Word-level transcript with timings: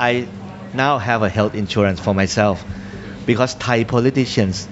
I 0.00 0.26
now 0.74 0.98
have 0.98 1.22
a 1.22 1.28
health 1.28 1.54
insurance 1.54 2.00
for 2.00 2.14
myself 2.14 2.64
because 3.26 3.54
Thai 3.54 3.84
politicians, 3.84 4.66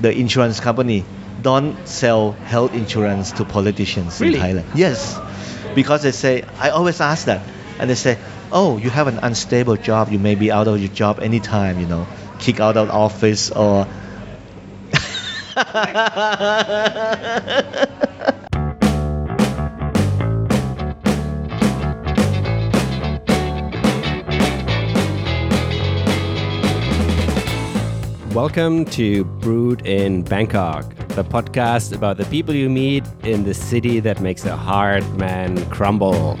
the 0.00 0.12
insurance 0.12 0.60
company, 0.60 1.04
don't 1.42 1.86
sell 1.88 2.32
health 2.32 2.74
insurance 2.74 3.32
to 3.32 3.44
politicians 3.44 4.20
Really? 4.20 4.36
in 4.38 4.42
Thailand. 4.42 4.64
Yes, 4.74 5.18
because 5.74 6.02
they 6.02 6.12
say 6.12 6.44
I 6.60 6.70
always 6.70 7.00
ask 7.00 7.26
that, 7.26 7.42
and 7.78 7.90
they 7.90 7.94
say, 7.96 8.18
"Oh, 8.52 8.76
you 8.78 8.90
have 8.90 9.08
an 9.08 9.18
unstable 9.22 9.76
job. 9.76 10.10
You 10.12 10.18
may 10.18 10.34
be 10.34 10.52
out 10.52 10.68
of 10.68 10.78
your 10.78 10.90
job 10.92 11.20
anytime. 11.20 11.80
You 11.80 11.86
know, 11.86 12.06
kick 12.38 12.60
out 12.60 12.76
of 12.76 12.90
office 12.90 13.50
or." 13.50 13.86
Welcome 28.34 28.86
to 28.86 29.24
Bored 29.24 29.86
in 29.86 30.22
Bangkok, 30.22 30.92
the 31.10 31.22
podcast 31.22 31.94
about 31.94 32.16
the 32.16 32.24
people 32.24 32.52
you 32.52 32.68
meet 32.68 33.04
in 33.22 33.44
the 33.44 33.54
city 33.54 34.00
that 34.00 34.20
makes 34.20 34.44
a 34.44 34.56
hard 34.56 35.08
man 35.16 35.64
crumble. 35.70 36.36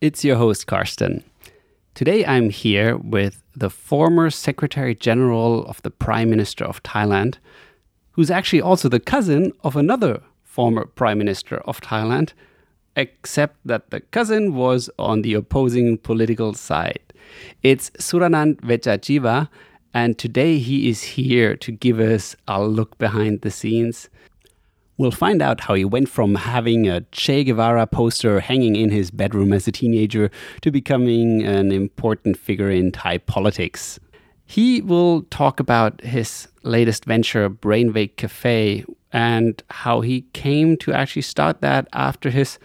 It's 0.00 0.24
your 0.24 0.34
host, 0.34 0.66
Karsten. 0.66 1.22
Today 1.94 2.26
I'm 2.26 2.50
here 2.50 2.96
with 2.96 3.40
the 3.54 3.70
former 3.70 4.30
Secretary 4.30 4.96
General 4.96 5.64
of 5.66 5.80
the 5.82 5.92
Prime 5.92 6.28
Minister 6.28 6.64
of 6.64 6.82
Thailand, 6.82 7.36
who's 8.10 8.32
actually 8.32 8.62
also 8.62 8.88
the 8.88 8.98
cousin 8.98 9.52
of 9.62 9.76
another 9.76 10.24
former 10.42 10.86
Prime 10.86 11.18
Minister 11.18 11.58
of 11.58 11.80
Thailand, 11.80 12.32
except 12.96 13.58
that 13.64 13.90
the 13.90 14.00
cousin 14.00 14.56
was 14.56 14.90
on 14.98 15.22
the 15.22 15.34
opposing 15.34 15.98
political 15.98 16.52
side. 16.52 17.11
It's 17.62 17.90
Suranand 17.98 18.60
Vejjajiva, 18.60 19.48
and 19.94 20.18
today 20.18 20.58
he 20.58 20.88
is 20.88 21.02
here 21.02 21.56
to 21.56 21.72
give 21.72 22.00
us 22.00 22.34
a 22.48 22.62
look 22.62 22.98
behind 22.98 23.42
the 23.42 23.50
scenes. 23.50 24.08
We'll 24.98 25.10
find 25.10 25.42
out 25.42 25.60
how 25.60 25.74
he 25.74 25.84
went 25.84 26.08
from 26.08 26.34
having 26.34 26.88
a 26.88 27.00
Che 27.12 27.44
Guevara 27.44 27.86
poster 27.86 28.40
hanging 28.40 28.76
in 28.76 28.90
his 28.90 29.10
bedroom 29.10 29.52
as 29.52 29.66
a 29.66 29.72
teenager 29.72 30.30
to 30.60 30.70
becoming 30.70 31.42
an 31.42 31.72
important 31.72 32.36
figure 32.36 32.70
in 32.70 32.92
Thai 32.92 33.18
politics. 33.18 33.98
He 34.44 34.82
will 34.82 35.22
talk 35.30 35.60
about 35.60 36.02
his 36.02 36.48
latest 36.62 37.06
venture, 37.06 37.48
Brainwake 37.48 38.16
Cafe, 38.16 38.84
and 39.12 39.62
how 39.70 40.02
he 40.02 40.22
came 40.32 40.76
to 40.78 40.92
actually 40.92 41.22
start 41.22 41.60
that 41.62 41.88
after 41.92 42.30
his 42.30 42.58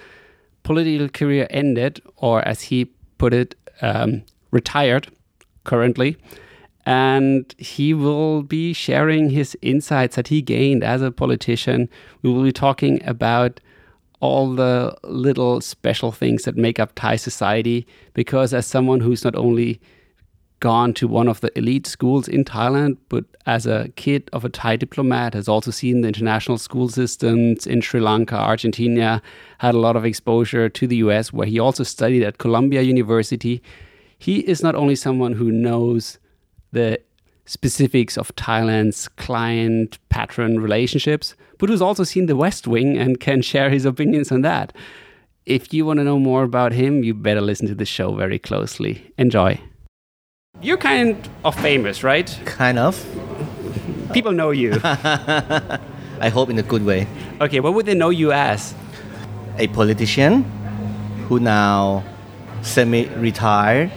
political 0.63 1.07
career 1.07 1.47
ended, 1.49 2.01
or 2.17 2.41
as 2.41 2.61
he 2.63 2.85
put 3.17 3.33
it, 3.33 3.55
um, 3.81 4.23
retired 4.51 5.09
currently. 5.63 6.17
And 6.85 7.53
he 7.57 7.93
will 7.93 8.43
be 8.43 8.71
sharing 8.71 9.29
his 9.29 9.57
insights 9.61 10.15
that 10.15 10.29
he 10.29 10.41
gained 10.41 10.83
as 10.83 11.01
a 11.01 11.11
politician. 11.11 11.89
We 12.21 12.31
will 12.31 12.43
be 12.43 12.53
talking 12.53 13.03
about 13.05 13.59
all 14.19 14.55
the 14.55 14.95
little 15.03 15.61
special 15.61 16.11
things 16.11 16.43
that 16.43 16.55
make 16.55 16.79
up 16.79 16.93
Thai 16.95 17.17
society. 17.17 17.85
Because, 18.13 18.53
as 18.53 18.65
someone 18.65 19.01
who's 19.01 19.23
not 19.23 19.35
only 19.35 19.81
gone 20.59 20.91
to 20.91 21.07
one 21.07 21.27
of 21.27 21.41
the 21.41 21.55
elite 21.57 21.85
schools 21.85 22.27
in 22.27 22.43
Thailand, 22.43 22.97
but 23.09 23.25
as 23.45 23.65
a 23.67 23.89
kid 23.95 24.29
of 24.33 24.43
a 24.43 24.49
Thai 24.49 24.75
diplomat, 24.75 25.33
has 25.33 25.47
also 25.47 25.71
seen 25.71 26.01
the 26.01 26.07
international 26.07 26.57
school 26.57 26.89
systems 26.89 27.67
in 27.67 27.81
Sri 27.81 27.99
Lanka, 27.99 28.35
Argentina, 28.35 29.21
had 29.59 29.75
a 29.75 29.79
lot 29.79 29.95
of 29.95 30.05
exposure 30.05 30.67
to 30.69 30.87
the 30.87 30.97
US, 30.97 31.31
where 31.31 31.47
he 31.47 31.59
also 31.59 31.83
studied 31.83 32.23
at 32.23 32.37
Columbia 32.39 32.81
University. 32.81 33.61
He 34.17 34.39
is 34.39 34.63
not 34.63 34.75
only 34.75 34.95
someone 34.95 35.33
who 35.33 35.51
knows 35.51 36.17
the 36.71 36.99
specifics 37.45 38.17
of 38.17 38.35
Thailand's 38.35 39.07
client 39.07 39.99
patron 40.09 40.59
relationships, 40.59 41.35
but 41.57 41.69
who's 41.69 41.81
also 41.81 42.03
seen 42.03 42.25
the 42.25 42.35
West 42.35 42.67
Wing 42.67 42.97
and 42.97 43.19
can 43.19 43.41
share 43.41 43.69
his 43.69 43.85
opinions 43.85 44.31
on 44.31 44.41
that. 44.41 44.73
If 45.45 45.73
you 45.73 45.85
want 45.85 45.99
to 45.99 46.03
know 46.03 46.19
more 46.19 46.43
about 46.43 46.73
him, 46.73 47.03
you 47.03 47.13
better 47.13 47.41
listen 47.41 47.67
to 47.67 47.75
the 47.75 47.85
show 47.85 48.13
very 48.13 48.37
closely. 48.37 49.11
Enjoy. 49.17 49.59
You're 50.61 50.77
kind 50.77 51.29
of 51.45 51.55
famous, 51.55 52.03
right? 52.03 52.27
kind 52.45 52.77
of. 52.77 53.05
People 54.13 54.33
know 54.33 54.51
you. 54.51 54.79
I 54.83 56.29
hope 56.29 56.49
in 56.49 56.57
a 56.57 56.63
good 56.63 56.83
way. 56.83 57.07
okay, 57.39 57.59
what 57.59 57.73
would 57.75 57.85
they 57.85 57.93
know 57.93 58.09
you 58.09 58.31
as? 58.31 58.73
A 59.57 59.67
politician 59.67 60.43
who 61.27 61.39
now 61.39 62.03
semi-retired 62.61 63.91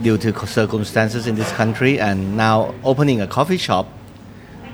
due 0.00 0.16
to 0.16 0.46
circumstances 0.46 1.26
in 1.26 1.34
this 1.34 1.52
country 1.52 2.00
and 2.00 2.36
now 2.36 2.74
opening 2.82 3.20
a 3.20 3.26
coffee 3.26 3.58
shop, 3.58 3.86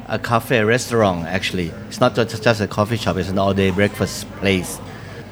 a 0.07 0.19
cafe 0.19 0.63
restaurant 0.63 1.27
actually. 1.27 1.73
It's 1.89 2.01
not 2.01 2.15
just, 2.15 2.43
just 2.43 2.61
a 2.61 2.69
coffee 2.69 2.97
shop, 2.97 3.17
it's 3.17 3.29
an 3.29 3.39
all-day 3.39 3.71
breakfast 3.71 4.31
place. 4.37 4.79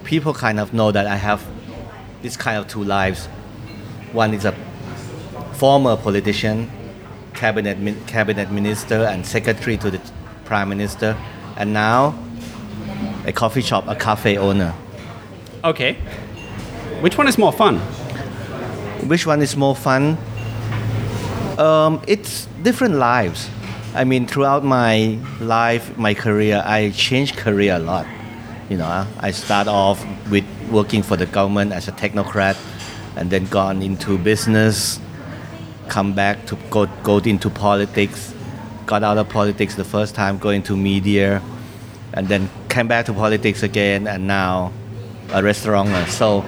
People 0.04 0.34
kind 0.34 0.58
of 0.58 0.74
know 0.74 0.90
that 0.90 1.06
I 1.06 1.16
have 1.16 1.46
this 2.22 2.36
kind 2.36 2.58
of 2.58 2.68
two 2.68 2.82
lives. 2.82 3.26
One 4.12 4.34
is 4.34 4.44
a 4.44 4.52
former 5.54 5.96
politician, 5.96 6.70
cabinet, 7.34 8.06
cabinet 8.06 8.50
minister 8.50 9.04
and 9.04 9.24
secretary 9.24 9.76
to 9.78 9.90
the 9.90 10.00
prime 10.44 10.68
minister, 10.68 11.16
and 11.56 11.72
now 11.72 12.18
a 13.24 13.32
coffee 13.32 13.62
shop, 13.62 13.86
a 13.88 13.94
cafe 13.94 14.36
owner. 14.36 14.74
Okay. 15.64 15.94
Which 17.00 17.18
one 17.18 17.28
is 17.28 17.38
more 17.38 17.52
fun? 17.52 17.80
Which 19.04 19.26
one 19.26 19.42
is 19.42 19.56
more 19.56 19.76
fun? 19.76 20.16
Um, 21.58 22.02
it's 22.06 22.46
different 22.62 22.96
lives. 22.96 23.48
I 23.94 24.04
mean, 24.04 24.26
throughout 24.26 24.64
my 24.64 25.18
life, 25.40 25.96
my 25.96 26.12
career, 26.12 26.62
I 26.64 26.90
changed 26.90 27.36
career 27.36 27.76
a 27.76 27.78
lot. 27.78 28.06
You 28.68 28.76
know, 28.76 29.06
I 29.20 29.30
start 29.30 29.68
off 29.68 30.04
with 30.30 30.44
working 30.70 31.02
for 31.02 31.16
the 31.16 31.26
government 31.26 31.72
as 31.72 31.88
a 31.88 31.92
technocrat, 31.92 32.56
and 33.16 33.30
then 33.30 33.46
gone 33.46 33.80
into 33.80 34.18
business. 34.18 35.00
Come 35.88 36.14
back 36.14 36.44
to 36.46 36.56
go 36.68 36.86
go 37.02 37.18
into 37.18 37.48
politics. 37.48 38.34
Got 38.84 39.02
out 39.02 39.18
of 39.18 39.28
politics 39.28 39.76
the 39.76 39.84
first 39.84 40.14
time, 40.14 40.38
going 40.38 40.62
to 40.64 40.76
media, 40.76 41.40
and 42.12 42.28
then 42.28 42.50
came 42.68 42.88
back 42.88 43.06
to 43.06 43.12
politics 43.12 43.62
again, 43.62 44.06
and 44.06 44.26
now 44.26 44.72
a 45.32 45.42
restaurant. 45.42 46.08
So 46.08 46.44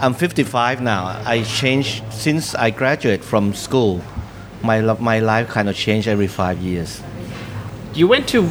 I'm 0.00 0.14
55 0.14 0.80
now. 0.80 1.20
I 1.26 1.42
changed 1.42 2.04
since 2.12 2.54
I 2.54 2.70
graduated 2.70 3.24
from 3.24 3.52
school. 3.52 4.00
My 4.62 4.80
my 4.80 5.18
life 5.18 5.48
kind 5.48 5.68
of 5.68 5.74
changed 5.74 6.06
every 6.06 6.28
five 6.28 6.58
years. 6.58 7.02
You 7.94 8.06
went 8.06 8.28
to 8.28 8.48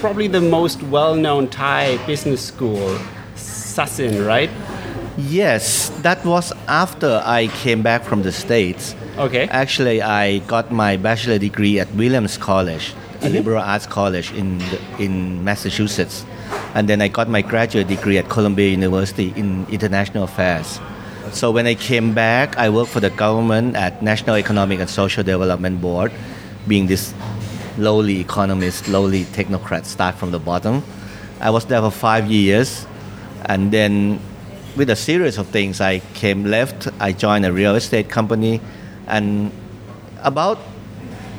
probably 0.00 0.28
the 0.28 0.40
most 0.42 0.82
well 0.82 1.14
known 1.14 1.48
Thai 1.48 1.96
business 2.06 2.44
school, 2.44 2.98
Sasin, 3.36 4.26
right? 4.26 4.50
Yes, 5.16 5.88
that 6.02 6.24
was 6.26 6.52
after 6.68 7.22
I 7.24 7.48
came 7.48 7.80
back 7.82 8.04
from 8.04 8.22
the 8.22 8.32
States. 8.32 8.94
Okay. 9.16 9.48
Actually, 9.48 10.02
I 10.02 10.38
got 10.40 10.70
my 10.70 10.96
bachelor 10.96 11.38
degree 11.38 11.80
at 11.80 11.88
Williams 11.94 12.36
College, 12.36 12.92
a 12.92 12.94
mm-hmm. 12.94 13.32
liberal 13.34 13.62
arts 13.62 13.86
college 13.86 14.32
in 14.32 14.58
the, 14.58 14.78
in 14.98 15.42
Massachusetts, 15.44 16.24
and 16.74 16.88
then 16.88 17.02
I 17.02 17.08
got 17.08 17.28
my 17.28 17.42
graduate 17.42 17.88
degree 17.88 18.18
at 18.18 18.28
Columbia 18.28 18.70
University 18.70 19.32
in 19.36 19.66
international 19.68 20.24
affairs. 20.24 20.80
So 21.32 21.50
when 21.50 21.66
I 21.66 21.74
came 21.74 22.14
back, 22.14 22.56
I 22.56 22.70
worked 22.70 22.90
for 22.90 23.00
the 23.00 23.10
government 23.10 23.76
at 23.76 24.02
National 24.02 24.36
Economic 24.36 24.80
and 24.80 24.90
Social 24.90 25.22
Development 25.22 25.80
Board, 25.80 26.12
being 26.66 26.86
this 26.86 27.14
lowly 27.78 28.20
economist, 28.20 28.88
lowly 28.88 29.24
technocrat, 29.24 29.84
start 29.84 30.16
from 30.16 30.32
the 30.32 30.38
bottom. 30.38 30.82
I 31.40 31.50
was 31.50 31.64
there 31.66 31.80
for 31.80 31.90
five 31.90 32.30
years, 32.30 32.86
and 33.46 33.72
then 33.72 34.20
with 34.76 34.90
a 34.90 34.96
series 34.96 35.38
of 35.38 35.48
things, 35.48 35.80
I 35.80 36.00
came 36.14 36.44
left. 36.44 36.88
I 37.00 37.12
joined 37.12 37.46
a 37.46 37.52
real 37.52 37.74
estate 37.74 38.08
company, 38.08 38.60
and 39.06 39.50
about 40.22 40.58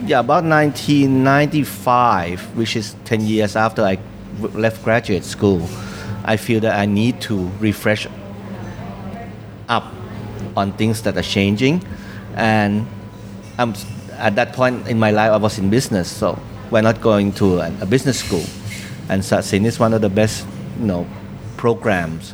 yeah 0.05 0.19
about 0.19 0.43
1995, 0.43 2.57
which 2.57 2.75
is 2.75 2.95
10 3.05 3.21
years 3.21 3.55
after 3.55 3.83
I 3.83 3.97
left 4.39 4.83
graduate 4.83 5.23
school, 5.23 5.67
I 6.23 6.37
feel 6.37 6.59
that 6.61 6.77
I 6.77 6.85
need 6.85 7.21
to 7.21 7.49
refresh 7.59 8.07
up 9.67 9.85
on 10.55 10.73
things 10.73 11.01
that 11.03 11.17
are 11.17 11.23
changing, 11.23 11.83
and 12.35 12.87
I'm 13.57 13.73
at 14.17 14.35
that 14.35 14.53
point 14.53 14.87
in 14.87 14.99
my 14.99 15.11
life 15.11 15.31
I 15.31 15.37
was 15.37 15.57
in 15.57 15.69
business, 15.69 16.09
so 16.11 16.33
why 16.69 16.81
not 16.81 17.01
going 17.01 17.33
to 17.33 17.59
a, 17.59 17.73
a 17.81 17.85
business 17.85 18.19
school? 18.19 18.43
And 19.09 19.21
Sasin 19.21 19.65
is 19.65 19.79
one 19.79 19.93
of 19.93 20.01
the 20.01 20.09
best, 20.09 20.45
you 20.79 20.85
know, 20.85 21.07
programs 21.57 22.33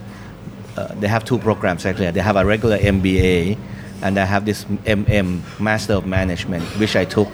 uh, 0.77 0.93
they 0.99 1.07
have 1.07 1.25
two 1.25 1.39
programs 1.39 1.85
actually. 1.85 2.11
They 2.11 2.21
have 2.21 2.35
a 2.35 2.45
regular 2.45 2.77
MBA, 2.77 3.57
and 4.03 4.15
they 4.15 4.25
have 4.25 4.45
this 4.45 4.63
MM 4.85 5.41
Master 5.59 5.93
of 5.93 6.05
Management, 6.05 6.63
which 6.79 6.95
I 6.95 7.03
took, 7.03 7.27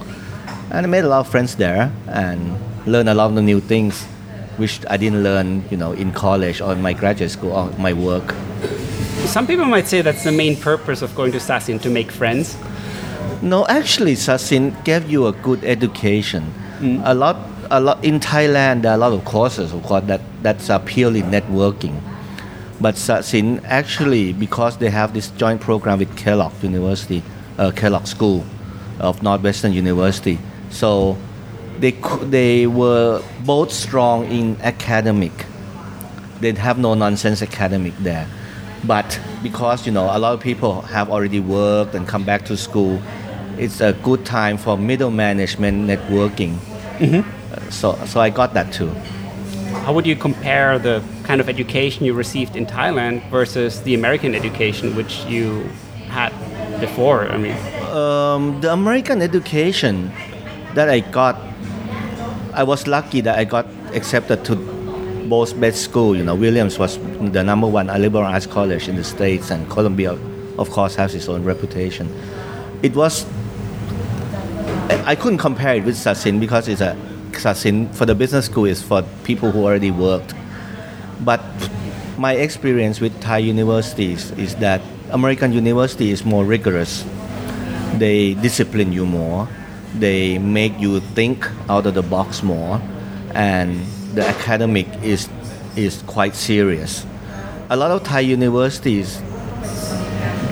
and 0.72 0.86
I 0.86 0.90
made 0.90 1.04
a 1.04 1.10
lot 1.10 1.20
of 1.20 1.28
friends 1.28 1.56
there 1.56 1.92
and 2.08 2.58
learned 2.88 3.10
a 3.10 3.14
lot 3.14 3.38
of 3.38 3.44
new 3.44 3.60
things, 3.60 4.08
which 4.58 4.80
I 4.90 4.98
didn't 4.98 5.24
learn, 5.24 5.64
you 5.70 5.78
know, 5.78 5.94
in 5.94 6.12
college 6.12 6.62
or 6.62 6.74
in 6.74 6.82
my 6.82 6.94
graduate 6.94 7.32
school 7.32 7.52
or 7.52 7.70
my 7.78 7.94
work. 7.94 8.34
Some 9.26 9.48
people 9.48 9.66
might 9.66 9.88
say 9.88 10.02
that's 10.02 10.24
the 10.24 10.32
main 10.32 10.56
purpose 10.56 11.02
of 11.02 11.16
going 11.16 11.32
to 11.32 11.40
Sasin 11.40 11.82
to 11.82 11.90
make 11.90 12.12
friends. 12.12 12.58
No, 13.42 13.66
actually, 13.68 14.14
Sasin 14.14 14.84
gave 14.84 15.10
you 15.10 15.28
a 15.28 15.32
good 15.32 15.64
education. 15.64 16.54
A 17.06 17.14
lot, 17.14 17.38
a 17.72 17.80
lot 17.80 18.04
in 18.04 18.20
Thailand. 18.20 18.82
There 18.82 18.92
are 18.92 18.96
a 18.96 18.98
lot 18.98 19.14
of 19.14 19.24
courses, 19.26 19.74
of 19.74 19.84
course, 19.84 20.04
that 20.06 20.22
that's 20.42 20.70
are 20.70 20.80
purely 20.80 21.22
networking. 21.22 22.02
But 22.82 22.96
Sasin 22.96 23.64
actually, 23.64 24.34
because 24.34 24.78
they 24.78 24.90
have 24.90 25.14
this 25.14 25.30
joint 25.32 25.62
program 25.62 26.00
with 26.00 26.16
Kellogg 26.18 26.52
University, 26.62 27.24
uh, 27.58 27.72
Kellogg 27.72 28.08
School 28.08 28.44
of 29.00 29.24
Northwestern 29.24 29.72
University, 29.72 30.40
so 30.70 31.18
they 31.80 31.92
they 32.30 32.68
were 32.68 33.22
both 33.46 33.72
strong 33.72 34.26
in 34.32 34.58
academic. 34.62 35.32
They 36.42 36.52
have 36.54 36.78
no 36.78 36.94
nonsense 36.94 37.42
academic 37.42 37.94
there, 38.00 38.28
but 38.84 39.20
because 39.42 39.86
you 39.86 39.92
know 39.94 40.06
a 40.12 40.20
lot 40.20 40.34
of 40.34 40.40
people 40.40 40.82
have 40.82 41.10
already 41.10 41.40
worked 41.40 41.96
and 41.96 42.08
come 42.08 42.24
back 42.26 42.46
to 42.46 42.58
school, 42.58 43.02
it's 43.58 43.80
a 43.82 43.94
good 44.04 44.26
time 44.26 44.58
for 44.58 44.78
middle 44.78 45.12
management 45.12 45.88
networking. 45.90 46.58
Uh, 47.02 47.24
So 47.70 47.98
so 48.06 48.20
I 48.20 48.30
got 48.30 48.54
that 48.54 48.74
too. 48.74 48.92
How 49.86 49.94
would 49.94 50.06
you 50.06 50.16
compare 50.16 50.80
the 50.80 51.02
kind 51.28 51.42
of 51.42 51.50
education 51.50 52.06
you 52.06 52.14
received 52.14 52.56
in 52.56 52.66
Thailand 52.66 53.22
versus 53.32 53.82
the 53.82 53.94
American 53.96 54.36
education 54.36 54.96
which 54.96 55.26
you 55.26 55.68
had 56.10 56.32
before? 56.80 57.28
I 57.36 57.38
mean, 57.38 57.56
Um, 57.94 58.62
the 58.62 58.72
American 58.72 59.22
education 59.22 60.12
that 60.76 60.90
I 60.90 61.00
got, 61.12 61.36
I 62.54 62.64
was 62.64 62.88
lucky 62.88 63.22
that 63.22 63.38
I 63.38 63.46
got 63.46 63.66
accepted 63.94 64.46
to 64.46 64.56
both 65.28 65.60
best 65.60 65.82
school. 65.82 66.16
You 66.16 66.24
know, 66.24 66.36
Williams 66.36 66.78
was 66.78 66.98
the 67.32 67.44
number 67.44 67.68
one 67.68 67.88
liberal 67.88 68.24
arts 68.24 68.46
college 68.46 68.88
in 68.88 68.96
the 68.96 69.04
states, 69.04 69.50
and 69.50 69.70
Columbia, 69.70 70.14
of 70.58 70.70
course, 70.70 70.96
has 70.96 71.16
its 71.16 71.28
own 71.28 71.44
reputation. 71.44 72.14
It 72.82 72.96
was. 72.96 73.26
I 75.06 75.16
couldn't 75.16 75.40
compare 75.40 75.76
it 75.76 75.84
with 75.84 75.96
Sasin 75.96 76.40
because 76.40 76.68
it's 76.68 76.82
a 76.82 76.96
Sasin 77.32 77.94
for 77.96 78.06
the 78.06 78.14
business 78.14 78.46
school 78.46 78.66
is 78.66 78.82
for 78.82 79.02
people 79.24 79.52
who 79.52 79.64
already 79.64 79.92
worked. 79.92 80.34
But 81.22 81.42
my 82.18 82.34
experience 82.34 83.02
with 83.02 83.20
Thai 83.20 83.40
universities 83.40 84.32
is 84.32 84.56
that 84.58 84.82
American 85.10 85.52
university 85.52 86.12
is 86.12 86.24
more 86.24 86.46
rigorous 86.46 87.06
they 87.98 88.34
discipline 88.36 88.92
you 88.92 89.06
more 89.06 89.48
they 90.00 90.38
make 90.38 90.78
you 90.80 91.00
think 91.00 91.50
out 91.70 91.86
of 91.86 91.94
the 91.94 92.02
box 92.02 92.44
more 92.44 92.82
and 93.34 93.86
the 94.14 94.26
academic 94.26 94.88
is 95.04 95.30
is 95.76 96.04
quite 96.08 96.36
serious. 96.36 97.06
A 97.70 97.76
lot 97.76 97.92
of 97.92 98.04
thai 98.04 98.22
universities 98.22 99.22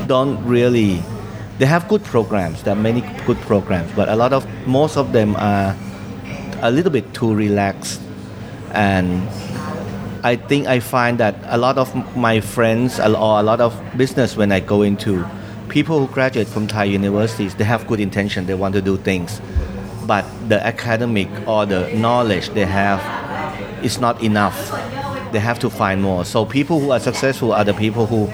don't 0.07 0.43
really 0.45 1.01
they 1.59 1.65
have 1.65 1.88
good 1.88 2.03
programs 2.03 2.63
there 2.63 2.73
are 2.73 2.81
many 2.81 3.01
good 3.27 3.38
programs 3.41 3.91
but 3.95 4.09
a 4.09 4.15
lot 4.15 4.33
of 4.33 4.45
most 4.65 4.97
of 4.97 5.13
them 5.13 5.35
are 5.35 5.75
a 6.61 6.71
little 6.71 6.91
bit 6.91 7.13
too 7.13 7.33
relaxed. 7.33 8.01
And 8.73 9.27
I 10.23 10.35
think 10.35 10.67
I 10.67 10.79
find 10.79 11.17
that 11.19 11.35
a 11.45 11.57
lot 11.57 11.77
of 11.77 11.89
my 12.15 12.39
friends 12.39 12.99
or 12.99 13.39
a 13.39 13.43
lot 13.43 13.59
of 13.59 13.75
business 13.97 14.38
when 14.38 14.51
I 14.51 14.59
go 14.59 14.83
into 14.83 15.25
people 15.71 16.06
who 16.06 16.13
graduate 16.13 16.47
from 16.47 16.68
Thai 16.68 16.83
universities, 16.83 17.56
they 17.56 17.63
have 17.63 17.88
good 17.88 18.01
intention, 18.01 18.45
they 18.45 18.53
want 18.53 18.75
to 18.75 18.81
do 18.81 18.97
things, 18.97 19.41
but 20.06 20.25
the 20.50 20.63
academic 20.65 21.29
or 21.47 21.65
the 21.65 21.89
knowledge 21.94 22.50
they 22.50 22.65
have 22.65 23.00
is 23.83 23.97
not 24.00 24.21
enough. 24.21 24.69
They 25.31 25.39
have 25.39 25.59
to 25.59 25.69
find 25.69 26.01
more. 26.01 26.25
So 26.25 26.45
people 26.45 26.81
who 26.81 26.91
are 26.91 27.00
successful 27.00 27.53
are 27.53 27.63
the 27.63 27.73
people 27.73 28.06
who 28.06 28.29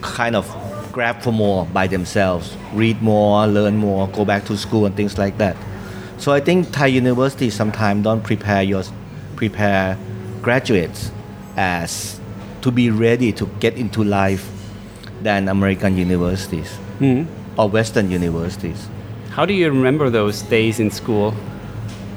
kind 0.00 0.36
of 0.36 0.46
grab 0.92 1.20
for 1.22 1.32
more 1.32 1.66
by 1.66 1.88
themselves, 1.88 2.56
read 2.72 3.02
more, 3.02 3.44
learn 3.48 3.76
more, 3.76 4.06
go 4.08 4.24
back 4.24 4.44
to 4.44 4.56
school 4.56 4.86
and 4.86 4.94
things 4.94 5.18
like 5.18 5.38
that. 5.38 5.56
So 6.18 6.32
I 6.32 6.38
think 6.38 6.70
Thai 6.70 6.86
universities 6.86 7.54
sometimes 7.54 8.04
don't 8.04 8.22
prepare 8.22 8.62
your 8.62 8.84
prepare 9.34 9.98
graduates 10.40 11.10
as 11.56 12.20
to 12.62 12.70
be 12.70 12.90
ready 12.90 13.32
to 13.32 13.46
get 13.58 13.74
into 13.74 14.04
life 14.04 14.48
than 15.22 15.48
American 15.48 15.96
universities 15.98 16.78
or 17.56 17.68
Western 17.68 18.10
universities. 18.10 18.88
how 19.30 19.44
do 19.46 19.54
you 19.54 19.68
remember 19.70 20.10
those 20.10 20.42
days 20.42 20.80
in 20.80 20.90
school? 20.90 21.30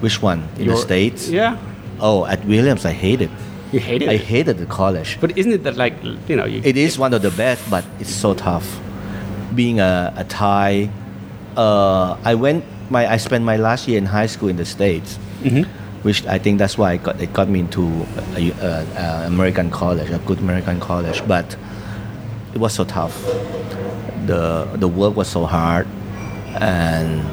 Which 0.02 0.22
one? 0.22 0.48
In 0.58 0.68
the 0.68 0.78
States? 0.78 1.30
Yeah, 1.30 1.58
Oh, 2.00 2.26
at 2.26 2.44
Williams, 2.46 2.84
I 2.86 2.94
hated. 2.94 3.30
you 3.72 3.80
hated 3.80 4.10
I 4.10 4.14
it. 4.14 4.22
hated 4.22 4.58
the 4.58 4.66
college. 4.66 5.18
But 5.22 5.38
isn't 5.38 5.54
it 5.54 5.64
that 5.64 5.78
like 5.78 5.94
you 6.28 6.36
know 6.36 6.46
you 6.46 6.62
It 6.66 6.78
is 6.78 6.98
one 6.98 7.14
of 7.14 7.22
the 7.22 7.30
best, 7.32 7.62
but 7.70 7.84
it's 8.00 8.10
so 8.14 8.34
tough. 8.34 8.66
Being 9.54 9.80
a, 9.80 10.12
a 10.18 10.24
Thai, 10.24 10.90
uh, 11.56 12.18
I 12.24 12.34
went. 12.36 12.64
My 12.90 13.06
I 13.16 13.18
spent 13.18 13.44
my 13.46 13.58
last 13.58 13.88
year 13.88 13.98
in 13.98 14.06
high 14.06 14.26
school 14.28 14.50
in 14.50 14.58
the 14.58 14.66
states, 14.66 15.18
which 16.04 16.26
I 16.26 16.38
think 16.40 16.58
that's 16.58 16.78
why 16.78 16.94
it 16.98 17.04
got, 17.04 17.22
it 17.22 17.32
got 17.34 17.48
me 17.48 17.60
into 17.60 17.84
a, 18.36 18.50
a, 18.50 18.72
a 18.98 19.28
American 19.28 19.70
college, 19.70 20.10
a 20.10 20.18
good 20.26 20.40
American 20.40 20.80
college. 20.80 21.22
But 21.28 21.56
it 22.54 22.60
was 22.60 22.74
so 22.74 22.84
tough. 22.84 23.16
The 24.26 24.70
the 24.76 24.88
work 24.88 25.16
was 25.16 25.28
so 25.28 25.46
hard, 25.46 25.88
and 26.60 27.26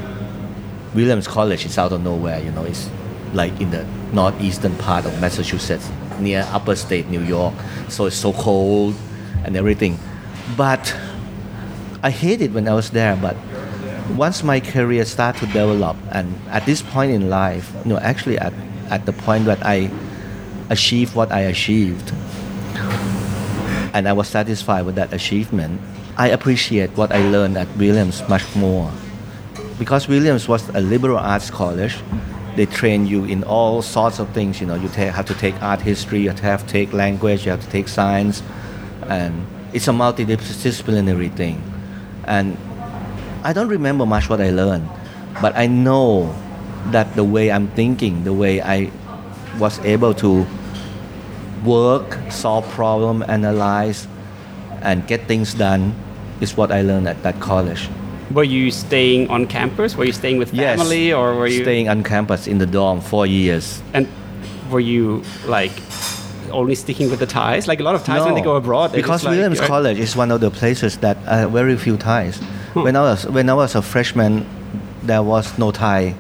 Williams 0.95 1.27
College 1.27 1.67
is 1.67 1.79
out 1.79 1.93
of 1.93 2.03
nowhere. 2.03 2.41
You 2.41 2.51
know, 2.53 2.65
it's 2.65 2.89
like 3.35 3.61
in 3.61 3.71
the 3.71 3.85
northeastern 4.13 4.75
part 4.77 5.05
of 5.05 5.21
Massachusetts, 5.21 5.91
near 6.19 6.47
upper 6.53 6.77
state 6.77 7.09
New 7.09 7.23
York. 7.23 7.55
So 7.89 8.07
it's 8.07 8.17
so 8.17 8.33
cold 8.33 8.95
and 9.45 9.57
everything. 9.57 9.99
But 10.57 10.97
I 12.03 12.11
hated 12.11 12.55
when 12.55 12.69
I 12.69 12.75
was 12.75 12.91
there. 12.91 13.17
But 13.17 13.37
once 14.17 14.43
my 14.43 14.61
career 14.61 15.05
started 15.05 15.41
to 15.41 15.47
develop, 15.47 15.97
and 16.11 16.35
at 16.49 16.65
this 16.65 16.83
point 16.83 17.13
in 17.13 17.29
life, 17.29 17.73
you 17.85 17.91
know, 17.91 17.99
actually 17.99 18.39
at, 18.39 18.53
at 18.91 19.05
the 19.07 19.13
point 19.13 19.45
that 19.45 19.65
I 19.65 19.91
achieved 20.71 21.15
what 21.15 21.31
I 21.33 21.41
achieved, 21.41 22.13
and 23.99 24.07
I 24.07 24.13
was 24.13 24.29
satisfied 24.29 24.87
with 24.87 24.95
that 24.95 25.13
achievement, 25.13 25.81
I 26.17 26.29
appreciate 26.29 26.91
what 26.97 27.11
I 27.11 27.19
learned 27.31 27.59
at 27.59 27.67
Williams 27.77 28.23
much 28.29 28.47
more. 28.55 28.93
Because 29.77 30.07
Williams 30.07 30.47
was 30.47 30.69
a 30.69 30.81
liberal 30.81 31.19
arts 31.19 31.51
college, 31.51 31.99
they 32.55 32.67
train 32.67 33.09
you 33.09 33.25
in 33.25 33.43
all 33.43 33.83
sorts 33.83 34.21
of 34.21 34.29
things. 34.31 34.61
You 34.61 34.69
know, 34.69 34.77
you 34.77 34.87
have 34.89 35.27
to 35.27 35.35
take 35.35 35.61
art 35.61 35.81
history, 35.81 36.21
you 36.21 36.31
have 36.31 36.65
to 36.65 36.73
take 36.73 36.93
language, 36.93 37.45
you 37.45 37.51
have 37.51 37.61
to 37.61 37.71
take 37.71 37.89
science, 37.89 38.41
and 39.09 39.45
it's 39.73 39.89
a 39.89 39.91
multidisciplinary 39.91 41.35
thing. 41.35 41.61
And 42.25 42.57
I 43.43 43.53
don't 43.53 43.69
remember 43.69 44.07
much 44.07 44.29
what 44.29 44.41
I 44.41 44.51
learned, 44.51 44.89
but 45.43 45.57
I 45.57 45.67
know 45.67 46.33
that 46.93 47.17
the 47.17 47.25
way 47.25 47.51
I'm 47.51 47.67
thinking, 47.75 48.23
the 48.23 48.33
way 48.33 48.63
I 48.63 48.93
was 49.59 49.81
able 49.81 50.15
to 50.15 50.47
work, 51.65 52.19
solve 52.31 52.69
problem, 52.71 53.25
analyze, 53.29 54.07
and 54.83 55.07
get 55.07 55.27
things 55.27 55.55
done 55.55 55.95
is 56.41 56.57
what 56.57 56.71
I 56.71 56.83
learned 56.83 57.09
at 57.09 57.23
that 57.23 57.41
college. 57.41 57.89
were 58.31 58.45
you 58.45 58.71
staying 58.71 59.31
on 59.31 59.47
campus? 59.47 59.97
Were 59.97 60.05
you 60.05 60.13
staying 60.13 60.39
with 60.39 60.51
family 60.51 61.13
or 61.13 61.35
were 61.35 61.47
you 61.47 61.63
staying 61.63 61.89
on 61.89 62.05
campus 62.05 62.47
in 62.47 62.59
the 62.59 62.67
dorm 62.67 63.01
for 63.01 63.27
years? 63.27 63.83
and 63.95 64.07
were 64.71 64.81
you 64.81 65.23
like 65.47 65.73
only 66.51 66.75
sticking 66.75 67.11
with 67.11 67.19
the 67.19 67.27
Thais? 67.27 67.67
Like 67.69 67.81
a 67.81 67.83
lot 67.83 67.95
of 67.95 68.05
Thais 68.05 68.25
when 68.25 68.35
they 68.35 68.43
go 68.43 68.57
abroad. 68.57 68.93
they 68.93 68.99
because 68.99 69.25
like, 69.25 69.33
Williams 69.33 69.61
uh, 69.61 69.67
College 69.67 69.99
is 69.99 70.17
one 70.17 70.31
of 70.31 70.41
the 70.41 70.51
places 70.51 70.99
that 70.99 71.17
uh, 71.27 71.49
very 71.49 71.77
few 71.77 71.97
Thais. 71.97 72.39
Hmm. 72.75 72.83
When 72.83 72.97
I 72.97 73.01
was 73.01 73.27
when 73.27 73.49
I 73.49 73.55
was 73.55 73.75
a 73.75 73.83
freshman, 73.83 74.47
there 75.03 75.23
was 75.23 75.59
no 75.59 75.71
Thai 75.71 76.15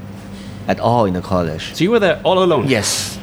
at 0.66 0.80
all 0.80 1.04
in 1.06 1.14
the 1.14 1.22
college. 1.22 1.74
So 1.74 1.84
you 1.84 1.90
were 1.90 1.98
there 1.98 2.20
all 2.24 2.42
alone. 2.42 2.68
Yes, 2.68 3.17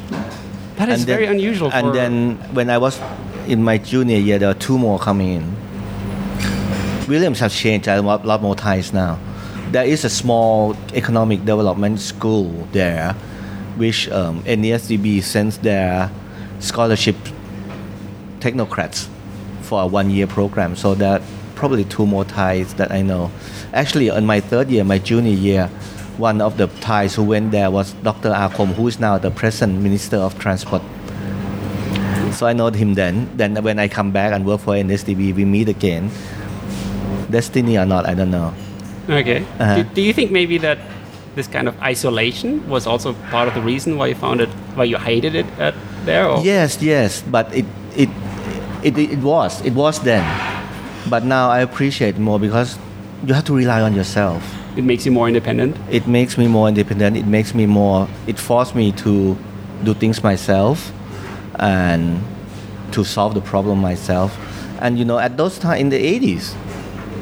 that 0.77 0.89
is 0.89 0.99
And 1.01 1.07
then- 1.07 1.17
very 1.17 1.25
unusual. 1.27 1.69
And 1.73 1.93
then 1.93 2.37
when 2.53 2.69
I 2.69 2.77
was 2.77 2.99
in 3.47 3.63
my 3.63 3.77
junior 3.77 4.17
year, 4.17 4.39
there 4.39 4.49
were 4.49 4.53
two 4.59 4.77
more 4.77 4.99
coming 4.99 5.33
in. 5.33 5.55
Williams 7.07 7.39
has 7.39 7.53
changed. 7.53 7.87
A 7.87 8.01
lot 8.01 8.25
lot 8.25 8.41
more 8.41 8.55
Thais 8.55 8.91
now. 8.93 9.17
There 9.71 9.85
is 9.85 10.05
a 10.05 10.09
small 10.09 10.75
economic 10.93 11.45
development 11.45 11.99
school 11.99 12.67
there, 12.71 13.13
which 13.77 14.09
um, 14.09 14.41
NESDB 14.43 15.21
sends 15.21 15.57
their 15.59 16.09
scholarship 16.59 17.15
technocrats 18.39 19.07
for 19.61 19.81
a 19.81 19.87
one-year 19.87 20.27
program. 20.27 20.75
So 20.75 20.95
there 20.95 21.19
are 21.19 21.21
probably 21.55 21.83
two 21.85 22.05
more 22.05 22.25
Thais 22.25 22.73
that 22.75 22.91
I 22.91 23.01
know. 23.01 23.31
Actually, 23.73 24.09
on 24.09 24.25
my 24.25 24.39
third 24.39 24.69
year, 24.69 24.83
my 24.83 24.97
junior 24.99 25.33
year, 25.33 25.69
one 26.17 26.41
of 26.41 26.57
the 26.57 26.67
Thais 26.81 27.15
who 27.15 27.23
went 27.23 27.51
there 27.51 27.69
was 27.71 27.93
Dr. 28.03 28.29
Akom, 28.31 28.73
who 28.73 28.87
is 28.87 28.99
now 28.99 29.17
the 29.17 29.31
present 29.31 29.81
Minister 29.81 30.17
of 30.17 30.37
Transport. 30.39 30.81
So 32.33 32.47
I 32.47 32.53
know 32.53 32.69
him 32.69 32.95
then. 32.95 33.29
Then 33.37 33.55
when 33.63 33.79
I 33.79 33.87
come 33.87 34.11
back 34.11 34.33
and 34.33 34.45
work 34.45 34.61
for 34.61 34.73
NESDB, 34.73 35.33
we 35.35 35.45
meet 35.45 35.69
again. 35.69 36.11
Destiny 37.29 37.77
or 37.77 37.85
not, 37.85 38.05
I 38.07 38.13
don't 38.13 38.31
know. 38.31 38.53
Okay. 39.09 39.45
Uh-huh. 39.59 39.83
Do, 39.83 39.83
do 39.83 40.01
you 40.01 40.13
think 40.13 40.31
maybe 40.31 40.57
that 40.59 40.77
this 41.35 41.47
kind 41.47 41.67
of 41.67 41.79
isolation 41.81 42.67
was 42.67 42.87
also 42.87 43.13
part 43.31 43.47
of 43.47 43.53
the 43.53 43.61
reason 43.61 43.97
why 43.97 44.07
you 44.07 44.15
found 44.15 44.41
it, 44.41 44.49
why 44.75 44.83
you 44.83 44.97
hated 44.97 45.35
it 45.35 45.45
at 45.59 45.75
there? 46.05 46.27
Or? 46.27 46.43
Yes, 46.43 46.81
yes, 46.81 47.23
but 47.23 47.53
it 47.53 47.65
it 47.95 48.09
It, 48.85 48.95
it, 48.99 49.17
it 49.17 49.19
was. 49.25 49.65
It 49.65 49.73
was 49.73 49.99
then. 50.01 50.21
But 51.09 51.25
now 51.25 51.49
I 51.49 51.61
appreciate 51.61 52.19
more 52.19 52.39
because 52.39 52.77
you 53.25 53.33
have 53.33 53.43
to 53.45 53.55
rely 53.55 53.81
on 53.81 53.95
yourself. 53.95 54.45
It 54.75 54.83
makes 54.83 55.05
you 55.05 55.11
more 55.11 55.27
independent. 55.27 55.77
It 55.89 56.07
makes 56.07 56.37
me 56.37 56.47
more 56.47 56.67
independent. 56.67 57.15
It 57.15 57.25
makes 57.25 57.53
me 57.53 57.65
more. 57.65 58.07
It 58.27 58.37
forced 58.37 58.75
me 58.75 58.91
to 58.93 59.37
do 59.83 59.93
things 59.93 60.21
myself, 60.23 60.91
and 61.59 62.21
to 62.91 63.03
solve 63.03 63.33
the 63.33 63.41
problem 63.41 63.79
myself. 63.79 64.37
And 64.81 64.99
you 64.99 65.05
know, 65.05 65.17
at 65.17 65.37
those 65.37 65.57
time 65.57 65.79
in 65.79 65.89
the 65.89 66.19
80s, 66.19 66.53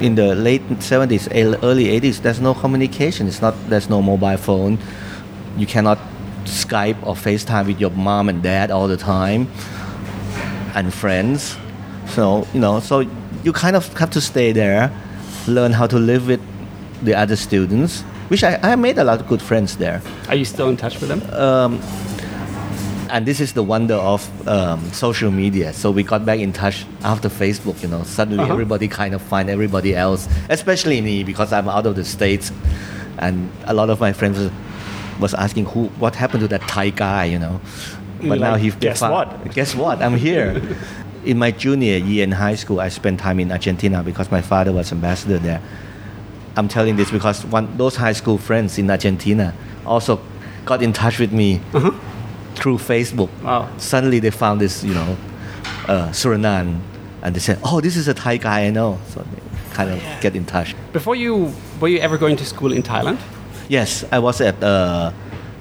in 0.01 0.15
the 0.15 0.33
late 0.33 0.67
70s, 0.79 1.29
early 1.63 1.86
80s, 1.86 2.22
there's 2.22 2.39
no 2.41 2.53
communication. 2.53 3.27
It's 3.27 3.41
not. 3.41 3.53
There's 3.69 3.89
no 3.89 4.01
mobile 4.01 4.38
phone. 4.38 4.79
You 5.57 5.67
cannot 5.67 6.00
Skype 6.45 6.98
or 7.05 7.13
FaceTime 7.15 7.67
with 7.67 7.79
your 7.79 7.91
mom 7.91 8.29
and 8.29 8.41
dad 8.41 8.72
all 8.72 8.88
the 8.88 8.98
time, 8.98 9.48
and 10.74 10.91
friends. 10.91 11.55
So 12.07 12.48
you 12.53 12.60
know, 12.60 12.79
so 12.79 13.05
you 13.43 13.53
kind 13.53 13.75
of 13.75 13.93
have 13.98 14.10
to 14.12 14.22
stay 14.22 14.51
there, 14.51 14.91
learn 15.48 15.74
how 15.74 15.86
to 15.88 15.98
live 15.98 16.27
with 16.27 16.41
the 17.03 17.13
other 17.15 17.36
students, 17.36 18.01
which 18.29 18.43
I, 18.43 18.60
I 18.63 18.75
made 18.75 18.98
a 18.98 19.03
lot 19.03 19.19
of 19.22 19.27
good 19.27 19.41
friends 19.41 19.77
there. 19.77 20.01
Are 20.29 20.36
you 20.36 20.45
still 20.45 20.69
in 20.69 20.77
touch 20.77 21.00
with 21.00 21.10
them? 21.10 21.22
Um, 21.33 21.79
and 23.10 23.25
this 23.27 23.39
is 23.39 23.53
the 23.53 23.62
wonder 23.62 23.93
of 23.95 24.27
um, 24.48 24.81
social 24.91 25.29
media. 25.29 25.72
So 25.74 25.91
we 25.91 26.01
got 26.03 26.25
back 26.25 26.39
in 26.39 26.51
touch 26.51 26.86
after 27.03 27.29
Facebook. 27.29 27.81
You 27.83 27.89
know, 27.89 28.03
suddenly 28.03 28.43
Uh-huh. 28.43 28.53
everybody 28.53 28.88
kind 28.88 29.13
of 29.13 29.22
find 29.22 29.50
everybody 29.50 29.95
else, 29.95 30.27
especially 30.50 31.00
me 31.01 31.24
because 31.24 31.53
I'm 31.53 31.69
out 31.69 31.86
of 31.86 31.95
the 31.95 32.05
states, 32.05 32.51
and 33.19 33.51
a 33.65 33.74
lot 33.74 33.89
of 33.89 34.00
my 34.00 34.13
friends 34.13 34.39
was- 35.19 35.33
asking 35.36 35.65
who, 35.65 35.88
what 36.00 36.15
happened 36.15 36.41
to 36.41 36.48
that 36.48 36.62
Thai 36.67 36.89
guy, 36.89 37.25
you 37.25 37.38
know. 37.39 37.62
But 38.22 38.39
now 38.39 38.53
like, 38.53 38.62
he 38.62 38.72
"Guess 38.72 39.00
found- 39.01 39.13
what?" 39.13 39.53
Guess 39.53 39.75
what? 39.75 40.01
I'm 40.01 40.15
here. 40.17 40.60
in 41.25 41.38
my 41.38 41.51
junior 41.51 41.98
year 41.98 42.24
in 42.24 42.31
high 42.31 42.55
school, 42.55 42.79
I 42.81 42.89
spent 42.89 43.19
time 43.19 43.39
in 43.39 43.51
Argentina 43.51 44.01
because 44.03 44.31
my 44.31 44.41
father 44.41 44.72
was 44.74 44.91
ambassador 44.91 45.38
there. 45.38 45.62
I'm 46.55 46.67
telling 46.67 46.95
this 46.95 47.10
because 47.12 47.45
one 47.45 47.75
those 47.77 47.95
high 47.95 48.13
school 48.13 48.38
friends 48.38 48.77
in 48.77 48.89
Argentina 48.89 49.53
also 49.86 50.19
got 50.65 50.81
in 50.81 50.93
touch 50.93 51.19
with 51.19 51.31
me 51.33 51.60
through 52.55 52.77
Facebook. 52.77 53.29
Wow. 53.41 53.69
Suddenly 53.77 54.19
they 54.19 54.29
found 54.31 54.62
this, 54.62 54.83
you 54.83 54.93
know, 54.93 55.17
uh, 55.88 56.10
Suranand, 56.13 56.79
and 57.22 57.36
they 57.36 57.39
said, 57.39 57.57
"Oh, 57.63 57.81
this 57.81 57.95
is 57.98 58.07
a 58.07 58.13
Thai 58.13 58.38
guy 58.38 58.65
I 58.65 58.69
know." 58.69 59.00
So 59.10 59.22
they 59.22 59.41
kind 59.74 59.89
of 59.89 60.00
get 60.22 60.36
in 60.36 60.45
touch. 60.45 60.75
Before 60.93 61.15
you, 61.15 61.51
were 61.81 61.88
you 61.89 62.00
ever 62.00 62.17
going 62.17 62.36
to 62.38 62.45
school 62.45 62.72
in 62.72 62.83
Thailand? 62.83 63.17
Yes, 63.67 64.05
I 64.12 64.19
was 64.19 64.39
at 64.41 64.62
uh, 64.63 65.12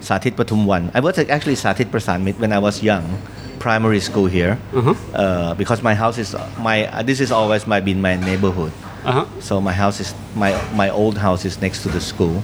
Sathit 0.01 0.33
Patumwan. 0.37 0.91
I 0.95 1.01
was 1.01 1.17
at 1.19 1.31
actually 1.31 1.55
Sathit 1.57 1.87
Prasanmit 1.91 2.39
when 2.39 2.53
I 2.53 2.59
was 2.59 2.83
young, 2.83 3.19
primary 3.59 4.01
school 4.01 4.27
here, 4.27 4.59
Uh-huh. 4.75 4.93
uh, 5.15 5.55
because 5.55 5.83
my 5.83 5.95
house 5.95 6.19
is 6.19 6.37
my. 6.61 6.85
Uh, 6.93 7.03
this 7.03 7.19
is 7.21 7.33
always 7.33 7.67
my 7.67 7.81
been 7.81 8.03
my 8.03 8.17
neighborhood. 8.17 8.73
Uh 9.05 9.13
huh. 9.13 9.41
So 9.41 9.61
my 9.61 9.73
house 9.73 10.01
is 10.01 10.15
my 10.35 10.55
my 10.75 10.89
old 10.91 11.19
house 11.19 11.45
is 11.45 11.61
next 11.61 11.83
to 11.83 11.89
the 11.89 12.01
school, 12.01 12.43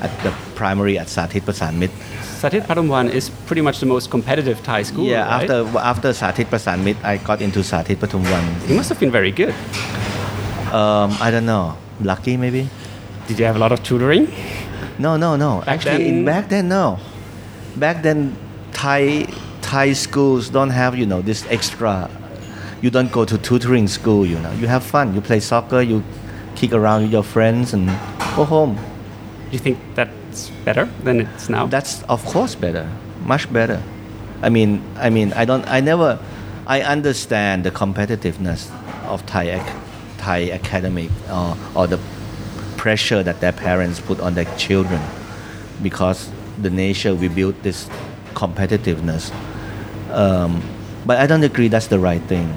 at 0.00 0.10
the 0.22 0.30
primary 0.54 0.98
at 0.98 1.08
Sathit 1.08 1.42
Prasanmit. 1.42 1.90
Satit 2.38 2.62
Patumwan 2.62 3.10
is 3.10 3.30
pretty 3.46 3.62
much 3.62 3.80
the 3.80 3.86
most 3.86 4.10
competitive 4.10 4.62
Thai 4.62 4.82
school. 4.82 5.06
Yeah, 5.06 5.26
right? 5.26 5.50
after 5.50 5.78
after 5.78 6.08
Sathit 6.10 6.46
Prasanmit, 6.46 7.02
I 7.02 7.16
got 7.18 7.40
into 7.40 7.60
Sathit 7.60 7.96
Patumwan. 7.96 8.68
You 8.68 8.76
must 8.76 8.88
have 8.88 9.00
been 9.00 9.10
very 9.10 9.32
good. 9.32 9.54
Um, 10.72 11.16
I 11.20 11.30
don't 11.30 11.46
know, 11.46 11.76
lucky 12.00 12.36
maybe. 12.36 12.68
Did 13.26 13.38
you 13.38 13.44
have 13.46 13.56
a 13.56 13.58
lot 13.58 13.72
of 13.72 13.82
tutoring? 13.82 14.30
No, 14.98 15.16
no, 15.16 15.36
no. 15.36 15.60
Back 15.60 15.68
Actually, 15.68 16.08
in 16.08 16.24
back 16.24 16.48
then, 16.48 16.68
no. 16.68 16.98
Back 17.76 18.02
then, 18.02 18.36
Thai 18.72 19.26
Thai 19.62 19.92
schools 19.92 20.48
don't 20.48 20.70
have 20.70 20.96
you 20.96 21.06
know 21.06 21.22
this 21.22 21.44
extra. 21.50 22.10
You 22.82 22.90
don't 22.90 23.10
go 23.10 23.24
to 23.24 23.38
tutoring 23.38 23.88
school. 23.88 24.26
You 24.26 24.38
know, 24.38 24.52
you 24.52 24.66
have 24.66 24.84
fun. 24.84 25.14
You 25.14 25.20
play 25.20 25.40
soccer. 25.40 25.80
You 25.80 26.02
kick 26.54 26.72
around 26.72 27.02
with 27.02 27.12
your 27.12 27.22
friends 27.22 27.72
and 27.72 27.86
go 28.36 28.44
home. 28.44 28.76
Do 28.76 29.52
you 29.52 29.58
think 29.58 29.78
that's 29.94 30.50
better 30.64 30.86
than 31.04 31.20
it's 31.20 31.48
now? 31.48 31.66
That's 31.66 32.02
of 32.04 32.24
course 32.24 32.54
better, 32.54 32.88
much 33.24 33.50
better. 33.52 33.82
I 34.42 34.48
mean, 34.50 34.82
I 34.96 35.08
mean, 35.10 35.32
I 35.32 35.44
don't. 35.44 35.66
I 35.68 35.80
never. 35.80 36.18
I 36.66 36.82
understand 36.82 37.64
the 37.64 37.70
competitiveness 37.70 38.70
of 39.06 39.24
Thai 39.24 39.50
ac- 39.50 39.76
Thai 40.18 40.50
academic 40.50 41.10
or, 41.30 41.56
or 41.76 41.86
the 41.86 42.00
pressure 42.76 43.22
that 43.22 43.40
their 43.40 43.52
parents 43.52 44.00
put 44.00 44.20
on 44.20 44.34
their 44.34 44.44
children, 44.58 45.00
because 45.82 46.28
the 46.60 46.70
nature 46.70 47.14
we 47.14 47.28
built 47.28 47.62
this 47.62 47.88
competitiveness. 48.34 49.32
Um, 50.10 50.60
but 51.06 51.18
I 51.18 51.26
don't 51.26 51.44
agree 51.44 51.68
that's 51.68 51.86
the 51.86 51.98
right 52.00 52.22
thing. 52.22 52.52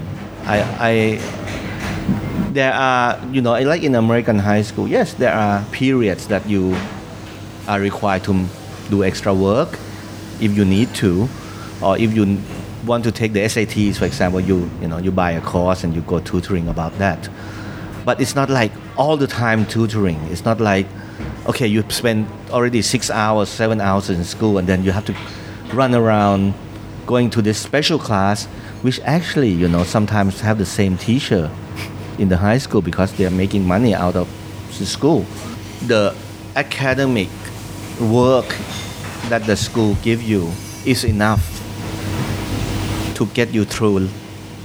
I, 0.49 0.57
I 0.79 2.51
there 2.53 2.73
are 2.73 3.23
you 3.31 3.41
know 3.41 3.51
like 3.51 3.83
in 3.83 3.93
American 3.93 4.39
high 4.39 4.63
school, 4.63 4.87
yes, 4.87 5.13
there 5.13 5.33
are 5.33 5.63
periods 5.71 6.27
that 6.27 6.49
you 6.49 6.75
are 7.67 7.79
required 7.79 8.23
to 8.23 8.45
do 8.89 9.03
extra 9.03 9.31
work 9.33 9.77
if 10.41 10.57
you 10.57 10.65
need 10.65 10.93
to, 10.95 11.29
or 11.83 11.97
if 11.99 12.15
you 12.15 12.39
want 12.85 13.03
to 13.03 13.11
take 13.11 13.33
the 13.33 13.41
SATs, 13.41 13.97
for 13.97 14.05
example, 14.05 14.39
you 14.39 14.69
you 14.81 14.87
know 14.87 14.97
you 14.97 15.11
buy 15.11 15.31
a 15.31 15.41
course 15.41 15.83
and 15.83 15.93
you 15.93 16.01
go 16.01 16.19
tutoring 16.19 16.67
about 16.67 16.97
that. 16.97 17.29
But 18.03 18.19
it's 18.19 18.33
not 18.33 18.49
like 18.49 18.71
all 18.97 19.17
the 19.17 19.27
time 19.27 19.67
tutoring. 19.67 20.17
It's 20.31 20.45
not 20.45 20.59
like 20.59 20.87
okay, 21.45 21.67
you 21.67 21.83
spend 21.89 22.27
already 22.49 22.81
six 22.81 23.11
hours, 23.11 23.49
seven 23.49 23.79
hours 23.81 24.09
in 24.09 24.23
school, 24.23 24.57
and 24.57 24.67
then 24.67 24.83
you 24.83 24.91
have 24.91 25.05
to 25.05 25.15
run 25.73 25.93
around 25.93 26.55
going 27.05 27.29
to 27.29 27.41
this 27.41 27.57
special 27.59 27.99
class, 27.99 28.47
which 28.81 28.99
actually 29.03 29.49
you 29.49 29.67
know 29.67 29.83
sometimes 29.83 30.41
have 30.41 30.57
the 30.57 30.65
same 30.65 30.97
teacher 30.97 31.49
in 32.17 32.29
the 32.29 32.37
high 32.37 32.57
school 32.57 32.81
because 32.81 33.13
they 33.13 33.25
are 33.25 33.31
making 33.31 33.65
money 33.65 33.95
out 33.95 34.15
of 34.15 34.27
the 34.77 34.85
school. 34.85 35.25
The 35.87 36.15
academic 36.55 37.29
work 37.99 38.47
that 39.29 39.43
the 39.45 39.55
school 39.55 39.95
give 40.03 40.21
you 40.21 40.51
is 40.85 41.03
enough 41.03 41.43
to 43.15 43.25
get 43.27 43.53
you 43.53 43.65
through 43.65 44.07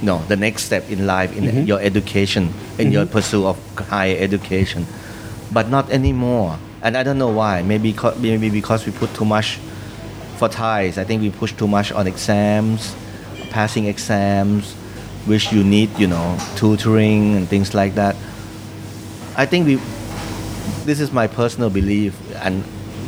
no 0.01 0.19
the 0.27 0.35
next 0.35 0.63
step 0.63 0.89
in 0.89 1.05
life 1.05 1.35
in 1.35 1.43
mm-hmm. 1.43 1.63
your 1.63 1.79
education 1.79 2.53
in 2.77 2.91
your 2.91 3.03
mm-hmm. 3.03 3.13
pursuit 3.13 3.45
of 3.45 3.57
higher 3.77 4.15
education. 4.19 4.85
But 5.51 5.69
not 5.69 5.89
anymore. 5.91 6.57
And 6.81 6.97
i 6.97 7.03
don't 7.03 7.17
know 7.17 7.31
why. 7.31 7.63
Maybe 7.63 7.93
co- 7.93 8.15
maybe 8.15 8.49
because 8.49 8.85
we 8.85 8.91
put 8.91 9.13
too 9.13 9.25
much 9.25 9.57
for 10.37 10.49
ties. 10.49 10.97
I 10.97 11.03
think 11.03 11.21
we 11.21 11.29
push 11.29 11.53
too 11.53 11.67
much 11.67 11.91
on 11.91 12.07
exams, 12.07 12.95
passing 13.55 13.85
exams, 13.85 14.73
which 15.31 15.53
you 15.53 15.63
need, 15.63 15.89
you 15.97 16.07
know, 16.07 16.37
tutoring 16.57 17.35
and 17.37 17.47
things 17.47 17.73
like 17.73 17.95
that. 17.95 18.13
I 19.37 19.45
think 19.45 19.65
we, 19.65 19.75
this 20.83 20.99
is 20.99 21.13
my 21.13 21.27
personal 21.27 21.69
belief, 21.69 22.13
and 22.43 22.63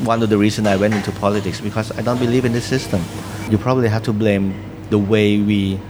one 0.07 0.23
of 0.23 0.29
the 0.29 0.37
reasons 0.37 0.67
I 0.67 0.77
went 0.77 0.93
into 0.93 1.11
politics 1.11 1.59
because 1.59 1.91
I 1.99 2.01
don't 2.01 2.17
believe 2.17 2.45
in 2.45 2.53
this 2.53 2.63
system. 2.65 3.03
You 3.49 3.57
probably 3.57 3.89
have 3.89 4.03
to 4.03 4.13
blame 4.13 4.55
the 4.89 4.97
way 4.97 5.37
we 5.37 5.81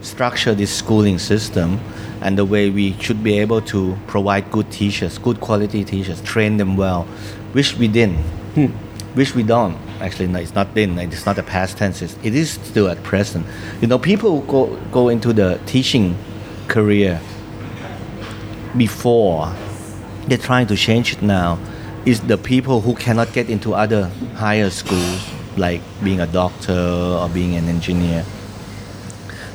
structure 0.00 0.54
this 0.54 0.74
schooling 0.74 1.18
system 1.18 1.78
and 2.22 2.38
the 2.38 2.46
way 2.46 2.70
we 2.70 2.94
should 3.02 3.22
be 3.22 3.38
able 3.38 3.60
to 3.72 3.98
provide 4.06 4.50
good 4.50 4.72
teachers, 4.72 5.18
good 5.18 5.40
quality 5.40 5.84
teachers, 5.84 6.22
train 6.22 6.56
them 6.56 6.74
well, 6.78 7.02
which 7.52 7.76
we 7.76 7.86
didn't, 7.86 8.16
hmm. 8.56 8.87
Which 9.18 9.34
we 9.34 9.42
don't. 9.42 9.76
Actually, 10.00 10.28
no, 10.28 10.38
it's 10.38 10.54
not 10.54 10.72
been. 10.74 10.96
It's 10.96 11.26
not 11.26 11.38
a 11.38 11.42
past 11.42 11.76
tense. 11.76 12.02
It's, 12.02 12.16
it 12.22 12.36
is 12.36 12.52
still 12.52 12.88
at 12.88 13.02
present. 13.02 13.44
You 13.80 13.88
know, 13.88 13.98
people 13.98 14.42
go 14.42 14.76
go 14.92 15.08
into 15.08 15.32
the 15.32 15.60
teaching 15.66 16.16
career 16.68 17.20
before 18.76 19.52
they're 20.28 20.38
trying 20.38 20.68
to 20.68 20.76
change 20.76 21.14
it 21.14 21.22
now 21.22 21.58
is 22.04 22.20
the 22.20 22.38
people 22.38 22.80
who 22.80 22.94
cannot 22.94 23.32
get 23.32 23.50
into 23.50 23.74
other 23.74 24.04
higher 24.36 24.70
schools 24.70 25.26
like 25.56 25.80
being 26.04 26.20
a 26.20 26.26
doctor 26.26 26.78
or 27.20 27.28
being 27.30 27.56
an 27.56 27.64
engineer 27.64 28.24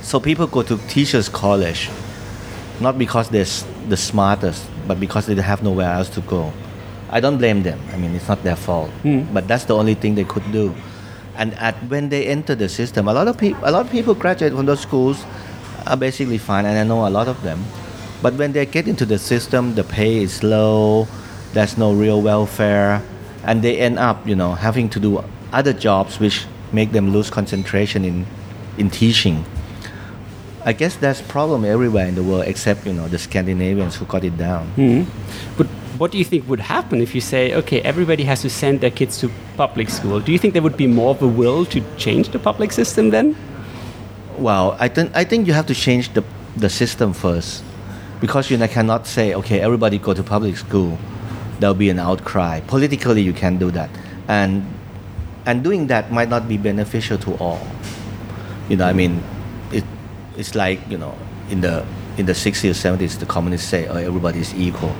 so 0.01 0.19
people 0.19 0.47
go 0.47 0.63
to 0.63 0.77
teachers 0.89 1.29
college 1.29 1.89
not 2.81 2.97
because 2.97 3.29
they're 3.29 3.53
the 3.87 3.95
smartest 3.95 4.67
but 4.87 4.99
because 4.99 5.27
they 5.27 5.35
have 5.35 5.61
nowhere 5.61 5.93
else 5.93 6.09
to 6.09 6.21
go 6.21 6.51
i 7.13 7.19
don't 7.19 7.37
blame 7.37 7.61
them. 7.63 7.79
I 7.93 7.97
mean 7.97 8.15
it's 8.15 8.27
not 8.27 8.41
their 8.43 8.55
fault. 8.57 8.89
Hmm. 9.05 9.21
But 9.33 9.47
that's 9.47 9.65
the 9.65 9.75
only 9.75 9.93
thing 9.93 10.15
they 10.15 10.25
could 10.25 10.47
do. 10.51 10.73
And 11.37 11.53
at 11.55 11.75
when 11.93 12.09
they 12.09 12.25
enter 12.27 12.55
the 12.55 12.67
system 12.67 13.07
a 13.07 13.13
lot 13.13 13.27
of 13.27 13.37
people 13.37 13.61
a 13.63 13.71
lot 13.71 13.85
of 13.85 13.91
people 13.91 14.15
graduate 14.15 14.53
from 14.53 14.65
those 14.65 14.81
schools 14.81 15.23
are 15.85 15.97
basically 15.97 16.37
fine 16.37 16.65
and 16.65 16.77
i 16.77 16.83
know 16.83 17.07
a 17.07 17.13
lot 17.19 17.27
of 17.27 17.41
them. 17.43 17.63
But 18.23 18.33
when 18.35 18.53
they 18.53 18.65
get 18.65 18.87
into 18.87 19.05
the 19.05 19.19
system 19.19 19.75
the 19.75 19.83
pay 19.83 20.17
is 20.17 20.41
low 20.43 21.07
there's 21.53 21.77
no 21.77 21.93
real 21.93 22.21
welfare 22.21 23.01
and 23.45 23.61
they 23.61 23.77
end 23.77 23.99
up 23.99 24.25
you 24.27 24.35
know 24.35 24.53
having 24.55 24.89
to 24.89 24.99
do 24.99 25.23
other 25.51 25.73
jobs 25.73 26.19
which 26.19 26.45
make 26.71 26.91
them 26.91 27.11
lose 27.13 27.29
concentration 27.29 28.03
in 28.03 28.25
in 28.77 28.89
teaching. 28.89 29.45
I 30.65 30.73
guess 30.73 30.95
there's 30.95 31.21
problem 31.21 31.65
everywhere 31.65 32.07
in 32.07 32.15
the 32.15 32.23
world 32.23 32.45
except 32.47 32.87
you 32.87 32.93
know 32.93 33.07
the 33.07 33.19
Scandinavians 33.19 33.97
who 33.97 34.05
got 34.05 34.23
it 34.23 34.37
down. 34.37 34.65
Hmm. 34.79 35.03
But 35.57 35.67
what 36.03 36.11
do 36.11 36.17
you 36.17 36.25
think 36.25 36.45
would 36.49 36.59
happen 36.59 36.99
if 36.99 37.15
you 37.15 37.21
say, 37.21 37.53
okay, 37.55 37.79
everybody 37.83 38.25
has 38.25 38.41
to 38.41 38.49
send 38.49 38.81
their 38.81 38.91
kids 38.91 39.19
to 39.19 39.31
public 39.55 39.89
school? 39.89 40.19
Do 40.19 40.33
you 40.33 40.37
think 40.37 40.51
there 40.51 40.61
would 40.61 40.75
be 40.75 40.85
more 40.85 41.11
of 41.11 41.21
a 41.21 41.27
will 41.29 41.63
to 41.67 41.79
change 41.95 42.27
the 42.35 42.39
public 42.39 42.73
system 42.73 43.09
then? 43.09 43.37
Well, 44.37 44.75
I 44.81 44.89
think 44.89 45.15
I 45.15 45.23
think 45.23 45.47
you 45.47 45.53
have 45.53 45.65
to 45.67 45.73
change 45.73 46.11
the 46.13 46.25
the 46.57 46.69
system 46.69 47.13
first, 47.13 47.63
because 48.19 48.51
you 48.51 48.57
cannot 48.67 49.07
say 49.07 49.33
okay 49.33 49.61
everybody 49.61 49.97
go 49.97 50.13
to 50.13 50.23
public 50.23 50.57
school, 50.57 50.99
there'll 51.59 51.81
be 51.85 51.89
an 51.89 51.99
outcry. 51.99 52.59
Politically, 52.67 53.21
you 53.21 53.31
can 53.31 53.57
do 53.57 53.71
that, 53.71 53.89
and 54.27 54.67
and 55.45 55.63
doing 55.63 55.87
that 55.87 56.11
might 56.11 56.27
not 56.27 56.49
be 56.49 56.57
beneficial 56.57 57.17
to 57.19 57.31
all. 57.39 57.63
You 58.67 58.75
know, 58.75 58.91
I 58.91 58.93
mean, 58.93 59.23
it 59.71 59.85
it's 60.35 60.53
like 60.53 60.83
you 60.91 60.97
know 60.97 61.15
in 61.49 61.61
the 61.61 61.85
in 62.17 62.25
the 62.25 62.35
60s 62.35 62.69
or 62.69 62.77
70s 62.77 63.17
the 63.17 63.25
communists 63.25 63.69
say 63.69 63.87
oh 63.87 63.95
everybody 63.95 64.39
is 64.39 64.53
equal, 64.53 64.91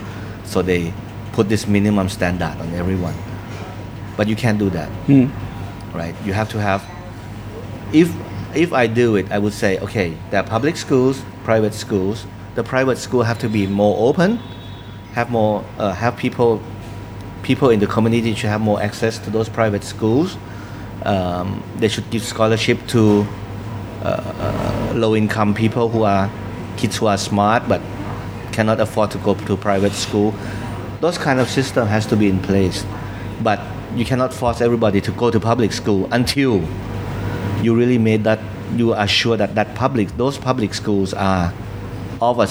so 0.53 0.61
they 0.61 0.93
put 1.33 1.49
this 1.49 1.67
minimum 1.67 2.07
standard 2.09 2.55
on 2.59 2.73
everyone, 2.75 3.15
but 4.15 4.27
you 4.27 4.35
can't 4.35 4.59
do 4.59 4.69
that, 4.69 4.89
right? 5.93 6.15
You 6.23 6.33
have 6.33 6.49
to 6.49 6.61
have 6.61 6.85
if 7.91 8.13
if 8.55 8.71
I 8.71 8.87
do 8.87 9.15
it, 9.15 9.31
I 9.31 9.39
would 9.39 9.53
say, 9.53 9.79
okay, 9.79 10.15
there 10.29 10.39
are 10.39 10.47
public 10.47 10.77
schools, 10.77 11.23
private 11.43 11.73
schools. 11.73 12.25
The 12.55 12.63
private 12.63 12.99
school 12.99 13.23
have 13.23 13.39
to 13.39 13.49
be 13.49 13.65
more 13.65 13.95
open, 14.07 14.37
have 15.13 15.31
more, 15.31 15.65
uh, 15.79 15.91
have 15.93 16.15
people, 16.17 16.61
people 17.41 17.71
in 17.71 17.79
the 17.79 17.87
community 17.87 18.35
should 18.35 18.51
have 18.51 18.61
more 18.61 18.79
access 18.79 19.17
to 19.19 19.31
those 19.31 19.49
private 19.49 19.83
schools. 19.83 20.37
Um, 21.03 21.63
they 21.77 21.87
should 21.87 22.07
give 22.11 22.23
scholarship 22.23 22.77
to 22.89 23.25
uh, 24.03 24.05
uh, 24.05 24.93
low-income 24.95 25.55
people 25.55 25.89
who 25.89 26.03
are 26.03 26.29
kids 26.77 26.97
who 26.97 27.07
are 27.07 27.17
smart 27.17 27.67
but 27.67 27.81
cannot 28.53 28.79
afford 28.79 29.11
to 29.11 29.17
go 29.17 29.33
to 29.35 29.57
private 29.57 29.93
school. 29.93 30.33
Those 31.01 31.17
kind 31.17 31.39
of 31.39 31.49
system 31.49 31.87
has 31.87 32.05
to 32.07 32.15
be 32.15 32.29
in 32.29 32.39
place, 32.39 32.85
but 33.41 33.59
you 33.95 34.05
cannot 34.05 34.33
force 34.33 34.61
everybody 34.61 35.01
to 35.01 35.11
go 35.11 35.29
to 35.31 35.39
public 35.39 35.73
school 35.73 36.07
until 36.11 36.61
you 37.61 37.75
really 37.75 37.97
made 37.97 38.23
that 38.23 38.39
you 38.75 38.93
are 38.93 39.07
sure 39.07 39.37
that 39.37 39.55
that 39.55 39.75
public 39.75 40.09
those 40.17 40.37
public 40.37 40.73
schools 40.73 41.13
are 41.13 41.53
of 42.21 42.39
a 42.39 42.47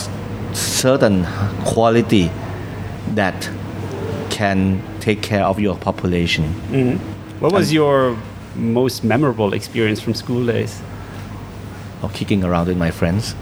certain 0.55 1.25
quality 1.65 2.31
that 3.15 3.51
can 4.31 4.81
take 5.01 5.21
care 5.23 5.45
of 5.45 5.59
your 5.59 5.77
population 5.77 6.45
mm-hmm. 6.71 7.09
What 7.41 7.53
was 7.53 7.73
your 7.73 8.17
most 8.55 9.03
memorable 9.03 9.53
experience 9.53 10.01
from 10.01 10.15
school 10.15 10.47
days? 10.47 10.81
or 12.03 12.11
kicking 12.11 12.45
around 12.45 12.67
with 12.67 12.77
my 12.77 12.91
friends 12.91 13.35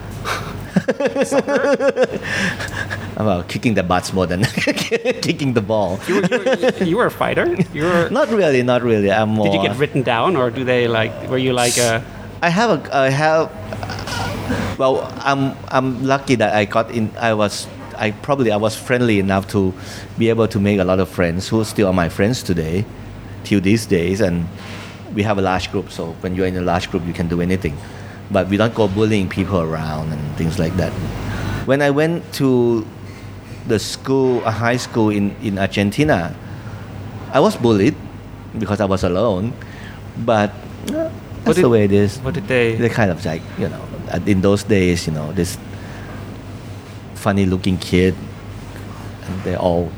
about 3.17 3.49
kicking 3.49 3.75
the 3.75 3.83
butts 3.83 4.13
more 4.13 4.27
than 4.27 4.45
kicking 5.27 5.53
the 5.55 5.61
ball 5.61 5.99
You 6.09 6.17
were, 6.17 6.27
you 6.27 6.39
were, 6.39 6.85
you 6.85 6.97
were 6.97 7.07
a 7.07 7.11
fighter. 7.11 7.47
You 7.73 7.85
were. 7.85 8.09
not 8.11 8.29
really 8.29 8.63
not 8.63 8.83
really 8.83 9.11
i'm 9.11 9.31
more 9.31 9.47
Did 9.47 9.55
you 9.55 9.63
get 9.69 9.77
written 9.77 10.03
down, 10.03 10.37
or 10.37 10.51
do 10.51 10.65
they 10.65 10.89
like? 10.89 11.13
Were 11.29 11.39
you 11.39 11.53
like 11.53 11.77
a? 11.79 12.03
I 12.43 12.49
have 12.49 12.71
a 12.71 12.97
I 12.97 13.11
have 13.11 13.51
well 14.79 15.01
I'm 15.21 15.55
I'm 15.69 16.05
lucky 16.05 16.37
that 16.37 16.55
I 16.55 16.65
got 16.65 16.91
in 16.91 17.11
I 17.19 17.35
was 17.35 17.67
I 17.97 18.13
probably 18.13 18.51
I 18.51 18.57
was 18.57 18.75
friendly 18.77 19.19
enough 19.19 19.47
to 19.49 19.75
be 20.19 20.29
able 20.31 20.49
to 20.49 20.59
make 20.59 20.79
a 20.81 20.85
lot 20.85 21.01
of 21.01 21.09
friends 21.09 21.49
who 21.49 21.63
still 21.65 21.87
are 21.89 21.93
my 21.93 22.09
friends 22.09 22.43
today 22.43 22.85
till 23.45 23.61
these 23.61 23.85
days 23.87 24.21
and 24.21 24.47
we 25.15 25.23
have 25.23 25.39
a 25.39 25.43
large 25.43 25.71
group 25.71 25.91
so 25.91 26.13
when 26.23 26.35
you're 26.35 26.47
in 26.47 26.57
a 26.57 26.63
large 26.63 26.91
group 26.91 27.05
you 27.07 27.13
can 27.13 27.29
do 27.29 27.41
anything 27.41 27.77
but 28.31 28.49
we 28.49 28.57
don't 28.57 28.75
go 28.75 28.87
bullying 28.89 29.29
people 29.29 29.61
around 29.61 30.13
and 30.13 30.23
things 30.37 30.59
like 30.59 30.75
that 30.77 30.93
when 31.67 31.83
I 31.83 31.91
went 31.91 32.23
to 32.35 32.87
the 33.67 33.79
school 33.79 34.43
a 34.45 34.51
high 34.51 34.77
school 34.79 35.11
in, 35.11 35.35
in 35.43 35.59
Argentina 35.59 36.35
I 37.33 37.41
was 37.41 37.57
bullied 37.57 37.95
because 38.59 38.81
I 38.81 38.87
was 38.87 39.05
alone 39.05 39.53
but 40.25 40.51
uh, 40.95 41.11
that's 41.45 41.57
did- 41.57 41.65
the 41.65 41.69
way 41.69 41.85
it 41.85 41.93
is 41.93 42.19
What 42.21 42.35
did 42.35 42.47
they? 42.49 42.77
they 42.77 42.89
kind 42.89 43.11
of 43.11 43.25
like 43.25 43.43
you 43.59 43.69
know 43.69 43.83
in 44.27 44.41
those 44.41 44.65
days 44.65 45.07
you 45.07 45.13
know 45.13 45.31
this 45.33 45.59
funny 47.15 47.47
looking 47.47 47.77
kid 47.79 48.15
and 49.27 49.43
they 49.45 49.55
all 49.57 49.93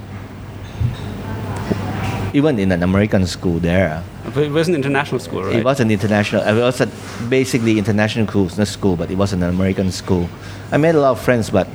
even 2.35 2.59
in 2.59 2.73
an 2.73 2.83
american 2.83 3.27
school 3.27 3.59
there 3.61 4.03
But 4.35 4.45
it 4.45 4.51
was 4.51 4.69
an 4.69 4.75
international 4.75 5.21
school, 5.21 5.43
right? 5.45 5.57
it 5.57 5.65
was 5.65 5.79
an 5.81 5.91
international 5.91 6.43
it 6.43 6.55
was 6.59 6.81
a 6.81 6.89
basically 7.29 7.79
international 7.79 8.27
school 8.27 8.49
not 8.57 8.67
school 8.67 8.97
but 8.97 9.11
it 9.11 9.17
was 9.19 9.33
an 9.35 9.43
american 9.43 9.91
school 9.93 10.27
i 10.73 10.77
made 10.79 10.95
a 10.95 11.01
lot 11.01 11.11
of 11.13 11.21
friends 11.21 11.51
but 11.51 11.67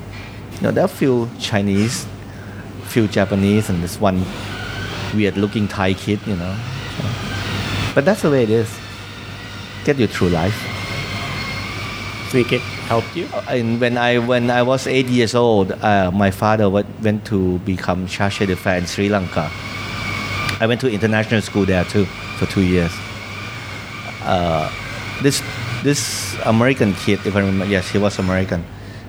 you 0.56 0.62
know 0.63 0.72
there 0.72 0.84
are 0.84 0.88
few 0.88 1.30
chinese 1.39 2.08
few 2.86 3.08
japanese 3.08 3.70
and 3.70 3.84
this 3.84 4.00
one 4.02 4.24
weird 5.13 5.38
looking 5.38 5.67
thai 5.67 5.93
kid 5.93 6.20
you 6.26 6.36
know 6.36 6.56
So- 6.98 7.93
but 7.96 8.06
that's 8.06 8.22
the 8.24 8.32
way 8.32 8.41
it 8.43 8.50
is 8.50 8.70
get 9.86 9.98
you 10.00 10.08
through 10.08 10.30
life 10.30 10.58
Think 12.32 12.52
it 12.52 12.62
helped 12.91 13.15
you? 13.15 13.26
and 13.48 13.80
when 13.80 13.98
I 13.98 14.17
when 14.20 14.50
I 14.52 14.62
was 14.62 14.86
eight 14.86 15.08
years 15.08 15.34
old, 15.34 15.72
uh, 15.72 16.12
my 16.12 16.30
father 16.30 16.70
went, 16.70 17.24
to 17.32 17.58
become 17.60 18.06
charge 18.06 18.39
d'affaires 18.39 18.82
in 18.84 18.86
Sri 18.88 19.08
Lanka. 19.08 19.50
I 20.60 20.67
went 20.67 20.82
to 20.82 20.91
international 20.91 21.41
school 21.41 21.63
there 21.65 21.86
too 21.86 22.06
for 22.38 22.45
two 22.47 22.62
years. 22.62 22.91
Uh, 24.23 24.69
this 25.21 25.41
this 25.84 26.36
American 26.45 26.93
kid, 26.93 27.19
if 27.26 27.36
I 27.36 27.39
remember, 27.39 27.65
yes, 27.65 27.89
he 27.89 27.97
was 27.97 28.19
American. 28.19 28.63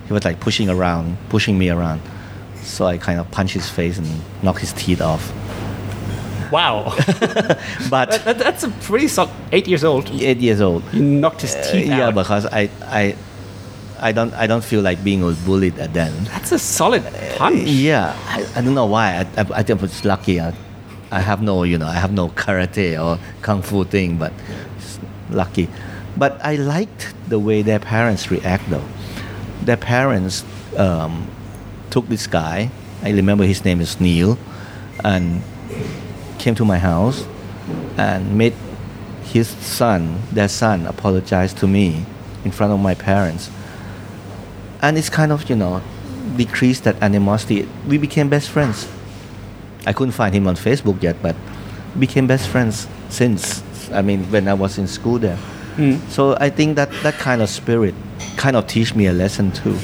He 0.07 0.13
was 0.13 0.25
like 0.25 0.39
pushing 0.39 0.69
around, 0.69 1.17
pushing 1.29 1.57
me 1.57 1.69
around. 1.69 2.01
So 2.61 2.85
I 2.85 2.97
kind 2.97 3.19
of 3.19 3.29
punched 3.31 3.53
his 3.53 3.69
face 3.69 3.97
and 3.97 4.07
knocked 4.43 4.59
his 4.59 4.73
teeth 4.73 5.01
off. 5.01 5.31
Wow. 6.51 6.93
But 7.89 8.09
that, 8.11 8.25
that- 8.25 8.37
that's 8.39 8.63
a 8.63 8.69
pretty 8.81 9.07
solid. 9.07 9.31
Eight 9.51 9.67
years 9.67 9.83
old. 9.83 10.09
eight 10.09 10.37
years 10.39 10.61
old. 10.61 10.83
You 10.93 11.01
knocked 11.03 11.41
his 11.41 11.55
Uh, 11.55 11.63
teeth 11.71 11.87
yeah, 11.87 12.07
out. 12.07 12.15
because 12.15 12.45
I 12.47 12.69
I 12.81 13.15
I 13.99 14.11
don't 14.11 14.33
I 14.33 14.47
don't 14.47 14.63
feel 14.63 14.81
like 14.81 15.03
being 15.03 15.21
bullied 15.45 15.77
at 15.79 15.93
then. 15.93 16.11
That's 16.25 16.51
a 16.51 16.59
solid 16.59 17.03
punch. 17.37 17.59
Yeah, 17.67 18.15
I, 18.27 18.45
I 18.55 18.61
don't 18.61 18.73
know 18.73 18.85
why. 18.87 19.07
I, 19.19 19.41
I, 19.41 19.45
I 19.59 19.63
think 19.63 19.79
I 19.79 19.81
was 19.81 20.05
lucky. 20.05 20.39
I, 20.41 20.53
I 21.11 21.21
have 21.21 21.41
no, 21.41 21.63
you 21.63 21.77
know, 21.77 21.87
I 21.87 21.95
have 21.95 22.11
no 22.11 22.29
karate 22.29 22.99
or 23.01 23.19
kung 23.41 23.61
fu 23.61 23.83
thing, 23.83 24.17
but 24.17 24.33
lucky. 25.29 25.69
But 26.17 26.39
I 26.43 26.55
liked 26.55 27.13
the 27.27 27.39
way 27.39 27.61
their 27.61 27.79
parents 27.79 28.29
react 28.31 28.69
though. 28.69 28.85
Their 29.61 29.77
parents 29.77 30.43
um, 30.77 31.27
took 31.89 32.07
this 32.07 32.27
guy. 32.27 32.71
I 33.03 33.11
remember 33.11 33.43
his 33.45 33.63
name 33.63 33.81
is 33.81 33.99
Neil, 33.99 34.37
and 35.03 35.41
came 36.37 36.55
to 36.55 36.65
my 36.65 36.77
house 36.77 37.25
and 37.97 38.37
made 38.37 38.53
his 39.23 39.47
son, 39.47 40.21
their 40.31 40.47
son, 40.47 40.85
apologize 40.85 41.53
to 41.53 41.67
me 41.67 42.05
in 42.43 42.51
front 42.51 42.73
of 42.73 42.79
my 42.79 42.95
parents 42.95 43.49
and 44.81 44.97
it's 44.97 45.09
kind 45.09 45.31
of 45.31 45.49
you 45.49 45.55
know 45.55 45.81
decreased 46.37 46.83
that 46.83 47.01
animosity 47.01 47.67
we 47.87 47.97
became 47.97 48.29
best 48.29 48.49
friends 48.49 48.87
i 49.85 49.93
couldn't 49.93 50.13
find 50.13 50.33
him 50.35 50.47
on 50.47 50.55
facebook 50.55 51.01
yet 51.01 51.15
but 51.21 51.35
became 51.97 52.27
best 52.27 52.47
friends 52.47 52.87
since 53.09 53.63
i 53.91 54.01
mean 54.01 54.23
when 54.31 54.47
i 54.47 54.53
was 54.53 54.77
in 54.77 54.87
school 54.87 55.17
there. 55.19 55.37
Hmm. 55.75 55.95
So 56.09 56.35
i 56.39 56.49
think 56.49 56.75
that 56.75 56.91
that 57.03 57.15
kind 57.15 57.41
of 57.41 57.49
spirit 57.49 57.95
kind 58.37 58.55
of 58.55 58.67
teach 58.67 58.95
me 58.95 59.07
a 59.07 59.13
lesson 59.13 59.51
too. 59.51 59.77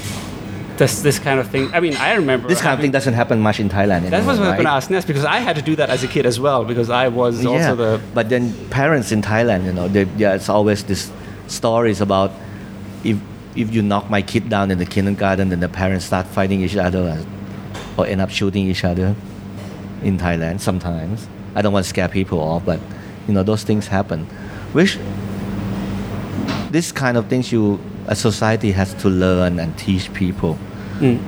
This 0.77 1.01
this 1.01 1.19
kind 1.19 1.39
of 1.39 1.47
thing. 1.49 1.73
I 1.73 1.79
mean, 1.79 1.95
I 1.95 2.15
remember 2.15 2.49
this 2.49 2.61
kind 2.61 2.73
of 2.73 2.81
thing 2.81 2.91
doesn't 2.91 3.13
happen 3.13 3.39
much 3.39 3.59
in 3.59 3.69
thailand 3.69 4.03
anymore, 4.03 4.19
That 4.19 4.25
was 4.25 4.39
what 4.39 4.47
I 4.47 4.49
was 4.49 4.55
going 4.55 4.65
to 4.65 4.71
ask 4.71 4.89
next 4.89 5.05
because 5.05 5.23
I 5.23 5.37
had 5.39 5.55
to 5.55 5.61
do 5.61 5.75
that 5.77 5.89
as 5.89 6.03
a 6.03 6.07
kid 6.07 6.25
as 6.25 6.37
well 6.37 6.65
because 6.65 6.89
I 6.89 7.07
was 7.07 7.45
also 7.45 7.57
yeah, 7.57 7.73
the 7.73 8.01
but 8.13 8.27
then 8.27 8.53
parents 8.69 9.11
in 9.11 9.21
Thailand, 9.21 9.63
you 9.65 9.71
know, 9.71 9.87
they, 9.87 10.03
there's 10.03 10.49
always 10.49 10.83
this 10.83 11.11
stories 11.47 12.01
about 12.01 12.31
if 13.05 13.17
if 13.55 13.73
you 13.73 13.81
knock 13.81 14.09
my 14.09 14.21
kid 14.21 14.49
down 14.49 14.69
in 14.69 14.77
the 14.77 14.85
kindergarten, 14.85 15.47
then 15.47 15.61
the 15.61 15.69
parents 15.69 16.05
start 16.05 16.27
fighting 16.27 16.59
each 16.61 16.75
other 16.75 17.23
or 17.97 18.05
end 18.05 18.19
up 18.19 18.29
shooting 18.29 18.67
each 18.67 18.83
other 18.83 19.15
in 20.05 20.17
Thailand 20.17 20.61
sometimes. 20.61 21.27
I 21.55 21.61
don't 21.61 21.73
want 21.73 21.83
to 21.85 21.89
scare 21.89 22.07
people 22.07 22.39
off, 22.39 22.63
but 22.65 22.79
you 23.27 23.33
know 23.33 23.43
those 23.43 23.63
things 23.63 23.87
happen. 23.87 24.25
Which 24.73 24.97
this 26.71 26.91
kind 26.91 27.17
of 27.17 27.27
things 27.27 27.51
you 27.51 27.79
a 28.07 28.15
society 28.15 28.71
has 28.71 28.93
to 29.01 29.09
learn 29.09 29.59
and 29.59 29.75
teach 29.77 30.13
people 30.13 30.57
Mm. 31.01 31.19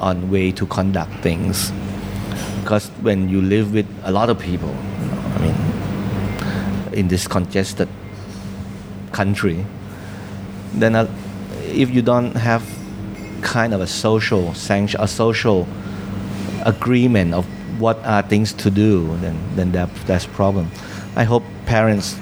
on 0.00 0.30
way 0.30 0.50
to 0.52 0.64
conduct 0.66 1.12
things 1.22 1.70
because 2.62 2.88
when 3.02 3.28
you 3.28 3.42
live 3.42 3.74
with 3.74 3.86
a 4.04 4.10
lot 4.10 4.30
of 4.30 4.38
people 4.38 4.70
you 5.00 5.06
know, 5.08 5.20
i 5.36 5.38
mean 5.44 6.94
in 6.94 7.08
this 7.08 7.28
congested 7.28 7.88
country 9.12 9.66
then 10.72 10.94
uh, 10.96 11.06
if 11.68 11.90
you 11.90 12.00
don't 12.00 12.34
have 12.34 12.62
kind 13.42 13.74
of 13.74 13.80
a 13.82 13.86
social 13.86 14.54
sanction 14.54 14.98
a 15.02 15.06
social 15.06 15.68
agreement 16.64 17.34
of 17.34 17.44
what 17.78 17.98
are 18.04 18.22
things 18.22 18.52
to 18.52 18.70
do 18.70 19.16
then 19.18 19.38
then 19.56 19.72
that, 19.72 19.88
that's 20.06 20.26
problem. 20.26 20.70
I 21.16 21.24
hope 21.24 21.42
parents 21.66 22.18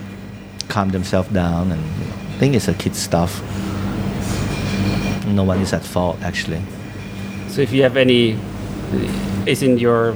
calm 0.69 0.91
themselves 0.91 1.29
down 1.31 1.73
and 1.73 1.83
you 1.83 2.07
know, 2.07 2.39
think 2.39 2.55
it's 2.55 2.69
a 2.69 2.75
kid 2.75 2.95
stuff. 2.97 3.43
No 5.27 5.45
one 5.45 5.61
is 5.61 5.73
at 5.73 5.85
fault 5.85 6.19
actually. 6.23 6.63
So 7.49 7.61
if 7.61 7.73
you 7.73 7.83
have 7.83 7.97
any, 7.97 8.39
is 9.47 9.63
in 9.63 9.79
your 9.79 10.15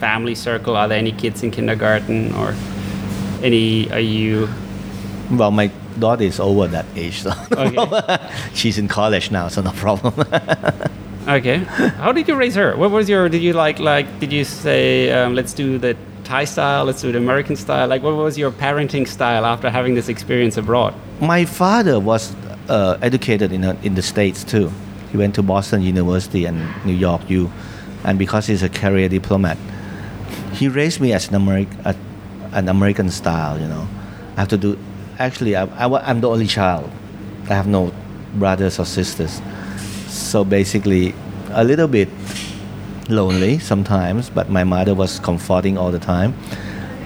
family 0.00 0.34
circle, 0.34 0.76
are 0.76 0.88
there 0.88 0.98
any 0.98 1.12
kids 1.12 1.42
in 1.42 1.50
kindergarten 1.50 2.34
or 2.34 2.54
any, 3.42 3.90
are 3.92 4.00
you, 4.00 4.48
Well, 5.30 5.50
my 5.50 5.70
daughter 5.98 6.24
is 6.24 6.40
over 6.40 6.66
that 6.68 6.86
age, 6.96 7.22
so. 7.22 7.32
Okay. 7.52 8.18
she's 8.54 8.78
in 8.78 8.88
college 8.88 9.30
now, 9.30 9.48
so 9.48 9.62
no 9.62 9.72
problem. 9.72 10.14
Okay. 11.28 11.58
How 11.58 12.12
did 12.12 12.26
you 12.26 12.34
raise 12.34 12.54
her? 12.56 12.76
What 12.76 12.90
was 12.90 13.08
your? 13.08 13.28
Did 13.28 13.42
you 13.42 13.52
like 13.52 13.78
like? 13.78 14.06
Did 14.18 14.32
you 14.32 14.44
say 14.44 15.10
um, 15.12 15.34
let's 15.34 15.52
do 15.52 15.78
the 15.78 15.96
Thai 16.24 16.44
style? 16.44 16.84
Let's 16.84 17.02
do 17.02 17.12
the 17.12 17.18
American 17.18 17.56
style. 17.56 17.86
Like, 17.88 18.02
what 18.02 18.16
was 18.16 18.36
your 18.36 18.50
parenting 18.50 19.06
style 19.06 19.44
after 19.44 19.70
having 19.70 19.94
this 19.94 20.08
experience 20.08 20.56
abroad? 20.56 20.94
My 21.20 21.44
father 21.44 22.00
was 22.00 22.34
uh, 22.68 22.98
educated 23.02 23.52
in, 23.52 23.64
uh, 23.64 23.76
in 23.82 23.94
the 23.94 24.02
States 24.02 24.42
too. 24.42 24.72
He 25.10 25.16
went 25.16 25.34
to 25.36 25.42
Boston 25.42 25.82
University 25.82 26.46
and 26.46 26.58
New 26.84 26.94
York 26.94 27.28
U. 27.30 27.50
And 28.04 28.18
because 28.18 28.46
he's 28.46 28.62
a 28.62 28.68
career 28.68 29.08
diplomat, 29.08 29.58
he 30.54 30.68
raised 30.68 31.00
me 31.00 31.12
as 31.12 31.28
an, 31.28 31.36
American, 31.36 31.78
an 32.52 32.68
American 32.68 33.10
style, 33.10 33.60
you 33.60 33.68
know. 33.68 33.86
I 34.36 34.40
have 34.40 34.48
to 34.48 34.56
do, 34.56 34.78
actually, 35.18 35.54
I, 35.54 35.64
I, 35.66 36.08
I'm 36.08 36.20
the 36.20 36.28
only 36.28 36.46
child. 36.46 36.90
I 37.44 37.54
have 37.54 37.66
no 37.66 37.92
brothers 38.34 38.78
or 38.78 38.86
sisters. 38.86 39.40
So 40.12 40.44
basically, 40.44 41.14
a 41.50 41.64
little 41.64 41.88
bit 41.88 42.08
lonely 43.08 43.58
sometimes, 43.58 44.28
but 44.28 44.50
my 44.50 44.62
mother 44.62 44.94
was 44.94 45.18
comforting 45.18 45.78
all 45.78 45.90
the 45.90 45.98
time. 45.98 46.34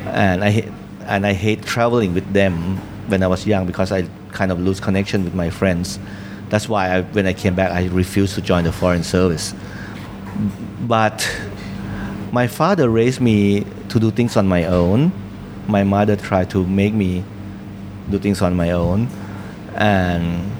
And 0.06 0.42
I, 0.42 0.68
and 1.02 1.24
I 1.24 1.32
hate 1.32 1.62
traveling 1.62 2.14
with 2.14 2.32
them 2.32 2.78
when 3.06 3.22
I 3.22 3.28
was 3.28 3.46
young 3.46 3.64
because 3.64 3.92
I 3.92 4.08
kind 4.32 4.50
of 4.50 4.60
lose 4.60 4.80
connection 4.80 5.22
with 5.22 5.34
my 5.34 5.50
friends. 5.50 6.00
That's 6.48 6.68
why 6.68 6.96
I, 6.96 7.02
when 7.02 7.26
I 7.26 7.32
came 7.32 7.54
back, 7.54 7.70
I 7.70 7.86
refused 7.86 8.34
to 8.34 8.40
join 8.40 8.64
the 8.64 8.72
foreign 8.72 9.04
service. 9.04 9.54
But 10.80 11.30
my 12.32 12.48
father 12.48 12.90
raised 12.90 13.20
me 13.20 13.64
to 13.88 14.00
do 14.00 14.10
things 14.10 14.36
on 14.36 14.48
my 14.48 14.64
own. 14.64 15.12
My 15.68 15.84
mother 15.84 16.16
tried 16.16 16.50
to 16.50 16.66
make 16.66 16.92
me 16.92 17.24
do 18.10 18.18
things 18.18 18.42
on 18.42 18.54
my 18.54 18.72
own, 18.72 19.08
and 19.74 20.50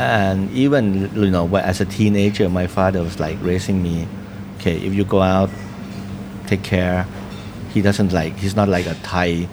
and 0.00 0.50
even 0.52 1.10
you 1.14 1.30
know 1.30 1.44
when- 1.44 1.64
as 1.64 1.80
a 1.80 1.84
teenager, 1.84 2.48
my 2.48 2.66
father 2.66 3.02
was 3.02 3.20
like 3.20 3.36
raising 3.42 3.82
me. 3.82 4.08
Okay, 4.58 4.76
if 4.76 4.94
you 4.94 5.04
go 5.04 5.20
out, 5.20 5.50
take 6.46 6.62
care. 6.62 7.06
He 7.74 7.82
doesn't 7.82 8.12
like. 8.12 8.36
He's 8.38 8.56
not 8.56 8.68
like 8.68 8.86
a 8.86 8.94
Thai 9.02 9.46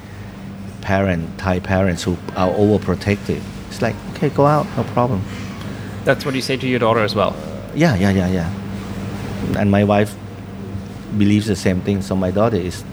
parent. 0.81 1.37
Thai 1.37 1.59
parents 1.59 2.03
who 2.03 2.17
are 2.35 2.49
overprotective. 2.49 3.41
It's 3.69 3.81
like 3.81 3.95
okay, 4.13 4.29
go 4.29 4.45
out, 4.45 4.65
no 4.77 4.83
problem. 4.95 5.21
That's 6.05 6.25
what 6.25 6.33
you 6.33 6.41
say 6.41 6.55
to 6.55 6.67
your 6.67 6.79
daughter 6.79 7.01
as 7.03 7.13
well. 7.13 7.35
Yeah, 7.75 7.95
yeah, 7.95 8.11
yeah, 8.11 8.29
yeah. 8.29 8.49
And 9.59 9.69
my 9.69 9.83
wife 9.83 10.15
believes 11.17 11.47
the 11.47 11.55
same 11.55 11.81
thing. 11.81 12.01
So 12.01 12.15
my 12.15 12.31
daughter 12.31 12.55
is 12.57 12.83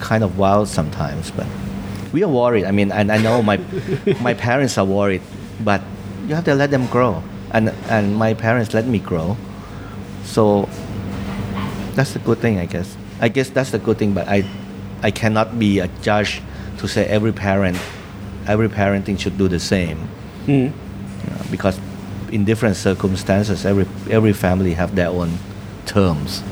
kind 0.00 0.24
of 0.24 0.38
wild 0.38 0.68
sometimes, 0.68 1.30
but 1.32 1.46
we 2.12 2.24
are 2.24 2.28
worried. 2.28 2.64
I 2.64 2.70
mean, 2.72 2.90
and 2.92 3.12
I 3.12 3.18
know 3.18 3.42
my 3.42 3.60
my 4.22 4.32
parents 4.32 4.78
are 4.78 4.86
worried, 4.86 5.20
but 5.60 5.82
you 6.28 6.34
have 6.34 6.44
to 6.44 6.54
let 6.54 6.70
them 6.70 6.86
grow. 6.86 7.22
And 7.50 7.70
and 7.88 8.14
my 8.16 8.34
parents 8.34 8.74
let 8.74 8.86
me 8.86 8.98
grow. 8.98 9.36
So 10.24 10.68
that's 11.96 12.12
the 12.12 12.18
good 12.20 12.38
thing, 12.38 12.58
I 12.58 12.66
guess. 12.66 12.96
I 13.20 13.28
guess 13.28 13.50
that's 13.50 13.70
the 13.72 13.78
good 13.78 13.98
thing, 13.98 14.12
but 14.12 14.28
I 14.28 14.44
I 15.02 15.10
cannot 15.10 15.58
be 15.58 15.80
a 15.80 15.88
judge 16.02 16.42
to 16.78 16.86
say 16.86 17.06
every 17.06 17.32
parent 17.32 17.76
every 18.46 18.68
parenting 18.68 19.18
should 19.18 19.36
do 19.38 19.48
the 19.48 19.58
same 19.60 19.98
Mm. 20.46 20.72
because 21.50 21.78
in 22.32 22.44
different 22.46 22.76
circumstances 22.76 23.66
every 23.66 23.84
every 24.10 24.32
family 24.32 24.72
have 24.74 24.94
their 24.96 25.08
own 25.08 25.36
terms 25.84 26.42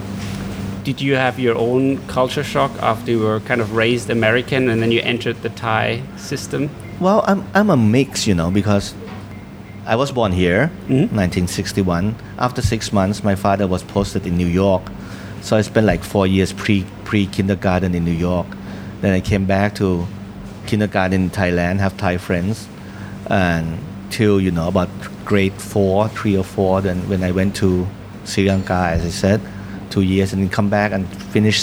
Did 0.85 1.01
you 1.01 1.17
have 1.17 1.39
your 1.41 1.57
own 1.57 1.97
culture 2.07 2.45
shock 2.45 2.71
after 2.83 3.11
you 3.13 3.21
were 3.21 3.41
kind 3.41 3.61
of 3.63 3.73
raised 3.75 4.11
American 4.11 4.69
and 4.69 4.83
then 4.83 4.93
you 4.93 5.01
entered 5.01 5.41
the 5.43 5.49
Thai 5.49 6.03
system? 6.17 6.69
well 7.01 7.25
i'm, 7.27 7.41
I'm 7.55 7.71
a 7.71 7.77
mix 7.77 8.27
you 8.27 8.35
know 8.35 8.51
because 8.51 8.93
i 9.87 9.95
was 9.97 10.11
born 10.13 10.33
here 10.33 10.71
Mhm. 10.89 11.09
1961 11.13 12.15
after 12.39 12.63
six 12.63 12.93
months 12.93 13.23
my 13.25 13.35
father 13.35 13.67
was 13.67 13.83
posted 13.83 14.27
in 14.27 14.37
new 14.37 14.47
york. 14.65 14.83
So 15.43 15.57
i 15.57 15.63
spent 15.63 15.87
like 15.87 16.03
four 16.05 16.27
years 16.27 16.53
pre 16.53 16.85
pre 17.05 17.27
kindergarten 17.27 17.95
in 17.95 18.05
new 18.05 18.19
york. 18.31 18.47
Then 19.01 19.13
i 19.15 19.21
came 19.21 19.45
back 19.47 19.75
to 19.81 20.07
kindergarten 20.67 21.23
in 21.23 21.31
thailand 21.31 21.79
have 21.81 21.97
thai 21.97 22.17
friends. 22.19 22.67
And 23.31 23.79
till 24.11 24.41
you 24.41 24.51
know 24.51 24.67
about 24.69 24.89
grade 25.25 25.55
four 25.73 26.09
three 26.09 26.37
or 26.37 26.45
four 26.45 26.81
then 26.87 26.99
when 27.11 27.23
i 27.29 27.31
went 27.39 27.55
to 27.63 27.87
sri 28.25 28.49
lanka 28.49 28.81
as 28.95 29.05
i 29.05 29.11
said 29.23 29.41
two 29.91 30.03
years 30.03 30.33
and 30.33 30.43
then 30.43 30.51
come 30.59 30.69
back 30.69 30.93
and 30.93 31.07
finish 31.35 31.59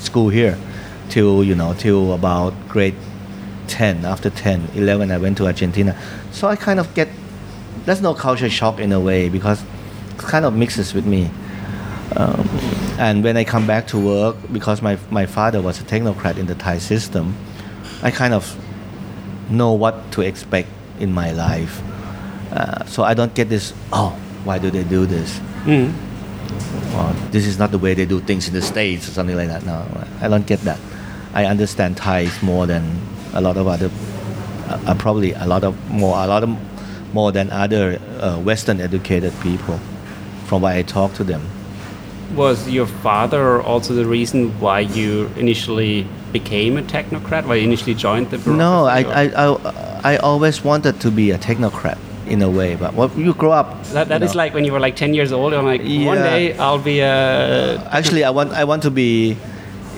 school 0.00 0.28
here. 0.30 0.56
Till 1.14 1.44
you 1.44 1.54
know 1.54 1.74
till 1.74 2.12
about 2.12 2.52
grade 2.68 2.94
10 3.68 4.04
after 4.04 4.30
10 4.30 4.68
11 4.74 5.10
i 5.10 5.18
went 5.18 5.36
to 5.38 5.46
argentina. 5.46 5.94
So 6.32 6.48
i 6.48 6.56
kind 6.56 6.80
of 6.80 6.92
get 6.94 7.08
there's 7.88 8.02
no 8.02 8.12
culture 8.12 8.50
shock 8.50 8.78
in 8.78 8.92
a 8.92 9.00
way 9.00 9.30
because 9.30 9.62
it 10.10 10.18
kind 10.18 10.44
of 10.44 10.54
mixes 10.54 10.92
with 10.92 11.06
me 11.06 11.30
um, 12.16 12.46
and 12.98 13.24
when 13.24 13.34
i 13.36 13.44
come 13.44 13.66
back 13.66 13.86
to 13.86 13.98
work 13.98 14.36
because 14.52 14.82
my, 14.82 14.98
my 15.10 15.24
father 15.24 15.62
was 15.62 15.80
a 15.80 15.84
technocrat 15.84 16.36
in 16.36 16.44
the 16.46 16.54
thai 16.54 16.76
system 16.76 17.34
i 18.02 18.10
kind 18.10 18.34
of 18.34 18.44
know 19.50 19.72
what 19.72 20.12
to 20.12 20.20
expect 20.20 20.68
in 21.00 21.10
my 21.14 21.32
life 21.32 21.80
uh, 22.52 22.84
so 22.84 23.02
i 23.04 23.14
don't 23.14 23.34
get 23.34 23.48
this 23.48 23.72
oh 23.92 24.10
why 24.44 24.58
do 24.58 24.70
they 24.70 24.84
do 24.84 25.06
this 25.06 25.40
Mm. 25.64 25.92
well, 26.94 27.12
this 27.30 27.44
is 27.46 27.58
not 27.58 27.70
the 27.72 27.78
way 27.78 27.92
they 27.92 28.06
do 28.06 28.20
things 28.20 28.48
in 28.48 28.54
the 28.54 28.62
states 28.62 29.08
or 29.08 29.10
something 29.10 29.36
like 29.36 29.48
that. 29.48 29.66
No, 29.66 29.84
I 30.22 30.28
don't 30.28 30.46
get 30.46 30.60
that. 30.60 30.78
I 31.34 31.44
understand 31.44 31.96
Thais 31.98 32.42
more 32.42 32.64
than 32.66 32.84
a 33.34 33.40
lot 33.42 33.56
of 33.58 33.66
other, 33.66 33.90
uh, 34.70 34.80
uh, 34.86 34.94
probably 34.94 35.32
a 35.32 35.44
lot 35.46 35.64
of 35.64 35.74
more, 35.90 36.16
a 36.16 36.26
lot 36.26 36.42
of 36.44 36.56
more 37.12 37.32
than 37.32 37.50
other 37.50 37.98
uh, 38.20 38.38
Western 38.38 38.80
educated 38.80 39.32
people, 39.40 39.78
from 40.46 40.62
what 40.62 40.74
I 40.74 40.82
talk 40.82 41.14
to 41.14 41.24
them. 41.24 41.42
Was 42.34 42.68
your 42.68 42.86
father 42.86 43.62
also 43.62 43.94
the 43.94 44.04
reason 44.04 44.58
why 44.60 44.80
you 44.80 45.30
initially 45.36 46.06
became 46.32 46.76
a 46.76 46.82
technocrat? 46.82 47.46
Why 47.46 47.54
you 47.56 47.64
initially 47.64 47.94
joined 47.94 48.30
the 48.30 48.38
No, 48.50 48.84
I, 48.84 49.00
I, 49.00 49.46
I, 49.46 50.10
I 50.12 50.16
always 50.18 50.62
wanted 50.62 51.00
to 51.00 51.10
be 51.10 51.30
a 51.30 51.38
technocrat 51.38 51.96
in 52.26 52.42
a 52.42 52.50
way, 52.50 52.76
but 52.76 52.92
when 52.92 53.10
you 53.18 53.32
grow 53.32 53.52
up, 53.52 53.82
That, 53.84 54.08
that 54.08 54.22
is 54.22 54.34
know, 54.34 54.38
like 54.38 54.52
when 54.52 54.64
you 54.64 54.72
were 54.72 54.80
like 54.80 54.96
10 54.96 55.14
years 55.14 55.32
old, 55.32 55.54
I'm 55.54 55.64
like, 55.64 55.80
one 55.80 56.18
day 56.18 56.56
I'll 56.58 56.78
be 56.78 57.00
a. 57.00 57.78
actually 57.90 58.24
I 58.24 58.30
want 58.30 58.52
I 58.52 58.64
want 58.64 58.82
to 58.82 58.90
be 58.90 59.36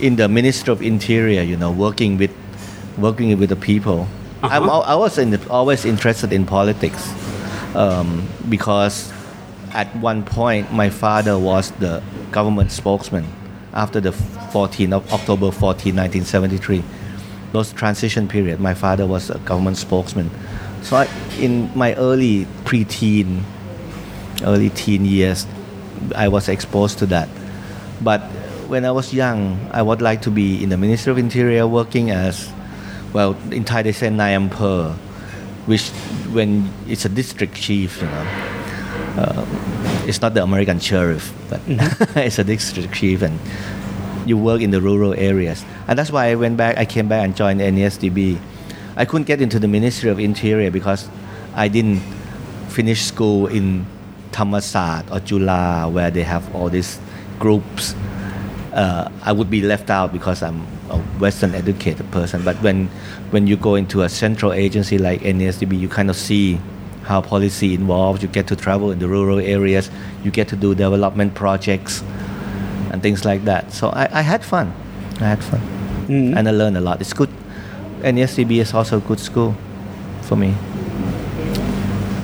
in 0.00 0.14
the 0.16 0.28
Ministry 0.28 0.72
of 0.72 0.80
Interior 0.80 1.42
you 1.42 1.56
know 1.56 1.72
working 1.72 2.16
with 2.16 2.30
working 2.96 3.36
with 3.38 3.48
the 3.50 3.56
people 3.56 4.06
Uh-huh. 4.42 4.70
al- 4.70 4.82
I 4.82 4.94
was 4.94 5.18
in, 5.18 5.34
always 5.48 5.84
interested 5.84 6.32
in 6.32 6.46
politics 6.46 7.12
um, 7.74 8.26
because 8.48 9.12
at 9.72 9.94
one 9.96 10.24
point 10.24 10.72
my 10.72 10.90
father 10.90 11.38
was 11.38 11.70
the 11.72 12.02
government 12.30 12.72
spokesman 12.72 13.26
after 13.72 14.00
the 14.00 14.10
14th 14.10 14.92
of 14.92 15.12
October 15.12 15.50
14 15.50 15.94
1973 15.94 16.82
those 17.52 17.72
transition 17.72 18.26
period 18.26 18.58
my 18.58 18.74
father 18.74 19.06
was 19.06 19.30
a 19.30 19.38
government 19.40 19.76
spokesman 19.76 20.30
so 20.82 20.96
I, 20.96 21.08
in 21.38 21.70
my 21.76 21.94
early 21.94 22.46
preteen 22.64 23.42
early 24.44 24.70
teen 24.70 25.04
years, 25.04 25.46
I 26.14 26.28
was 26.28 26.48
exposed 26.48 26.98
to 27.00 27.06
that. 27.06 27.28
But 28.00 28.20
when 28.68 28.84
I 28.84 28.90
was 28.90 29.12
young, 29.12 29.58
I 29.72 29.82
would 29.82 30.00
like 30.00 30.22
to 30.22 30.30
be 30.30 30.62
in 30.62 30.70
the 30.70 30.76
Ministry 30.76 31.12
of 31.12 31.18
Interior 31.18 31.66
working 31.66 32.10
as, 32.10 32.50
well, 33.12 33.36
in 33.50 33.64
Thai 33.64 33.82
they 33.82 33.92
say 33.92 34.10
Nai 34.10 34.30
Amphoe, 34.30 34.92
which 35.66 35.88
when 36.32 36.72
it's 36.88 37.04
a 37.04 37.08
district 37.08 37.54
chief, 37.54 38.00
you 38.00 38.08
know. 38.08 38.56
Uh, 39.16 39.46
it's 40.06 40.20
not 40.20 40.34
the 40.34 40.42
American 40.42 40.78
sheriff, 40.78 41.32
but 41.48 41.60
it's 42.16 42.38
a 42.38 42.44
district 42.44 42.94
chief, 42.94 43.22
and 43.22 43.38
you 44.26 44.36
work 44.36 44.60
in 44.60 44.70
the 44.70 44.80
rural 44.80 45.14
areas. 45.14 45.64
And 45.88 45.98
that's 45.98 46.10
why 46.10 46.26
I 46.26 46.34
went 46.34 46.56
back, 46.56 46.78
I 46.78 46.84
came 46.84 47.08
back 47.08 47.24
and 47.24 47.36
joined 47.36 47.60
NESDB. 47.60 48.38
I 48.96 49.04
couldn't 49.04 49.26
get 49.26 49.40
into 49.40 49.58
the 49.58 49.68
Ministry 49.68 50.10
of 50.10 50.18
Interior 50.18 50.70
because 50.70 51.08
I 51.54 51.68
didn't 51.68 52.00
finish 52.68 53.02
school 53.02 53.46
in 53.46 53.86
Thammasat 54.32 55.10
or 55.10 55.20
Jula 55.20 55.88
where 55.90 56.10
they 56.10 56.22
have 56.22 56.54
all 56.54 56.68
these 56.68 56.98
groups. 57.38 57.94
Uh, 58.72 59.10
I 59.22 59.32
would 59.32 59.50
be 59.50 59.62
left 59.62 59.90
out 59.90 60.12
because 60.12 60.42
I'm 60.42 60.66
Western 61.20 61.54
educated 61.54 62.10
person. 62.10 62.42
But 62.44 62.56
when, 62.62 62.88
when 63.30 63.46
you 63.46 63.56
go 63.56 63.74
into 63.74 64.02
a 64.02 64.08
central 64.08 64.52
agency 64.52 64.98
like 64.98 65.20
NESDB, 65.20 65.78
you 65.78 65.88
kind 65.88 66.10
of 66.10 66.16
see 66.16 66.58
how 67.04 67.20
policy 67.20 67.74
involves. 67.74 68.22
You 68.22 68.28
get 68.28 68.46
to 68.48 68.56
travel 68.56 68.90
in 68.90 68.98
the 68.98 69.08
rural 69.08 69.38
areas. 69.38 69.90
You 70.24 70.30
get 70.30 70.48
to 70.48 70.56
do 70.56 70.74
development 70.74 71.34
projects 71.34 72.02
and 72.90 73.02
things 73.02 73.24
like 73.24 73.44
that. 73.44 73.72
So 73.72 73.88
I, 73.90 74.08
I 74.20 74.22
had 74.22 74.44
fun. 74.44 74.72
I 75.20 75.24
had 75.28 75.42
fun. 75.44 75.60
Mhm. 76.08 76.36
And 76.36 76.48
I 76.48 76.50
learned 76.52 76.76
a 76.76 76.80
lot. 76.80 77.00
It's 77.00 77.12
good. 77.12 77.28
NESDB 78.02 78.60
is 78.60 78.74
also 78.74 78.96
a 78.96 79.00
good 79.00 79.20
school 79.20 79.54
for 80.22 80.36
me. 80.36 80.54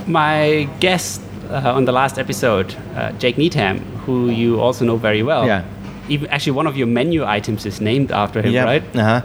My 0.07 0.67
guest 0.79 1.21
uh, 1.49 1.73
on 1.75 1.85
the 1.85 1.91
last 1.91 2.17
episode, 2.17 2.75
uh, 2.95 3.11
Jake 3.13 3.37
Needham, 3.37 3.79
who 4.05 4.29
you 4.29 4.59
also 4.59 4.85
know 4.85 4.97
very 4.97 5.23
well. 5.23 5.45
Yeah. 5.45 5.63
Even 6.09 6.29
actually, 6.29 6.53
one 6.53 6.67
of 6.67 6.77
your 6.77 6.87
menu 6.87 7.25
items 7.25 7.65
is 7.65 7.81
named 7.81 8.11
after 8.11 8.41
him, 8.41 8.53
yeah. 8.53 8.63
right? 8.63 8.83
Uh-huh. 8.95 9.21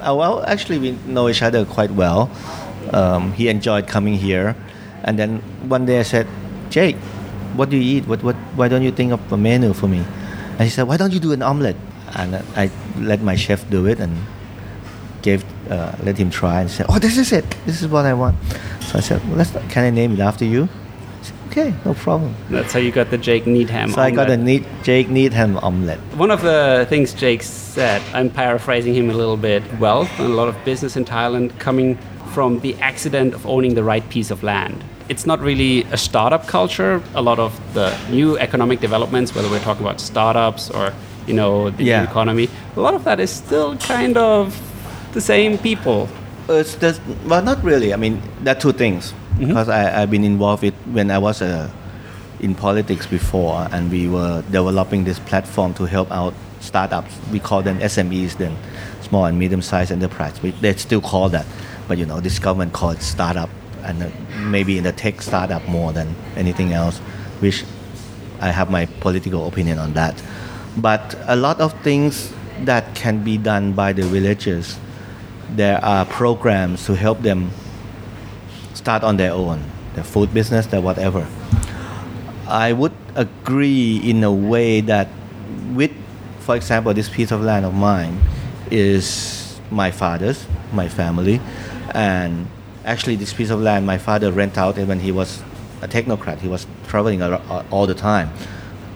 Uh, 0.00 0.14
well, 0.14 0.44
actually, 0.46 0.78
we 0.78 0.92
know 1.06 1.28
each 1.28 1.42
other 1.42 1.64
quite 1.64 1.90
well. 1.90 2.30
Um, 2.92 3.32
he 3.32 3.48
enjoyed 3.48 3.86
coming 3.86 4.14
here, 4.14 4.54
and 5.04 5.18
then 5.18 5.38
one 5.68 5.86
day 5.86 6.00
I 6.00 6.02
said, 6.02 6.26
"Jake, 6.70 6.96
what 7.54 7.70
do 7.70 7.76
you 7.76 7.98
eat? 7.98 8.06
What, 8.06 8.22
what, 8.22 8.36
why 8.54 8.68
don't 8.68 8.82
you 8.82 8.92
think 8.92 9.12
of 9.12 9.20
a 9.32 9.36
menu 9.36 9.72
for 9.72 9.88
me?" 9.88 10.04
And 10.58 10.62
he 10.62 10.70
said, 10.70 10.86
"Why 10.86 10.96
don't 10.96 11.12
you 11.12 11.20
do 11.20 11.32
an 11.32 11.42
omelet?" 11.42 11.76
And 12.14 12.36
I 12.54 12.70
let 12.98 13.22
my 13.22 13.34
chef 13.34 13.68
do 13.70 13.86
it 13.86 13.98
and 13.98 14.16
gave 15.22 15.44
uh, 15.70 15.92
let 16.02 16.16
him 16.16 16.30
try 16.30 16.60
and 16.60 16.70
said, 16.70 16.86
"Oh, 16.88 16.98
this 16.98 17.18
is 17.18 17.32
it. 17.32 17.44
This 17.66 17.82
is 17.82 17.88
what 17.88 18.06
I 18.06 18.14
want." 18.14 18.36
So 18.80 18.98
I 18.98 19.02
said, 19.02 19.22
well, 19.26 19.38
"Let's 19.38 19.50
can 19.72 19.84
I 19.84 19.90
name 19.90 20.12
it 20.12 20.20
after 20.20 20.44
you?" 20.44 20.68
Okay, 21.56 21.72
no 21.86 21.94
problem. 21.94 22.34
That's 22.50 22.74
how 22.74 22.80
you 22.80 22.92
got 22.92 23.08
the 23.08 23.16
Jake 23.16 23.46
Needham. 23.46 23.84
Omelet. 23.84 23.94
So 23.94 24.02
I 24.02 24.10
got 24.10 24.28
a 24.28 24.36
neat 24.36 24.66
Jake 24.82 25.08
Needham 25.08 25.56
omelet. 25.62 25.98
One 26.14 26.30
of 26.30 26.42
the 26.42 26.84
things 26.90 27.14
Jake 27.14 27.42
said, 27.42 28.02
I'm 28.12 28.28
paraphrasing 28.28 28.92
him 28.92 29.08
a 29.08 29.14
little 29.14 29.38
bit. 29.38 29.62
Wealth 29.80 30.10
and 30.18 30.30
a 30.30 30.34
lot 30.34 30.48
of 30.48 30.64
business 30.66 30.98
in 30.98 31.06
Thailand 31.06 31.58
coming 31.58 31.96
from 32.34 32.60
the 32.60 32.74
accident 32.82 33.32
of 33.32 33.46
owning 33.46 33.74
the 33.74 33.82
right 33.82 34.06
piece 34.10 34.30
of 34.30 34.42
land. 34.42 34.84
It's 35.08 35.24
not 35.24 35.40
really 35.40 35.84
a 35.84 35.96
startup 35.96 36.46
culture. 36.46 37.00
A 37.14 37.22
lot 37.22 37.38
of 37.38 37.58
the 37.72 37.96
new 38.10 38.36
economic 38.36 38.80
developments, 38.80 39.34
whether 39.34 39.48
we're 39.48 39.60
talking 39.60 39.86
about 39.86 39.98
startups 39.98 40.68
or 40.70 40.92
you 41.26 41.32
know 41.32 41.70
the 41.70 41.84
Yeah. 41.84 42.02
new 42.02 42.08
economy, 42.10 42.50
a 42.76 42.80
lot 42.80 42.92
of 42.92 43.04
that 43.04 43.18
is 43.18 43.30
still 43.30 43.78
kind 43.78 44.18
of 44.18 44.54
the 45.14 45.22
same 45.22 45.56
people. 45.56 46.06
It's 46.50 46.74
just, 46.74 47.00
well, 47.24 47.42
not 47.42 47.64
really. 47.64 47.94
I 47.94 47.96
mean, 47.96 48.20
there 48.42 48.54
are 48.54 48.60
two 48.60 48.72
things. 48.72 49.14
Because 49.38 49.68
I, 49.68 50.02
I've 50.02 50.10
been 50.10 50.24
involved 50.24 50.62
with 50.62 50.74
when 50.86 51.10
I 51.10 51.18
was 51.18 51.42
uh, 51.42 51.70
in 52.40 52.54
politics 52.54 53.06
before, 53.06 53.68
and 53.70 53.90
we 53.90 54.08
were 54.08 54.42
developing 54.50 55.04
this 55.04 55.18
platform 55.18 55.74
to 55.74 55.84
help 55.84 56.10
out 56.10 56.34
startups. 56.60 57.14
We 57.30 57.38
call 57.38 57.62
them 57.62 57.78
SMEs 57.78 58.36
then, 58.38 58.56
small 59.02 59.26
and 59.26 59.38
medium-sized 59.38 59.92
enterprise. 59.92 60.42
We, 60.42 60.50
they 60.52 60.74
still 60.74 61.00
call 61.00 61.28
that, 61.30 61.46
but 61.88 61.98
you 61.98 62.06
know, 62.06 62.20
this 62.20 62.38
government 62.38 62.72
call 62.72 62.90
it 62.90 63.02
startup, 63.02 63.50
and 63.82 64.02
uh, 64.02 64.10
maybe 64.38 64.78
in 64.78 64.84
the 64.84 64.92
tech 64.92 65.22
startup 65.22 65.66
more 65.68 65.92
than 65.92 66.14
anything 66.36 66.72
else, 66.72 66.98
which 67.40 67.64
I 68.40 68.50
have 68.50 68.70
my 68.70 68.86
political 69.00 69.46
opinion 69.48 69.78
on 69.78 69.92
that. 69.94 70.22
But 70.76 71.14
a 71.26 71.36
lot 71.36 71.60
of 71.60 71.72
things 71.82 72.32
that 72.64 72.94
can 72.94 73.22
be 73.22 73.38
done 73.38 73.72
by 73.72 73.92
the 73.92 74.02
villagers, 74.02 74.78
there 75.50 75.82
are 75.84 76.04
programs 76.04 76.84
to 76.86 76.94
help 76.94 77.22
them 77.22 77.50
start 78.86 79.02
on 79.02 79.16
their 79.16 79.32
own, 79.32 79.60
their 79.96 80.04
food 80.04 80.32
business, 80.32 80.66
their 80.66 80.80
whatever. 80.80 81.26
I 82.46 82.72
would 82.72 82.94
agree 83.16 83.96
in 83.98 84.22
a 84.22 84.32
way 84.32 84.80
that 84.82 85.08
with, 85.74 85.90
for 86.38 86.54
example, 86.54 86.94
this 86.94 87.08
piece 87.08 87.32
of 87.32 87.40
land 87.42 87.66
of 87.66 87.74
mine 87.74 88.20
is 88.70 89.58
my 89.72 89.90
father's, 89.90 90.46
my 90.72 90.88
family, 90.88 91.40
and 91.94 92.46
actually 92.84 93.16
this 93.16 93.32
piece 93.32 93.50
of 93.50 93.60
land 93.60 93.84
my 93.84 93.98
father 93.98 94.30
rent 94.30 94.56
out 94.56 94.78
when 94.78 95.00
he 95.00 95.10
was 95.10 95.42
a 95.82 95.88
technocrat. 95.88 96.38
He 96.38 96.46
was 96.46 96.68
traveling 96.86 97.20
all 97.72 97.86
the 97.88 97.94
time. 97.94 98.30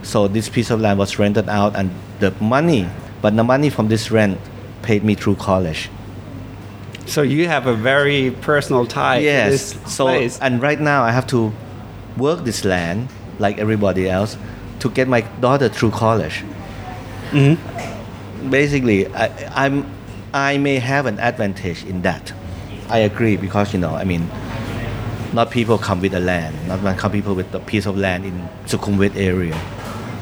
So 0.03 0.29
this 0.29 0.49
piece 0.49 0.71
of 0.71 0.81
land 0.81 1.01
was 1.01 1.19
rented 1.19 1.49
out, 1.49 1.75
and 1.75 1.91
the 2.21 2.31
money, 2.41 2.89
but 3.21 3.35
the 3.35 3.43
money 3.43 3.71
from 3.71 3.89
this 3.89 4.13
rent 4.13 4.39
paid 4.83 5.03
me 5.03 5.17
through 5.17 5.35
college. 5.35 5.91
So 7.07 7.23
you 7.23 7.49
have 7.49 7.67
a 7.67 7.75
very 7.75 8.31
personal 8.43 8.87
tie 8.87 9.19
to 9.19 9.25
yes. 9.25 9.51
this 9.51 9.95
So 9.95 10.07
place. 10.07 10.39
and 10.41 10.63
right 10.63 10.81
now 10.81 11.03
I 11.03 11.11
have 11.11 11.27
to 11.29 11.53
work 12.17 12.45
this 12.45 12.65
land 12.65 13.09
like 13.39 13.59
everybody 13.59 14.09
else 14.09 14.37
to 14.81 14.91
get 14.91 15.09
my 15.09 15.23
daughter 15.41 15.69
through 15.69 15.91
college. 15.91 16.45
Mm-hmm. 17.31 18.51
Basically, 18.51 19.07
I, 19.15 19.27
I'm 19.67 19.87
I 20.33 20.59
may 20.59 20.79
have 20.79 21.07
an 21.07 21.19
advantage 21.19 21.85
in 21.85 22.03
that. 22.03 22.33
I 22.89 22.99
agree 22.99 23.37
because 23.37 23.73
you 23.73 23.79
know 23.81 23.95
I 23.95 24.05
mean, 24.05 24.29
not 25.33 25.51
people 25.51 25.79
come 25.79 26.01
with 26.01 26.15
a 26.15 26.21
land, 26.21 26.55
not 26.69 26.99
come 26.99 27.13
people 27.13 27.35
with 27.35 27.53
a 27.55 27.61
piece 27.61 27.87
of 27.87 27.97
land 27.97 28.25
in 28.25 28.49
Sukhumvit 28.67 29.17
area, 29.17 29.55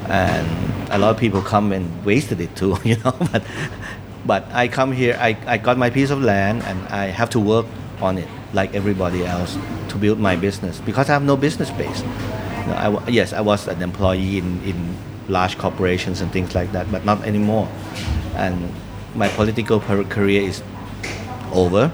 and 0.08 0.48
a 0.90 0.98
lot 0.98 1.10
of 1.10 1.16
people 1.18 1.40
come 1.42 1.72
and 1.72 2.04
wasted 2.04 2.40
it 2.40 2.54
too, 2.56 2.76
you 2.84 2.96
know. 2.96 3.14
But 3.32 3.42
but 4.28 4.44
I 4.52 4.68
come 4.68 4.92
here, 4.92 5.16
I, 5.18 5.36
I 5.46 5.56
got 5.56 5.78
my 5.78 5.88
piece 5.88 6.10
of 6.10 6.20
land 6.22 6.62
and 6.64 6.78
I 6.88 7.06
have 7.06 7.30
to 7.30 7.40
work 7.40 7.64
on 8.02 8.18
it 8.18 8.28
like 8.52 8.74
everybody 8.74 9.24
else 9.24 9.56
to 9.88 9.96
build 9.96 10.20
my 10.20 10.36
business 10.36 10.80
because 10.84 11.08
I 11.08 11.14
have 11.14 11.24
no 11.24 11.34
business 11.36 11.70
base. 11.70 12.02
You 12.02 12.66
know, 12.68 13.00
I 13.06 13.08
yes, 13.08 13.32
I 13.32 13.40
was 13.40 13.66
an 13.66 13.80
employee 13.80 14.36
in, 14.36 14.62
in 14.62 14.76
large 15.28 15.56
corporations 15.56 16.20
and 16.20 16.30
things 16.30 16.54
like 16.54 16.72
that, 16.72 16.92
but 16.92 17.06
not 17.06 17.24
anymore. 17.24 17.68
And 18.36 18.70
my 19.14 19.28
political 19.28 19.80
career 19.80 20.42
is 20.42 20.62
over 21.52 21.90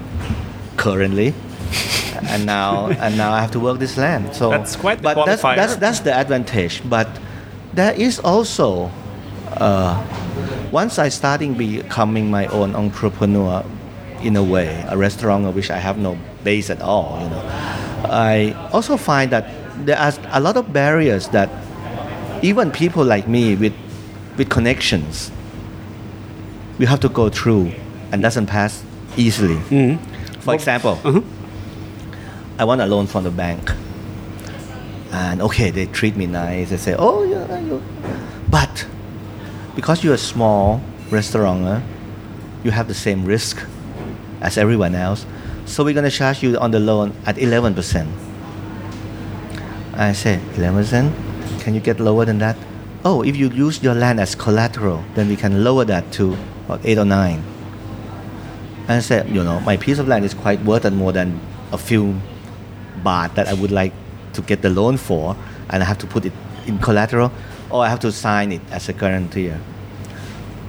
currently. 0.77 1.35
and 2.27 2.47
now 2.47 2.89
and 2.89 3.17
now 3.17 3.33
I 3.33 3.41
have 3.41 3.53
to 3.53 3.61
work 3.61 3.79
this 3.79 3.97
land. 3.97 4.35
So 4.35 4.51
That's 4.51 4.75
quite 4.75 4.99
the 4.99 5.15
but 5.15 5.25
that's, 5.25 5.43
qualifier. 5.43 5.57
that's 5.57 5.77
that's 5.77 6.01
the 6.01 6.13
advantage. 6.13 6.83
But 6.91 7.09
there 7.75 7.95
is 7.95 8.19
also 8.19 8.91
Uh, 9.57 10.03
once 10.73 10.99
I 10.99 11.09
starting 11.09 11.55
becoming 11.55 12.31
my 12.31 12.47
own 12.47 12.75
entrepreneur 12.75 13.65
in 14.23 14.37
a 14.37 14.43
way, 14.43 14.85
a 14.89 14.97
restaurant 14.97 15.47
of 15.47 15.55
which 15.55 15.71
I 15.71 15.79
have 15.79 15.99
no 15.99 16.19
base 16.43 16.71
at 16.71 16.81
all, 16.81 17.21
you 17.23 17.29
know, 17.29 17.43
I 18.11 18.53
also 18.73 18.97
find 18.97 19.31
that 19.33 19.49
there 19.87 19.99
are 19.99 20.13
a 20.31 20.41
lot 20.41 20.57
of 20.57 20.73
barriers 20.73 21.29
that 21.29 21.51
even 22.43 22.71
people 22.71 23.05
like 23.05 23.29
me 23.29 23.57
with 23.57 23.75
with 24.37 24.51
connections 24.51 25.31
we 26.79 26.87
have 26.87 27.01
to 27.01 27.09
go 27.09 27.29
through 27.29 27.73
and 28.13 28.23
doesn't 28.23 28.47
pass 28.47 28.85
easily. 29.17 29.57
Mm-hmm. 29.57 30.41
For 30.41 30.55
example, 30.55 30.99
uh-huh. 31.05 31.21
I 32.59 32.65
want 32.65 32.81
a 32.81 32.87
loan 32.87 33.07
from 33.07 33.25
the 33.25 33.31
bank. 33.31 33.73
And 35.13 35.41
okay, 35.43 35.71
they 35.71 35.87
treat 35.87 36.17
me 36.17 36.27
nice. 36.27 36.71
They 36.71 36.77
say, 36.77 36.97
oh, 36.99 37.23
yeah, 37.23 37.59
you. 37.61 37.83
But 38.51 38.87
because 39.75 40.05
you're 40.05 40.15
a 40.15 40.19
small 40.19 40.81
restaurant, 41.11 41.83
you 42.63 42.71
have 42.71 42.89
the 42.89 42.95
same 42.95 43.25
risk 43.25 43.65
as 44.41 44.57
everyone 44.59 44.95
else. 44.95 45.27
So 45.67 45.85
we're 45.85 45.95
going 45.95 46.05
to 46.05 46.11
charge 46.11 46.43
you 46.43 46.59
on 46.59 46.71
the 46.71 46.81
loan 46.81 47.13
at 47.27 47.37
11%. 47.37 48.09
I 49.95 50.13
said, 50.13 50.41
11%? 50.55 51.61
Can 51.61 51.75
you 51.75 51.81
get 51.81 52.01
lower 52.01 52.25
than 52.25 52.39
that? 52.39 52.57
Oh, 53.05 53.23
if 53.23 53.37
you 53.37 53.49
use 53.49 53.83
your 53.83 53.95
land 53.95 54.21
as 54.21 54.35
collateral, 54.35 55.05
then 55.15 55.29
we 55.29 55.37
can 55.37 55.63
lower 55.63 55.85
that 55.85 56.11
to 56.13 56.37
about 56.67 56.81
8 56.85 56.99
or 56.99 57.05
9. 57.05 57.43
And 58.83 58.91
I 58.91 59.01
said, 59.01 59.29
you 59.29 59.43
know, 59.43 59.61
my 59.61 59.77
piece 59.77 59.99
of 59.99 60.09
land 60.09 60.25
is 60.25 60.35
quite 60.35 60.63
worth 60.65 60.91
more 60.93 61.13
than 61.13 61.41
a 61.73 61.79
few 61.79 62.15
baht 63.03 63.35
that 63.35 63.49
I 63.49 63.55
would 63.55 63.71
like 63.71 63.93
to 64.35 64.43
get 64.43 64.63
the 64.63 64.71
loan 64.71 64.97
for, 64.97 65.37
and 65.71 65.83
I 65.83 65.87
have 65.87 65.99
to 65.99 66.07
put 66.07 66.27
it 66.27 66.33
in 66.67 66.79
collateral, 66.79 67.31
or 67.75 67.85
I 67.85 67.89
have 67.89 67.99
to 68.01 68.13
sign 68.13 68.53
it 68.53 68.61
as 68.71 68.89
a 68.89 68.93
guarantor. 68.93 69.59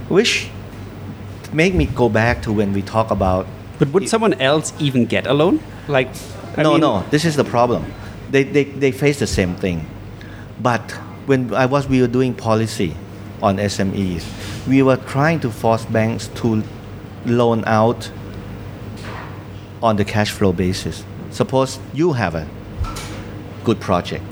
Which 0.09 0.49
make 1.53 1.75
me 1.75 1.85
go 1.85 2.09
back 2.09 2.41
to 2.41 2.51
when 2.51 2.73
we 2.73 2.81
talk 2.81 3.11
about 3.11 3.45
But 3.77 3.89
would 3.93 4.09
someone 4.09 4.33
else 4.41 4.73
even 4.79 5.05
get 5.05 5.27
a 5.27 5.33
loan? 5.33 5.59
Like, 5.87 6.09
I 6.57 6.63
no, 6.63 6.71
mean- 6.71 6.81
no. 6.81 7.03
This 7.11 7.23
is 7.23 7.35
the 7.35 7.43
problem. 7.43 7.85
They, 8.31 8.43
they, 8.43 8.63
they 8.63 8.91
face 8.91 9.19
the 9.19 9.27
same 9.27 9.55
thing. 9.55 9.85
But 10.59 10.91
when 11.27 11.53
I 11.53 11.67
was, 11.67 11.87
we 11.87 12.01
were 12.01 12.07
doing 12.07 12.33
policy 12.33 12.95
on 13.43 13.57
SMEs, 13.57 14.25
we 14.67 14.81
were 14.81 14.97
trying 14.97 15.39
to 15.41 15.51
force 15.51 15.85
banks 15.85 16.29
to 16.41 16.63
loan 17.27 17.63
out 17.67 18.09
on 19.83 19.97
the 19.97 20.05
cash 20.05 20.31
flow 20.31 20.53
basis. 20.53 21.03
Suppose 21.29 21.77
you 21.93 22.13
have 22.13 22.33
a 22.33 22.47
good 23.63 23.79
project 23.79 24.23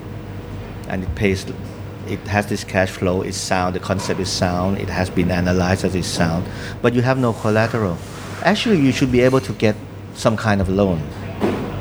and 0.88 1.04
it 1.04 1.14
pays, 1.14 1.44
it 2.08 2.20
has 2.26 2.46
this 2.46 2.64
cash 2.64 2.90
flow, 2.90 3.22
it's 3.22 3.36
sound, 3.36 3.74
the 3.74 3.80
concept 3.80 4.20
is 4.20 4.30
sound, 4.30 4.78
it 4.78 4.88
has 4.88 5.10
been 5.10 5.30
analyzed 5.30 5.84
as 5.84 5.94
it's 5.94 6.08
sound, 6.08 6.44
but 6.82 6.94
you 6.94 7.02
have 7.02 7.18
no 7.18 7.32
collateral. 7.32 7.96
Actually, 8.42 8.80
you 8.80 8.92
should 8.92 9.10
be 9.10 9.20
able 9.20 9.40
to 9.40 9.52
get 9.52 9.76
some 10.14 10.36
kind 10.36 10.60
of 10.60 10.68
loan. 10.68 11.00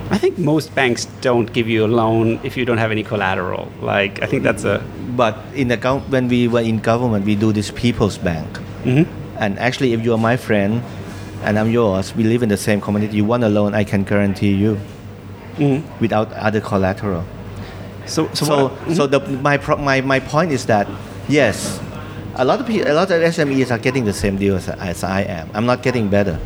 I 0.10 0.18
think 0.18 0.38
most 0.38 0.74
banks 0.76 1.06
don't 1.22 1.52
give 1.54 1.68
you 1.68 1.86
a 1.86 1.88
loan 1.88 2.40
if 2.44 2.56
you 2.56 2.66
don't 2.66 2.78
have 2.78 2.92
any 2.92 3.04
collateral. 3.04 3.72
Like, 3.82 4.22
I 4.22 4.28
think 4.28 4.44
that's 4.44 4.64
a. 4.64 4.84
But 5.16 5.38
in 5.56 5.70
the 5.70 5.78
gov- 5.78 6.08
when 6.10 6.28
we 6.28 6.48
were 6.48 6.62
in 6.62 6.80
government, 6.80 7.26
we 7.26 7.36
do 7.36 7.52
this 7.52 7.72
People's 7.72 8.18
Bank. 8.18 8.48
Mm-hmm. 8.84 9.10
And 9.40 9.58
actually, 9.58 9.94
if 9.94 10.04
you 10.04 10.14
are 10.14 10.18
my 10.18 10.38
friend 10.38 10.84
and 11.44 11.58
I'm 11.58 11.72
yours, 11.72 12.16
we 12.16 12.24
live 12.24 12.44
in 12.44 12.50
the 12.50 12.58
same 12.58 12.80
community. 12.80 13.18
You 13.18 13.26
want 13.26 13.44
a 13.44 13.50
loan, 13.50 13.74
I 13.74 13.84
can 13.84 14.04
guarantee 14.04 14.54
you, 14.54 14.78
mm-hmm. 15.56 16.00
without 16.00 16.32
other 16.34 16.62
collateral. 16.62 17.26
So, 18.06 18.28
so, 18.34 18.46
So, 18.46 18.68
what- 18.68 18.96
so 18.96 19.08
the, 19.08 19.20
my, 19.42 19.58
pro- 19.58 19.78
my 19.78 20.02
my 20.02 20.20
point 20.20 20.52
is 20.52 20.66
that 20.66 20.88
yes, 21.30 21.80
a 22.36 22.44
lot 22.46 22.60
of 22.60 22.68
people, 22.68 22.92
a 22.92 22.94
lot 22.94 23.10
of 23.12 23.22
SMEs 23.22 23.72
are 23.72 23.78
getting 23.80 24.06
the 24.06 24.13
same 24.13 24.38
deal 24.38 24.56
as, 24.56 24.68
as 24.70 25.04
I 25.04 25.22
am. 25.22 25.50
I'm 25.54 25.66
not 25.66 25.84
getting 25.84 26.10
better. 26.10 26.39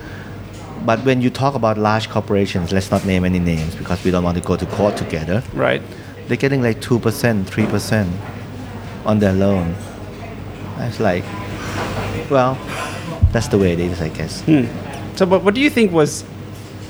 But 0.86 1.00
when 1.04 1.22
you 1.22 1.30
talk 1.30 1.56
about 1.56 1.78
large 1.78 2.10
corporations, 2.10 2.72
let's 2.72 2.91
not 2.91 3.04
name 3.06 3.26
any 3.26 3.39
names 3.39 3.76
because 3.76 4.04
we 4.06 4.12
don't 4.12 4.24
want 4.24 4.38
to 4.38 4.43
go 4.43 4.56
to 4.56 4.65
court 4.67 4.96
together. 4.98 5.43
right. 5.54 5.82
They're 6.28 6.38
getting 6.38 6.62
like 6.62 6.82
two 6.82 7.00
percent, 7.00 7.48
three 7.50 7.65
percent 7.65 8.10
on 9.06 9.20
their 9.20 9.34
loan. 9.34 9.76
It's 10.80 11.00
like, 11.00 11.24
well, 12.30 12.58
that's 13.32 13.48
the 13.48 13.58
way 13.58 13.72
it 13.74 13.80
is, 13.80 14.02
I 14.02 14.10
guess. 14.10 14.41
Hmm. 14.41 14.65
So, 15.15 15.26
but 15.26 15.43
what 15.43 15.56
do 15.56 15.62
you 15.62 15.70
think 15.70 15.91
was 15.93 16.24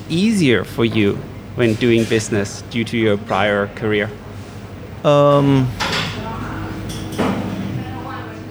easier 0.10 0.64
for 0.64 0.86
you 0.86 1.16
when 1.56 1.76
doing 1.76 2.04
business 2.06 2.64
due 2.72 2.84
to 2.86 2.98
your 2.98 3.18
prior 3.18 3.68
career? 3.76 4.10
Um, 5.08 5.64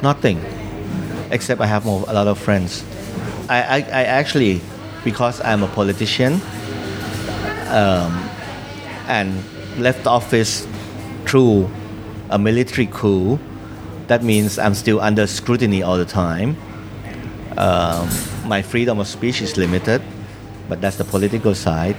nothing, 0.00 0.40
except 1.30 1.60
I 1.60 1.66
have 1.66 1.84
more, 1.84 2.02
a 2.08 2.14
lot 2.14 2.26
of 2.28 2.38
friends. 2.38 2.82
I, 3.50 3.58
I, 3.60 3.76
I 3.76 4.02
actually, 4.04 4.62
because 5.04 5.42
I'm 5.42 5.62
a 5.62 5.68
politician, 5.68 6.40
um, 7.68 8.30
and 9.06 9.44
left 9.76 10.06
office 10.06 10.66
through 11.26 11.68
a 12.30 12.38
military 12.38 12.86
coup, 12.86 13.38
that 14.06 14.24
means 14.24 14.58
I'm 14.58 14.74
still 14.74 15.00
under 15.00 15.26
scrutiny 15.26 15.82
all 15.82 15.98
the 15.98 16.06
time. 16.06 16.56
Um, 17.58 18.08
my 18.46 18.62
freedom 18.62 18.98
of 18.98 19.08
speech 19.08 19.42
is 19.42 19.58
limited, 19.58 20.00
but 20.70 20.80
that's 20.80 20.96
the 20.96 21.04
political 21.04 21.54
side. 21.54 21.96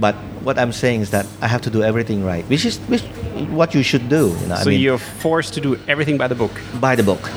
But 0.00 0.16
what 0.44 0.58
I'm 0.58 0.72
saying 0.72 1.00
is 1.02 1.10
that 1.10 1.26
I 1.40 1.48
have 1.48 1.62
to 1.62 1.70
do 1.70 1.82
everything 1.82 2.24
right, 2.24 2.44
which 2.48 2.64
is 2.64 2.78
which, 2.88 3.02
what 3.50 3.74
you 3.74 3.82
should 3.82 4.08
do. 4.08 4.28
You 4.40 4.46
know, 4.48 4.56
So 4.56 4.62
I 4.62 4.64
mean, 4.64 4.80
you're 4.80 4.98
forced 4.98 5.54
to 5.54 5.60
do 5.60 5.78
everything 5.88 6.16
by 6.18 6.28
the 6.28 6.34
book. 6.34 6.52
by 6.80 6.94
the 6.96 7.02
book. 7.02 7.30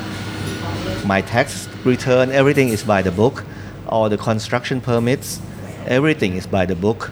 My 1.06 1.22
tax 1.22 1.68
return, 1.86 2.32
everything 2.32 2.70
is 2.70 2.84
by 2.84 3.02
the 3.02 3.12
book. 3.12 3.46
All 3.88 4.10
the 4.10 4.18
construction 4.18 4.82
permits, 4.82 5.40
everything 5.86 6.36
is 6.36 6.46
by 6.46 6.66
the 6.66 6.76
book. 6.76 7.12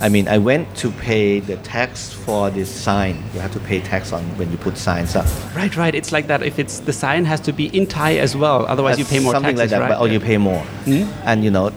I 0.00 0.08
mean, 0.10 0.28
I 0.28 0.36
went 0.38 0.74
to 0.82 0.90
pay 0.90 1.40
the 1.40 1.56
tax 1.58 2.12
for 2.12 2.50
this 2.50 2.70
sign. 2.70 3.16
You 3.32 3.40
have 3.40 3.52
to 3.52 3.60
pay 3.60 3.80
tax 3.80 4.12
on 4.12 4.22
when 4.38 4.50
you 4.50 4.58
put 4.58 4.76
signs 4.76 5.16
up. 5.16 5.26
Right, 5.54 5.74
right. 5.76 5.94
It's 5.94 6.12
like 6.12 6.26
that. 6.26 6.42
If 6.42 6.58
it's 6.58 6.80
the 6.80 6.92
sign 6.92 7.24
has 7.24 7.40
to 7.40 7.52
be 7.52 7.66
in 7.78 7.86
Thai 7.86 8.16
as 8.18 8.36
well, 8.36 8.66
otherwise 8.66 8.98
you 8.98 9.04
pay 9.06 9.20
more 9.20 9.32
something 9.32 9.56
taxes, 9.56 9.72
like 9.72 9.80
that, 9.80 9.80
right? 9.88 9.98
but 9.98 10.00
or 10.00 10.08
you 10.12 10.20
pay 10.20 10.36
more. 10.36 10.60
Hmm? 10.84 11.04
And 11.24 11.44
you 11.44 11.50
know, 11.50 11.70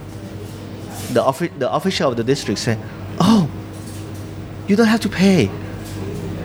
the 1.13 1.24
offi- 1.24 1.52
the 1.60 1.72
official 1.74 2.12
of 2.12 2.17
the 2.17 2.24
district 2.24 2.60
said, 2.60 2.78
"Oh, 3.19 3.49
you 4.67 4.75
don't 4.75 4.88
have 4.88 5.01
to 5.01 5.10
pay. 5.10 5.49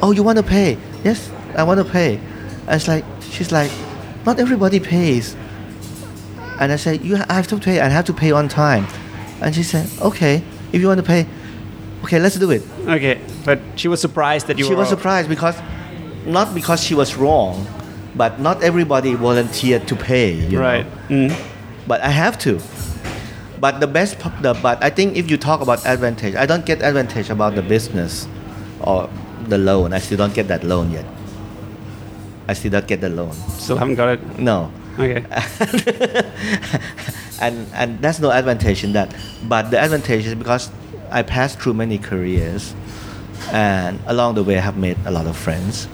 Oh, 0.02 0.12
you 0.12 0.22
want 0.22 0.38
to 0.38 0.42
pay? 0.42 0.76
Yes, 1.04 1.30
I 1.56 1.62
want 1.62 1.78
to 1.78 1.84
pay." 1.84 2.16
And 2.66 2.76
it's 2.76 2.88
like 2.88 3.04
she's 3.30 3.52
like, 3.52 3.70
"Not 4.26 4.38
everybody 4.40 4.80
pays." 4.80 5.36
And 6.60 6.72
I 6.72 6.76
said, 6.76 7.04
"You 7.04 7.16
I 7.28 7.34
have 7.34 7.46
to 7.48 7.56
pay. 7.58 7.80
I 7.80 7.88
have 7.88 8.04
to 8.06 8.12
pay 8.12 8.32
on 8.32 8.48
time." 8.48 8.86
And 9.40 9.54
she 9.54 9.62
said, 9.62 9.88
"Okay, 10.00 10.42
if 10.72 10.80
you 10.80 10.88
want 10.88 10.98
to 10.98 11.06
pay, 11.06 11.26
okay, 12.04 12.18
let's 12.18 12.36
do 12.36 12.50
it." 12.50 12.62
Okay, 12.86 13.20
but 13.44 13.58
she 13.76 13.88
was 13.88 14.00
surprised 14.00 14.46
that 14.46 14.58
you 14.58 14.64
she 14.64 14.74
was 14.74 14.88
surprised 14.88 15.28
because 15.28 15.56
not 16.26 16.54
because 16.54 16.82
she 16.82 16.94
was 16.94 17.16
wrong, 17.16 17.66
but 18.16 18.40
not 18.40 18.62
everybody 18.62 19.14
volunteered 19.14 19.86
to 19.88 19.96
pay. 19.96 20.32
You 20.32 20.48
know? 20.48 20.60
Right. 20.60 20.86
Mm. 21.08 21.34
but 21.86 22.00
I 22.00 22.08
have 22.08 22.38
to. 22.38 22.58
But 23.64 23.80
the 23.80 23.86
best, 23.86 24.18
the, 24.42 24.52
but 24.52 24.84
I 24.84 24.90
think 24.90 25.16
if 25.16 25.30
you 25.30 25.38
talk 25.38 25.62
about 25.62 25.86
advantage, 25.86 26.34
I 26.34 26.44
don't 26.44 26.66
get 26.66 26.82
advantage 26.82 27.30
about 27.30 27.54
the 27.54 27.62
business 27.62 28.28
or 28.82 29.08
the 29.48 29.56
loan. 29.56 29.94
I 29.94 30.00
still 30.00 30.18
don't 30.18 30.34
get 30.34 30.48
that 30.48 30.64
loan 30.64 30.90
yet. 30.90 31.06
I 32.46 32.52
still 32.52 32.72
don't 32.72 32.86
get 32.86 33.00
the 33.00 33.08
loan. 33.08 33.32
Still 33.56 33.78
haven't 33.78 33.94
got 33.94 34.10
it. 34.10 34.38
No. 34.38 34.70
Okay. 34.98 35.24
and 37.40 37.66
and 37.72 37.98
that's 38.02 38.20
no 38.20 38.32
advantage 38.32 38.84
in 38.84 38.92
that. 38.92 39.16
But 39.48 39.70
the 39.70 39.82
advantage 39.82 40.26
is 40.26 40.34
because 40.34 40.70
I 41.10 41.22
passed 41.22 41.58
through 41.58 41.72
many 41.72 41.96
careers, 41.96 42.74
and 43.50 43.98
along 44.04 44.34
the 44.34 44.44
way 44.44 44.58
I 44.58 44.60
have 44.60 44.76
made 44.76 44.98
a 45.06 45.10
lot 45.10 45.24
of 45.24 45.38
friends. 45.38 45.88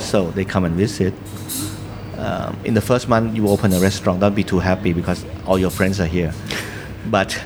So 0.00 0.32
they 0.32 0.44
come 0.44 0.64
and 0.64 0.74
visit. 0.74 1.14
Um, 2.18 2.58
in 2.64 2.74
the 2.74 2.82
first 2.82 3.08
month 3.08 3.36
you 3.36 3.46
open 3.46 3.72
a 3.72 3.78
restaurant, 3.78 4.18
don't 4.18 4.34
be 4.34 4.42
too 4.42 4.58
happy 4.58 4.92
because 4.92 5.24
all 5.46 5.60
your 5.60 5.70
friends 5.70 6.00
are 6.00 6.10
here. 6.10 6.34
But 7.10 7.42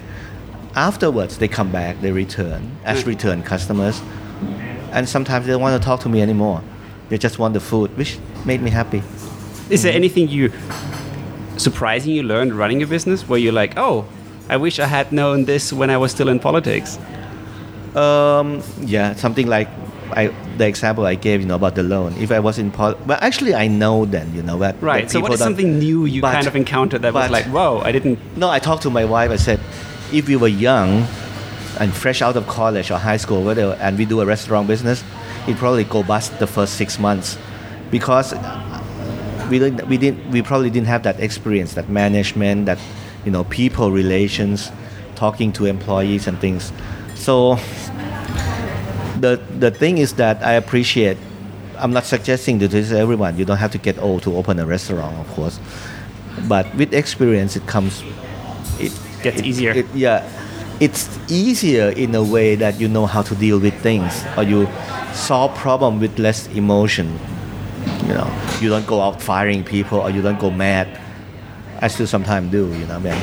afterwards 0.74 1.38
they 1.38 1.48
come 1.48 1.70
back, 1.70 2.00
they 2.00 2.12
return 2.12 2.76
as 2.84 3.06
return 3.06 3.42
customers, 3.42 4.00
and 4.92 5.08
sometimes 5.08 5.46
they 5.46 5.52
don't 5.52 5.60
want 5.62 5.80
to 5.80 5.84
talk 5.84 6.00
to 6.00 6.08
me 6.08 6.22
anymore. 6.22 6.62
They 7.08 7.18
just 7.18 7.38
want 7.38 7.54
the 7.54 7.60
food, 7.60 7.96
which 7.96 8.18
made 8.44 8.62
me 8.62 8.70
happy. 8.70 9.02
Is 9.70 9.82
there 9.82 9.92
anything 9.92 10.28
you 10.28 10.52
surprising 11.56 12.14
you 12.14 12.22
learned 12.22 12.54
running 12.54 12.82
a 12.82 12.86
business 12.86 13.28
where 13.28 13.38
you're 13.38 13.52
like, 13.52 13.76
oh, 13.76 14.06
I 14.48 14.56
wish 14.56 14.78
I 14.78 14.86
had 14.86 15.12
known 15.12 15.44
this 15.44 15.72
when 15.72 15.90
I 15.90 15.96
was 15.96 16.12
still 16.12 16.28
in 16.28 16.38
politics? 16.38 16.98
Um, 17.94 18.62
yeah, 18.80 19.14
something 19.14 19.46
like 19.46 19.68
I, 20.12 20.28
the 20.56 20.66
example 20.66 21.06
I 21.06 21.14
gave, 21.14 21.40
you 21.40 21.46
know, 21.46 21.54
about 21.54 21.74
the 21.74 21.82
loan. 21.82 22.14
If 22.18 22.30
I 22.30 22.40
was 22.40 22.58
in 22.58 22.70
pol, 22.70 22.94
well, 23.06 23.18
actually, 23.20 23.54
I 23.54 23.68
know 23.68 24.04
then, 24.04 24.34
you 24.34 24.42
know, 24.42 24.58
that 24.58 24.80
Right. 24.82 25.10
So 25.10 25.20
what 25.20 25.32
is 25.32 25.38
something 25.38 25.78
new 25.78 26.04
you 26.04 26.20
but- 26.22 26.32
kind 26.32 26.46
of 26.46 26.56
encountered 26.56 27.02
that 27.02 27.14
was 27.14 27.30
like, 27.30 27.46
whoa, 27.46 27.80
I 27.84 27.92
didn't. 27.92 28.18
No, 28.36 28.48
I 28.48 28.58
talked 28.58 28.82
to 28.82 28.90
my 28.90 29.04
wife. 29.04 29.30
I 29.30 29.36
said, 29.36 29.60
if 30.12 30.28
we 30.28 30.36
were 30.36 30.48
young 30.48 31.06
and 31.78 31.92
fresh 31.94 32.22
out 32.22 32.36
of 32.36 32.46
college 32.46 32.90
or 32.90 32.98
high 32.98 33.18
school, 33.18 33.44
whatever, 33.44 33.74
and 33.74 33.98
we 33.98 34.04
do 34.04 34.20
a 34.20 34.26
restaurant 34.26 34.66
business, 34.66 35.04
it 35.46 35.56
probably 35.56 35.84
go 35.84 36.02
bust 36.02 36.38
the 36.38 36.46
first 36.46 36.74
six 36.74 36.98
months, 36.98 37.38
because 37.90 38.34
we 39.50 39.58
didn't, 39.58 39.86
we 39.88 39.96
didn't, 39.96 40.30
we 40.30 40.42
probably 40.42 40.70
didn't 40.70 40.88
have 40.88 41.02
that 41.04 41.20
experience, 41.20 41.74
that 41.74 41.88
management, 41.88 42.66
that 42.66 42.78
you 43.24 43.30
know, 43.30 43.44
people 43.44 43.90
relations, 43.92 44.70
talking 45.14 45.52
to 45.52 45.66
employees 45.66 46.26
and 46.26 46.38
things. 46.40 46.72
So 47.14 47.58
the 49.20 49.40
the 49.58 49.70
thing 49.70 49.98
is 49.98 50.14
that 50.14 50.42
I 50.42 50.52
appreciate. 50.54 51.16
I'm 51.78 51.92
not 51.92 52.04
suggesting 52.04 52.58
that 52.58 52.70
this 52.72 52.86
is 52.90 52.92
everyone. 52.92 53.38
You 53.38 53.44
don't 53.44 53.58
have 53.58 53.70
to 53.72 53.78
get 53.78 53.98
old 53.98 54.22
to 54.24 54.36
open 54.36 54.58
a 54.58 54.66
restaurant, 54.66 55.14
of 55.18 55.28
course. 55.34 55.60
But 56.48 56.66
with 56.74 56.92
experience, 56.92 57.54
it 57.56 57.66
comes. 57.66 58.02
It 58.80 58.92
Gets 59.22 59.38
it- 59.40 59.46
easier. 59.46 59.72
it- 59.72 59.86
yeah, 59.94 60.22
it's 60.80 61.08
easier 61.28 61.88
in 61.90 62.14
a 62.14 62.22
way 62.22 62.56
that 62.56 62.80
you 62.80 62.88
know 62.88 63.06
how 63.06 63.22
to 63.22 63.34
deal 63.34 63.58
with 63.60 63.74
things, 63.82 64.12
or 64.36 64.42
you 64.42 64.68
solve 65.14 65.54
problem 65.54 66.00
with 66.00 66.18
less 66.18 66.48
emotion. 66.48 67.18
You 68.06 68.14
know, 68.14 68.30
you 68.60 68.68
don't 68.68 68.86
go 68.86 69.00
out 69.00 69.22
firing 69.22 69.62
people, 69.64 69.98
or 69.98 70.10
you 70.10 70.22
don't 70.22 70.38
go 70.40 70.50
mad. 70.50 70.88
I 71.80 71.86
still 71.88 72.06
sometimes 72.08 72.50
do. 72.50 72.66
You 72.74 72.86
know, 72.86 72.98
when 72.98 73.16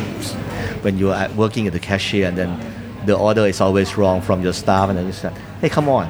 when 0.82 0.98
you 0.98 1.12
are 1.12 1.28
working 1.36 1.68
at 1.68 1.74
the 1.74 1.80
cashier 1.80 2.28
and 2.28 2.38
then 2.38 2.56
the 3.06 3.16
order 3.18 3.46
is 3.46 3.62
always 3.62 3.98
wrong 3.98 4.22
from 4.22 4.42
your 4.42 4.54
staff, 4.54 4.90
and 4.90 4.98
then 4.98 5.06
you 5.06 5.14
say, 5.14 5.32
"Hey, 5.62 5.70
come 5.70 5.90
on." 5.90 6.08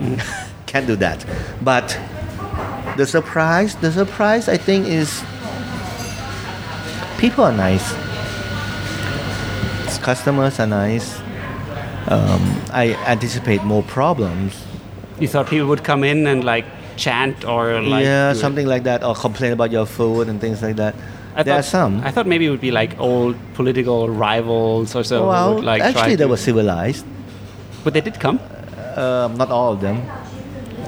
Can't 0.66 0.86
do 0.86 0.96
that. 0.96 1.24
But 1.62 1.98
the 2.96 3.06
surprise, 3.06 3.74
the 3.76 3.90
surprise 3.92 4.48
I 4.48 4.56
think 4.56 4.86
is 4.86 5.22
people 7.18 7.44
are 7.44 7.52
nice. 7.52 7.92
Customers 9.98 10.58
are 10.58 10.66
nice. 10.66 11.20
Um, 12.08 12.62
I 12.72 12.96
anticipate 13.06 13.62
more 13.64 13.82
problems. 13.82 14.54
You 15.18 15.28
thought 15.28 15.48
people 15.48 15.68
would 15.68 15.84
come 15.84 16.04
in 16.04 16.26
and 16.26 16.42
like 16.42 16.64
chant 16.96 17.44
or 17.44 17.80
like. 17.82 18.04
yeah, 18.04 18.32
something 18.32 18.66
like 18.66 18.84
that, 18.84 19.04
or 19.04 19.14
complain 19.14 19.52
about 19.52 19.70
your 19.70 19.84
food 19.86 20.28
and 20.28 20.40
things 20.40 20.62
like 20.62 20.76
that. 20.76 20.94
I 21.36 21.42
there 21.42 21.54
are 21.58 21.62
some. 21.62 22.00
I 22.02 22.10
thought 22.10 22.26
maybe 22.26 22.46
it 22.46 22.50
would 22.50 22.60
be 22.60 22.70
like 22.70 22.98
old 22.98 23.36
political 23.54 24.08
rivals 24.08 24.94
or 24.94 25.04
so. 25.04 25.28
well, 25.28 25.54
would, 25.56 25.64
like, 25.64 25.82
actually, 25.82 26.16
they 26.16 26.26
were 26.26 26.36
civilized. 26.36 27.06
But 27.84 27.94
they 27.94 28.00
did 28.00 28.18
come. 28.20 28.40
Um, 28.96 29.36
not 29.36 29.50
all 29.50 29.72
of 29.72 29.80
them. 29.80 30.02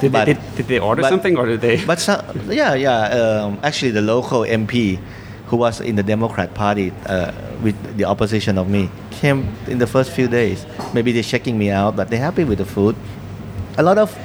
Did, 0.00 0.12
But- 0.12 0.24
they, 0.26 0.35
did, 0.35 0.57
did 0.57 0.66
they 0.66 0.78
order 0.81 1.02
but- 1.02 1.11
something 1.11 1.37
or 1.37 1.46
did 1.46 1.61
they? 1.61 1.85
But 1.85 2.00
some, 2.00 2.20
yeah, 2.50 2.74
yeah. 2.74 3.44
Um, 3.44 3.59
actually, 3.62 3.92
the 3.92 4.02
local 4.02 4.40
MP 4.40 4.98
who 5.46 5.57
was 5.57 5.81
in 5.81 5.96
the 5.96 6.02
Democrat 6.02 6.55
Party 6.55 6.92
uh, 7.07 7.31
with 7.62 7.76
the 7.96 8.05
opposition 8.05 8.59
of 8.59 8.68
me 8.68 8.90
came 9.11 9.55
in 9.68 9.78
the 9.78 9.87
first 9.87 10.11
few 10.11 10.26
days. 10.26 10.66
Maybe 10.92 11.12
they're 11.12 11.22
checking 11.22 11.57
me 11.59 11.70
out, 11.70 11.94
but 11.94 12.09
they're 12.11 12.18
happy 12.20 12.44
with 12.44 12.59
the 12.59 12.64
food. 12.64 12.96
A 13.78 13.83
lot 13.83 13.98
of 13.98 14.16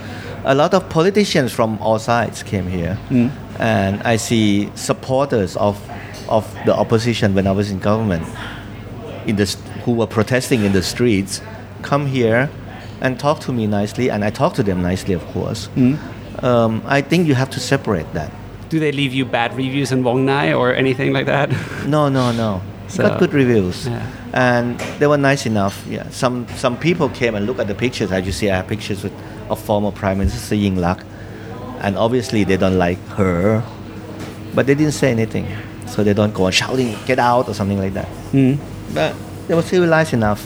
a 0.46 0.56
lot 0.56 0.74
of 0.74 0.88
politicians 0.90 1.52
from 1.52 1.78
all 1.80 2.00
sides 2.00 2.42
came 2.44 2.66
here, 2.68 2.98
and 3.60 4.02
I 4.04 4.16
see 4.18 4.70
supporters 4.76 5.58
of 5.58 5.76
of 6.30 6.46
the 6.66 6.76
opposition 6.76 7.34
when 7.34 7.48
I 7.48 7.52
was 7.52 7.72
in 7.72 7.80
government, 7.80 8.28
in 9.26 9.36
the 9.36 9.46
who 9.86 9.94
were 9.94 10.08
protesting 10.08 10.64
in 10.64 10.74
the 10.74 10.84
streets, 10.84 11.42
come 11.82 12.06
here 12.08 12.50
and 13.02 13.20
talk 13.20 13.40
to 13.42 13.54
me 13.54 13.68
nicely, 13.68 14.10
and 14.10 14.24
I 14.26 14.30
talk 14.30 14.54
to 14.56 14.64
them 14.64 14.82
nicely, 14.82 15.14
of 15.14 15.24
course. 15.28 15.70
Um, 16.40 16.82
I 16.86 17.02
think 17.02 17.28
you 17.28 17.36
have 17.36 17.50
to 17.52 17.60
separate 17.60 18.12
that. 18.14 18.32
Do 18.70 18.80
they 18.80 18.92
leave 18.92 19.14
you 19.14 19.26
bad 19.26 19.56
reviews 19.56 19.92
in 19.92 20.04
Wong 20.04 20.26
Nai 20.26 20.54
or 20.54 20.74
anything 20.74 21.14
like 21.14 21.26
that? 21.28 21.50
No, 21.88 22.10
no, 22.10 22.32
no. 22.32 22.62
So- 22.90 23.04
got 23.04 23.20
good 23.20 23.34
reviews, 23.34 23.86
Yeah. 23.88 24.02
and 24.34 24.80
they 25.00 25.08
were 25.08 25.18
nice 25.18 25.46
enough. 25.46 25.86
Yeah, 25.90 26.08
some 26.10 26.48
some 26.56 26.78
people 26.78 27.10
came 27.10 27.36
and 27.36 27.46
looked 27.46 27.60
at 27.60 27.68
the 27.68 27.76
pictures. 27.76 28.12
As 28.14 28.26
you 28.26 28.32
see, 28.32 28.50
I 28.50 28.56
have 28.56 28.68
pictures 28.68 29.04
with 29.04 29.12
of 29.50 29.60
former 29.60 29.92
Prime 29.92 30.20
Minister 30.20 30.56
Yingluck, 30.56 31.04
and 31.82 31.98
obviously 31.98 32.46
they 32.46 32.56
don't 32.56 32.78
like 32.78 32.98
her, 33.20 33.62
but 34.56 34.68
they 34.68 34.74
didn't 34.76 34.94
say 34.94 35.12
anything, 35.12 35.46
so 35.88 36.04
they 36.04 36.14
don't 36.14 36.34
go 36.34 36.46
on 36.46 36.52
shouting 36.52 36.96
"get 37.06 37.20
out" 37.20 37.48
or 37.50 37.54
something 37.54 37.80
like 37.80 37.94
that. 37.94 38.08
But 38.94 39.16
they 39.48 39.56
were 39.56 39.62
civilized 39.64 40.14
enough, 40.14 40.42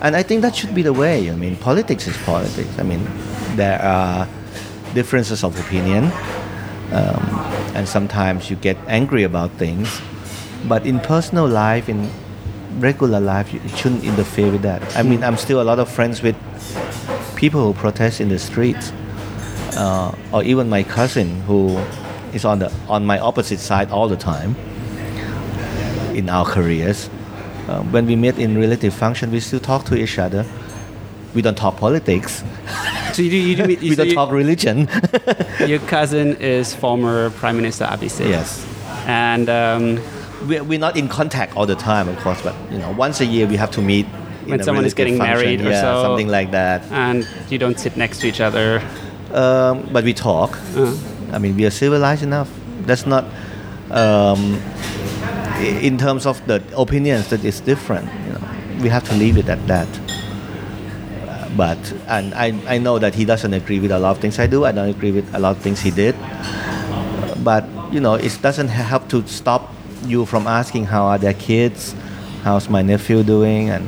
and 0.00 0.16
I 0.16 0.22
think 0.22 0.42
that 0.42 0.54
should 0.56 0.74
be 0.74 0.82
the 0.82 0.92
way. 0.92 1.30
I 1.30 1.36
mean, 1.36 1.56
politics 1.56 2.06
is 2.06 2.16
politics. 2.24 2.70
I 2.78 2.82
mean, 2.82 3.02
there 3.56 3.80
are 3.82 4.28
differences 4.94 5.44
of 5.44 5.58
opinion, 5.58 6.04
um, 6.92 7.22
and 7.74 7.88
sometimes 7.88 8.50
you 8.50 8.56
get 8.56 8.76
angry 8.88 9.22
about 9.24 9.50
things. 9.58 10.00
But 10.66 10.86
in 10.86 10.98
personal 11.00 11.46
life, 11.46 11.88
in 11.88 12.08
regular 12.78 13.20
life. 13.20 13.52
You 13.52 13.60
shouldn't 13.76 14.04
interfere 14.04 14.50
with 14.50 14.62
that. 14.62 14.82
I 14.96 15.02
mean, 15.02 15.22
I'm 15.22 15.36
still 15.36 15.60
a 15.60 15.66
lot 15.66 15.78
of 15.78 15.88
friends 15.88 16.22
with 16.22 16.36
people 17.36 17.62
who 17.64 17.74
protest 17.74 18.20
in 18.20 18.28
the 18.28 18.38
streets, 18.38 18.92
uh, 19.76 20.14
or 20.32 20.42
even 20.42 20.68
my 20.68 20.82
cousin 20.82 21.40
who 21.42 21.76
is 22.34 22.44
on 22.44 22.58
the 22.58 22.72
on 22.88 23.06
my 23.06 23.18
opposite 23.18 23.58
side 23.60 23.90
all 23.90 24.08
the 24.08 24.16
time 24.16 24.54
in 26.14 26.28
our 26.28 26.44
careers. 26.44 27.08
Uh, 27.68 27.82
when 27.84 28.06
we 28.06 28.14
meet 28.16 28.38
in 28.38 28.58
relative 28.58 28.92
function, 28.94 29.30
we 29.30 29.40
still 29.40 29.60
talk 29.60 29.84
to 29.86 29.96
each 29.96 30.18
other. 30.18 30.44
We 31.34 31.42
don't 31.42 31.56
talk 31.56 31.76
politics. 31.78 32.44
So 33.12 33.22
you 33.22 33.30
do, 33.30 33.36
you 33.36 33.56
do, 33.56 33.62
you, 33.72 33.78
we 33.80 33.90
so 33.90 33.96
don't 33.96 34.08
you- 34.08 34.14
talk 34.14 34.30
religion. 34.30 34.88
your 35.66 35.80
cousin 35.80 36.36
is 36.36 36.74
former 36.74 37.30
Prime 37.30 37.56
Minister 37.56 37.84
Abhisit. 37.86 38.28
yes. 38.28 38.64
And 39.06 39.48
um, 39.48 40.00
we're, 40.46 40.62
we're 40.62 40.78
not 40.78 40.96
in 40.96 41.08
contact 41.08 41.56
all 41.56 41.66
the 41.66 41.74
time, 41.74 42.08
of 42.08 42.16
course, 42.18 42.40
but 42.42 42.54
you 42.70 42.78
know, 42.78 42.92
once 42.92 43.20
a 43.20 43.26
year 43.26 43.46
we 43.46 43.56
have 43.56 43.70
to 43.72 43.82
meet. 43.82 44.06
in 44.44 44.50
When 44.50 44.60
a 44.60 44.64
someone 44.64 44.84
is 44.84 44.94
getting 44.94 45.16
function, 45.18 45.36
married 45.38 45.60
or 45.62 45.70
yeah, 45.70 45.80
so. 45.80 46.02
something 46.02 46.28
like 46.28 46.50
that. 46.52 46.82
and 46.92 47.26
you 47.50 47.58
don't 47.58 47.78
sit 47.80 47.96
next 47.96 48.20
to 48.20 48.28
each 48.28 48.40
other. 48.40 48.80
Um, 49.32 49.88
but 49.92 50.04
we 50.04 50.12
talk. 50.14 50.56
Uh, 50.76 50.94
I 51.34 51.38
mean, 51.38 51.56
we 51.56 51.66
are 51.66 51.70
civilized 51.70 52.22
enough. 52.22 52.50
That's 52.82 53.06
not. 53.06 53.24
Um, 53.90 54.60
in 55.60 55.98
terms 55.98 56.26
of 56.26 56.44
the 56.46 56.62
opinions, 56.76 57.28
that 57.28 57.44
is 57.44 57.60
different. 57.60 58.08
You 58.26 58.32
know, 58.32 58.82
we 58.82 58.88
have 58.88 59.04
to 59.08 59.14
leave 59.14 59.36
it 59.36 59.48
at 59.48 59.64
that. 59.66 59.88
But 61.56 61.78
and 62.08 62.34
I, 62.34 62.52
I 62.66 62.78
know 62.78 62.98
that 62.98 63.14
he 63.14 63.24
doesn't 63.24 63.54
agree 63.54 63.78
with 63.78 63.92
a 63.92 63.98
lot 63.98 64.16
of 64.16 64.18
things 64.18 64.38
I 64.38 64.46
do. 64.46 64.64
I 64.64 64.72
don't 64.72 64.88
agree 64.88 65.12
with 65.12 65.32
a 65.34 65.38
lot 65.38 65.56
of 65.56 65.62
things 65.62 65.80
he 65.80 65.90
did. 65.90 66.16
But 67.44 67.64
you 67.92 68.00
know, 68.00 68.14
it 68.14 68.38
doesn't 68.42 68.68
help 68.68 69.08
to 69.10 69.26
stop 69.26 69.72
you 70.06 70.24
from 70.26 70.46
asking 70.46 70.86
how 70.86 71.04
are 71.04 71.18
their 71.18 71.34
kids, 71.34 71.94
how's 72.42 72.68
my 72.68 72.82
nephew 72.82 73.22
doing, 73.22 73.70
and 73.70 73.86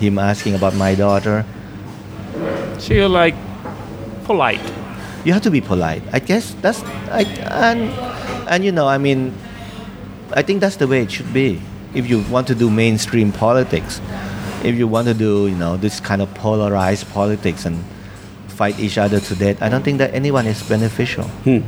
him 0.00 0.18
asking 0.18 0.54
about 0.54 0.74
my 0.74 0.94
daughter. 0.94 1.44
so 2.78 2.94
you're 2.94 3.08
like 3.08 3.34
polite. 4.24 4.81
You 5.24 5.32
have 5.32 5.42
to 5.42 5.50
be 5.50 5.60
polite. 5.60 6.02
I 6.12 6.18
guess 6.18 6.54
that's 6.60 6.82
I 7.10 7.22
and 7.66 7.90
and 8.48 8.64
you 8.64 8.72
know 8.72 8.88
I 8.88 8.98
mean, 8.98 9.34
I 10.34 10.42
think 10.42 10.60
that's 10.60 10.76
the 10.76 10.86
way 10.86 11.02
it 11.02 11.10
should 11.10 11.32
be. 11.32 11.60
If 11.94 12.08
you 12.08 12.22
want 12.30 12.46
to 12.48 12.54
do 12.54 12.70
mainstream 12.70 13.32
politics, 13.32 14.00
if 14.64 14.76
you 14.76 14.88
want 14.88 15.08
to 15.08 15.14
do 15.14 15.46
you 15.46 15.56
know 15.56 15.76
this 15.76 16.00
kind 16.00 16.22
of 16.22 16.32
polarized 16.34 17.08
politics 17.12 17.66
and 17.66 17.84
fight 18.48 18.78
each 18.78 18.98
other 18.98 19.20
to 19.20 19.34
death, 19.34 19.62
I 19.62 19.68
don't 19.68 19.82
think 19.82 19.98
that 19.98 20.14
anyone 20.14 20.46
is 20.46 20.62
beneficial. 20.62 21.24
Hmm. 21.44 21.60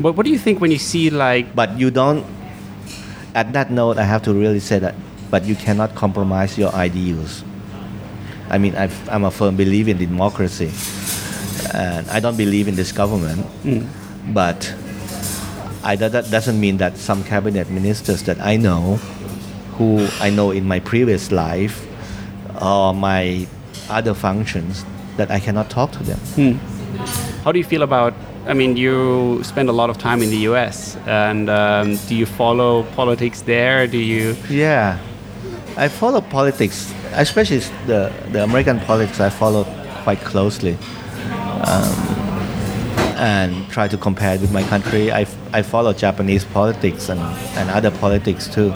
But 0.00 0.14
what 0.14 0.24
do 0.24 0.30
you 0.30 0.38
think 0.38 0.60
when 0.60 0.70
you 0.70 0.78
see 0.78 1.10
like 1.10 1.54
But 1.54 1.78
you 1.78 1.90
don't. 1.90 2.24
At 3.34 3.52
that 3.52 3.70
note, 3.70 3.98
I 3.98 4.04
have 4.04 4.22
to 4.24 4.34
really 4.34 4.58
say 4.58 4.78
that. 4.78 4.94
But 5.30 5.44
you 5.44 5.54
cannot 5.54 5.94
compromise 5.94 6.56
your 6.56 6.72
ideals. 6.74 7.44
I 8.48 8.56
mean, 8.56 8.74
I've, 8.74 8.96
I'm 9.10 9.24
a 9.24 9.30
firm 9.30 9.56
believer 9.56 9.90
in 9.90 9.98
democracy, 9.98 10.72
and 11.74 12.08
I 12.10 12.20
don't 12.20 12.36
believe 12.36 12.68
in 12.68 12.74
this 12.76 12.92
government. 12.92 13.46
But 14.34 14.74
I, 15.82 15.96
that, 15.96 16.12
that 16.12 16.30
doesn't 16.30 16.58
mean 16.60 16.76
that 16.78 16.96
some 16.98 17.24
cabinet 17.24 17.70
ministers 17.70 18.22
that 18.24 18.40
I 18.40 18.56
know, 18.56 18.96
who 19.78 20.06
I 20.20 20.30
know 20.30 20.50
in 20.50 20.66
my 20.66 20.80
previous 20.80 21.30
life, 21.32 21.86
or 22.60 22.92
my 22.94 23.46
other 23.88 24.14
functions, 24.14 24.84
that 25.16 25.30
I 25.30 25.40
cannot 25.40 25.70
talk 25.70 25.92
to 25.92 26.02
them. 26.02 26.60
How 27.44 27.52
do 27.52 27.58
you 27.58 27.64
feel 27.64 27.82
about? 27.82 28.14
I 28.46 28.54
mean, 28.54 28.76
you 28.76 29.42
spend 29.44 29.68
a 29.68 29.72
lot 29.72 29.90
of 29.90 29.98
time 29.98 30.22
in 30.22 30.30
the 30.30 30.38
U.S. 30.50 30.96
and 31.06 31.48
um, 31.50 31.96
do 32.08 32.14
you 32.14 32.24
follow 32.26 32.82
politics 32.96 33.42
there? 33.42 33.86
Do 33.86 33.98
you? 33.98 34.36
Yeah, 34.48 34.98
I 35.76 35.88
follow 35.88 36.20
politics, 36.20 36.92
especially 37.12 37.58
the 37.86 38.10
the 38.32 38.42
American 38.42 38.80
politics. 38.80 39.20
I 39.20 39.30
follow 39.30 39.64
quite 40.04 40.20
closely, 40.20 40.76
um, 41.64 41.94
and 43.18 43.68
try 43.70 43.88
to 43.88 43.96
compare 43.96 44.34
it 44.36 44.40
with 44.40 44.52
my 44.52 44.62
country. 44.64 45.10
I, 45.10 45.22
f- 45.22 45.36
I 45.52 45.62
follow 45.62 45.92
Japanese 45.92 46.44
politics 46.44 47.08
and, 47.08 47.20
and 47.58 47.70
other 47.70 47.90
politics 47.90 48.46
too. 48.46 48.72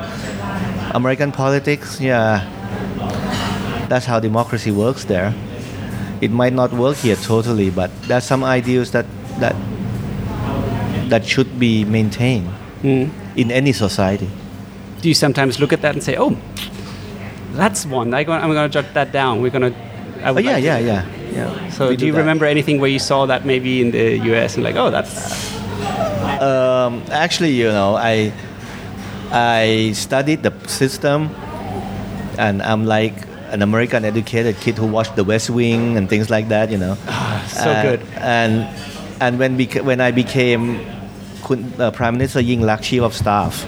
American 0.94 1.32
politics, 1.32 2.00
yeah, 2.00 2.44
that's 3.88 4.04
how 4.06 4.18
democracy 4.20 4.70
works 4.70 5.04
there. 5.04 5.32
It 6.20 6.30
might 6.30 6.52
not 6.52 6.72
work 6.72 6.96
here 6.98 7.16
totally, 7.16 7.70
but 7.70 7.90
there's 8.02 8.24
some 8.24 8.44
ideals 8.44 8.90
that 8.92 9.06
that 9.40 9.56
that 11.08 11.24
should 11.26 11.58
be 11.58 11.84
maintained 11.84 12.48
in 13.36 13.50
any 13.50 13.72
society. 13.72 14.28
Do 15.00 15.08
you 15.08 15.14
sometimes 15.14 15.58
look 15.60 15.72
at 15.72 15.82
that 15.82 15.94
and 15.94 16.02
say, 16.02 16.16
"Oh, 16.16 16.36
that's 17.52 17.84
one. 17.86 18.14
I 18.14 18.20
I'm 18.20 18.26
going 18.52 18.70
to 18.70 18.82
jot 18.82 18.92
that 18.94 19.12
down. 19.12 19.42
We're 19.42 19.50
going 19.50 19.72
to." 19.72 19.78
Oh 20.24 20.38
yeah, 20.38 20.56
yeah, 20.56 20.78
yeah, 20.78 21.04
yeah. 21.32 21.70
So, 21.70 21.88
We 21.88 21.96
do 21.96 22.06
you 22.06 22.12
that. 22.12 22.18
remember 22.18 22.46
anything 22.46 22.80
where 22.80 22.90
you 22.90 22.98
saw 22.98 23.26
that 23.26 23.44
maybe 23.44 23.80
in 23.80 23.90
the 23.90 24.18
U.S. 24.32 24.54
and 24.54 24.64
like, 24.64 24.76
"Oh, 24.76 24.90
that's." 24.90 25.50
Um, 26.40 27.02
actually, 27.10 27.52
you 27.52 27.68
know, 27.68 27.94
I 27.96 28.32
I 29.30 29.92
studied 29.94 30.42
the 30.42 30.52
system, 30.68 31.30
and 32.38 32.62
I'm 32.62 32.84
like 32.86 33.14
an 33.50 33.62
American 33.62 34.04
educated 34.04 34.56
kid 34.60 34.76
who 34.78 34.86
watched 34.86 35.14
The 35.16 35.24
West 35.24 35.50
Wing 35.50 35.96
and 35.96 36.08
things 36.08 36.30
like 36.30 36.48
that. 36.48 36.70
You 36.70 36.78
know, 36.78 36.94
so 37.48 37.70
Uh, 37.70 37.82
good. 37.82 38.00
And 38.18 38.66
and 39.20 39.38
when 39.38 39.56
beca- 39.58 39.82
when 39.84 40.00
I 40.00 40.10
became 40.10 40.80
uh, 41.78 41.90
Prime 41.90 42.14
Minister 42.18 42.40
Yingluck 42.40 42.82
Chief 42.82 43.02
of 43.02 43.14
Staff, 43.14 43.66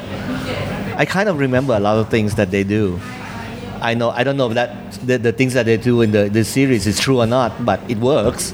I 0.96 1.04
kind 1.04 1.28
of 1.28 1.38
remember 1.38 1.74
a 1.74 1.80
lot 1.80 1.98
of 1.98 2.08
things 2.08 2.34
that 2.36 2.50
they 2.50 2.64
do. 2.64 2.98
I 3.84 3.94
know 3.94 4.10
I 4.10 4.24
don't 4.24 4.36
know 4.36 4.48
if 4.48 4.54
that 4.54 4.92
the, 5.06 5.18
the 5.18 5.32
things 5.32 5.52
that 5.54 5.66
they 5.66 5.76
do 5.76 6.00
in 6.00 6.10
the, 6.10 6.28
the 6.28 6.44
series 6.44 6.86
is 6.86 6.98
true 6.98 7.20
or 7.20 7.26
not, 7.26 7.64
but 7.64 7.80
it 7.88 7.98
works. 7.98 8.52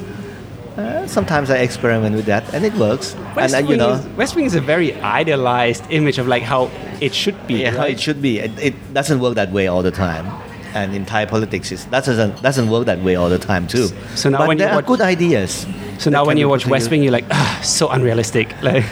Uh, 0.76 1.06
sometimes 1.06 1.50
I 1.50 1.58
experiment 1.58 2.16
with 2.16 2.26
that, 2.26 2.52
and 2.54 2.64
it 2.64 2.74
works. 2.74 3.14
West, 3.36 3.54
and 3.54 3.64
uh, 3.64 3.68
Wing 3.68 3.70
you 3.70 3.76
know, 3.76 3.92
is, 3.92 4.06
West 4.16 4.34
Wing 4.36 4.44
is 4.44 4.54
a 4.54 4.60
very 4.60 4.94
idealized 5.00 5.84
image 5.90 6.18
of 6.18 6.26
like 6.26 6.42
how 6.42 6.70
it 7.00 7.14
should 7.14 7.38
be. 7.46 7.54
Yeah, 7.62 7.76
right? 7.76 7.90
it 7.92 8.00
should 8.00 8.20
be. 8.20 8.38
It, 8.38 8.52
it 8.58 8.94
doesn't 8.94 9.20
work 9.20 9.34
that 9.36 9.52
way 9.52 9.66
all 9.68 9.82
the 9.82 9.90
time. 9.90 10.26
And 10.72 10.94
in 10.94 11.04
Thai 11.04 11.26
politics, 11.26 11.72
it 11.72 11.84
doesn't 11.90 12.42
doesn't 12.42 12.68
work 12.70 12.86
that 12.86 13.00
way 13.02 13.14
all 13.16 13.28
the 13.28 13.38
time 13.38 13.66
too. 13.66 13.88
So 14.14 14.30
now 14.30 14.38
but 14.38 14.48
when 14.48 14.58
you 14.58 14.64
there 14.64 14.72
are 14.72 14.76
watch- 14.76 14.86
good 14.86 15.00
ideas. 15.00 15.66
So 15.98 16.10
now 16.10 16.24
when 16.24 16.38
you 16.38 16.48
watch 16.48 16.66
West. 16.66 16.90
Wing, 16.90 17.02
you're 17.02 17.12
like, 17.12 17.26
ah, 17.30 17.60
so 17.62 17.88
unrealistic. 17.88 18.54
Like, 18.62 18.84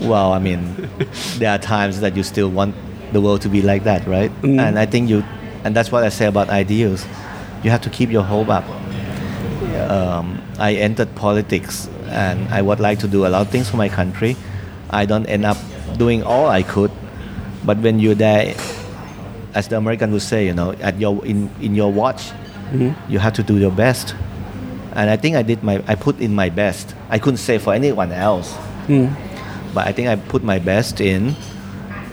Well, 0.00 0.32
I 0.32 0.38
mean, 0.38 0.88
there 1.38 1.50
are 1.50 1.58
times 1.58 2.00
that 2.00 2.16
you 2.16 2.22
still 2.22 2.50
want 2.50 2.74
the 3.12 3.20
world 3.20 3.40
to 3.42 3.48
be 3.48 3.62
like 3.62 3.84
that, 3.84 4.06
right? 4.06 4.30
Mm. 4.42 4.60
And 4.60 4.78
I 4.78 4.86
think 4.86 5.08
you, 5.08 5.24
and 5.66 5.74
that's 5.74 5.90
what 5.90 6.04
I 6.04 6.10
say 6.10 6.26
about 6.26 6.48
ideals. 6.48 7.04
You 7.64 7.70
have 7.70 7.82
to 7.82 7.90
keep 7.90 8.10
your 8.10 8.22
hope 8.22 8.48
up. 8.48 8.64
Um, 9.90 10.40
I 10.58 10.74
entered 10.74 11.12
politics, 11.16 11.88
and 12.06 12.48
I 12.54 12.62
would 12.62 12.78
like 12.78 13.00
to 13.00 13.08
do 13.08 13.26
a 13.26 13.28
lot 13.28 13.42
of 13.42 13.48
things 13.50 13.68
for 13.68 13.76
my 13.76 13.88
country. 13.88 14.36
I 14.90 15.06
don't 15.06 15.26
end 15.26 15.44
up 15.44 15.56
doing 15.98 16.22
all 16.22 16.46
I 16.46 16.62
could, 16.62 16.92
but 17.64 17.78
when 17.78 17.98
you're 17.98 18.14
there, 18.14 18.54
as 19.54 19.66
the 19.68 19.76
American 19.76 20.12
would 20.12 20.22
say, 20.22 20.46
you 20.46 20.54
know, 20.54 20.70
at 20.80 21.00
your 21.00 21.24
in 21.26 21.50
in 21.60 21.74
your 21.74 21.92
watch, 21.92 22.30
you 23.08 23.18
have 23.18 23.34
to 23.34 23.42
do 23.42 23.58
your 23.58 23.72
best. 23.72 24.14
And 24.94 25.10
I 25.10 25.16
think 25.16 25.36
I 25.36 25.42
did 25.42 25.62
my, 25.62 25.82
I 25.86 25.94
put 25.94 26.20
in 26.20 26.34
my 26.34 26.48
best. 26.48 26.94
I 27.10 27.18
couldn't 27.18 27.38
say 27.38 27.58
for 27.58 27.74
anyone 27.74 28.12
else 28.12 28.54
but 29.74 29.86
I 29.86 29.92
think 29.92 30.08
I 30.08 30.16
put 30.16 30.42
my 30.42 30.58
best 30.58 31.00
in. 31.00 31.34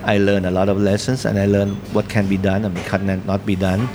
I 0.04 0.18
learned 0.18 0.46
a 0.46 0.50
lot 0.50 0.68
of 0.68 0.78
lessons 0.80 1.24
and 1.24 1.38
I 1.38 1.46
learned 1.46 1.76
what 1.92 2.08
can 2.08 2.28
be 2.28 2.36
done 2.36 2.64
and 2.64 2.74
what 2.76 2.86
can 2.86 3.22
not 3.26 3.44
be 3.46 3.56
done. 3.56 3.88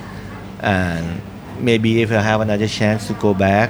And 0.62 1.22
maybe 1.60 2.02
if 2.02 2.12
I 2.12 2.22
have 2.22 2.42
another 2.42 2.68
chance 2.68 3.08
to 3.08 3.14
go 3.14 3.34
back, 3.34 3.70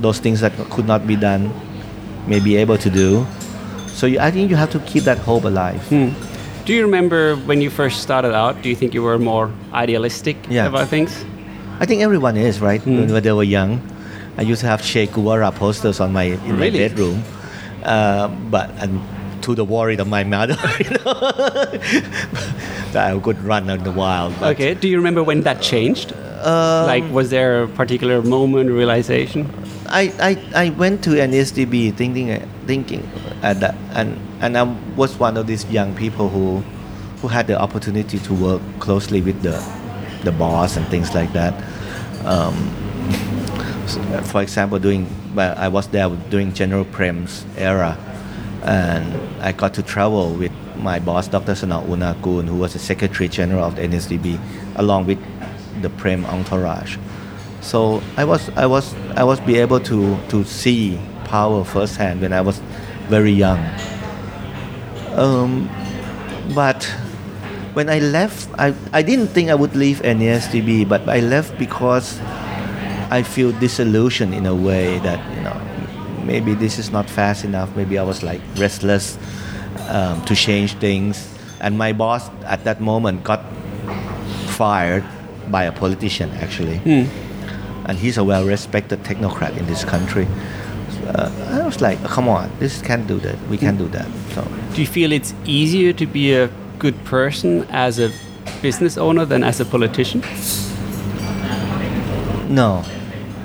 those 0.00 0.18
things 0.18 0.40
that 0.40 0.52
could 0.70 0.86
not 0.86 1.06
be 1.06 1.16
done, 1.16 1.50
may 2.26 2.40
be 2.40 2.56
able 2.56 2.76
to 2.78 2.90
do. 2.90 3.26
So 3.86 4.06
you, 4.06 4.18
I 4.18 4.30
think 4.30 4.50
you 4.50 4.56
have 4.56 4.70
to 4.70 4.80
keep 4.80 5.04
that 5.04 5.18
hope 5.18 5.44
alive. 5.44 5.80
do 6.66 6.72
you 6.74 6.82
remember 6.82 7.36
when 7.46 7.60
you 7.60 7.70
first 7.70 8.02
started 8.02 8.34
out? 8.34 8.60
Do 8.62 8.68
you 8.68 8.74
think 8.76 8.92
you 8.92 9.02
were 9.02 9.18
more 9.18 9.50
idealistic 9.72 10.36
Yeah. 10.50 10.66
about 10.66 10.88
things? 10.88 11.24
I 11.80 11.86
think 11.86 12.02
everyone 12.02 12.36
is 12.36 12.60
right. 12.60 12.84
When, 12.84 13.12
when 13.12 13.22
they 13.22 13.32
were 13.32 13.44
young, 13.46 13.80
I 14.36 14.42
used 14.42 14.60
to 14.62 14.66
have 14.66 14.82
Che 14.82 15.06
Guevara 15.06 15.52
posters 15.52 16.00
on 16.00 16.12
my 16.12 16.24
in 16.24 16.56
Really? 16.58 16.70
my 16.70 16.88
bedroom, 16.88 17.22
uh, 17.84 18.28
but 18.50 18.68
and 18.82 19.00
to 19.46 19.54
the 19.54 19.64
worry 19.64 19.96
of 19.96 20.08
my 20.08 20.24
mother, 20.24 20.58
you 20.78 20.90
know, 20.90 21.14
that 22.92 23.14
I 23.14 23.18
could 23.20 23.40
run 23.42 23.70
in 23.70 23.82
the 23.84 23.92
wild. 23.92 24.34
Okay. 24.42 24.74
Do 24.74 24.88
you 24.88 24.96
remember 24.96 25.22
when 25.22 25.42
that 25.42 25.62
changed? 25.62 26.12
Um, 26.42 26.86
like, 26.86 27.04
was 27.10 27.30
there 27.30 27.62
a 27.62 27.68
particular 27.68 28.22
moment, 28.22 28.70
realization? 28.70 29.48
I, 29.88 30.12
I, 30.20 30.66
I 30.66 30.70
went 30.70 31.02
to 31.04 31.10
NESDB 31.10 31.94
thinking 31.94 32.28
thinking 32.66 33.08
at 33.42 33.60
that 33.60 33.76
and 33.94 34.18
and 34.40 34.58
I 34.58 34.64
was 34.96 35.16
one 35.18 35.36
of 35.36 35.46
these 35.46 35.64
young 35.70 35.94
people 35.94 36.28
who 36.28 36.58
who 37.22 37.28
had 37.28 37.46
the 37.46 37.58
opportunity 37.58 38.18
to 38.18 38.34
work 38.34 38.62
closely 38.80 39.20
with 39.22 39.40
the 39.42 39.56
the 40.24 40.32
boss 40.32 40.76
and 40.76 40.84
things 40.88 41.14
like 41.14 41.32
that. 41.32 41.54
Um, 42.26 42.54
for 44.24 44.42
example, 44.42 44.80
doing 44.80 45.06
well, 45.36 45.54
I 45.56 45.68
was 45.68 45.86
there 45.88 46.08
during 46.30 46.52
General 46.52 46.84
Prem's 46.84 47.46
era, 47.56 47.96
and 48.66 49.42
I 49.42 49.52
got 49.52 49.74
to 49.74 49.82
travel 49.82 50.34
with 50.34 50.52
my 50.76 50.98
boss, 50.98 51.28
Dr. 51.28 51.52
Snoh 51.52 51.86
Unakul, 51.86 52.46
who 52.46 52.56
was 52.56 52.72
the 52.72 52.78
Secretary 52.78 53.28
General 53.28 53.64
of 53.64 53.76
the 53.76 53.82
NESDB, 53.82 54.38
along 54.76 55.06
with 55.06 55.18
the 55.82 55.90
Prem 55.90 56.26
entourage. 56.26 56.98
So 57.60 58.02
I 58.16 58.24
was, 58.24 58.50
I 58.50 58.66
was, 58.66 58.94
I 59.16 59.24
was 59.24 59.40
be 59.40 59.58
able 59.58 59.80
to, 59.80 60.18
to 60.28 60.44
see 60.44 61.00
power 61.24 61.64
firsthand 61.64 62.20
when 62.20 62.32
I 62.32 62.40
was 62.40 62.58
very 63.08 63.32
young. 63.32 63.58
Um, 65.14 65.70
but 66.54 66.84
when 67.74 67.88
I 67.88 68.00
left, 68.00 68.48
I, 68.58 68.74
I 68.92 69.02
didn't 69.02 69.28
think 69.28 69.50
I 69.50 69.54
would 69.54 69.76
leave 69.76 70.00
NESDB, 70.02 70.88
but 70.88 71.08
I 71.08 71.20
left 71.20 71.58
because 71.58 72.20
I 73.10 73.22
feel 73.22 73.52
disillusioned 73.52 74.34
in 74.34 74.46
a 74.46 74.54
way 74.54 74.98
that 75.00 75.20
you 75.36 75.42
know 75.42 75.65
maybe 76.26 76.54
this 76.54 76.78
is 76.78 76.90
not 76.90 77.08
fast 77.08 77.44
enough. 77.44 77.74
Maybe 77.76 77.98
I 77.98 78.02
was 78.02 78.22
like 78.22 78.40
restless 78.56 79.16
um, 79.88 80.24
to 80.24 80.34
change 80.34 80.74
things, 80.74 81.28
and 81.60 81.78
my 81.78 81.92
boss 81.92 82.28
at 82.44 82.64
that 82.64 82.80
moment 82.80 83.22
got 83.24 83.40
fired 84.58 85.04
by 85.50 85.64
a 85.64 85.72
politician 85.72 86.30
actually, 86.42 86.80
and 87.86 87.98
he's 87.98 88.18
a 88.18 88.24
well-respected 88.24 89.02
technocrat 89.04 89.56
in 89.56 89.66
this 89.66 89.84
country. 89.84 90.26
Uh, 91.06 91.30
I 91.62 91.64
was 91.64 91.80
like, 91.80 92.02
come 92.04 92.28
on, 92.28 92.50
this 92.58 92.82
can't 92.82 93.06
do 93.06 93.18
that. 93.20 93.36
We 93.48 93.56
can't 93.58 93.78
do 93.78 93.86
that. 93.88 94.08
So 94.34 94.42
Do 94.74 94.80
you 94.80 94.88
feel 94.88 95.12
it's 95.12 95.34
easier 95.44 95.92
to 95.92 96.06
be 96.06 96.32
a 96.34 96.48
good 96.80 96.96
person 97.04 97.64
as 97.70 98.00
a 98.00 98.10
business 98.60 98.98
owner 98.98 99.24
than 99.24 99.44
as 99.44 99.60
a 99.60 99.64
politician? 99.64 100.20
no, 102.48 102.84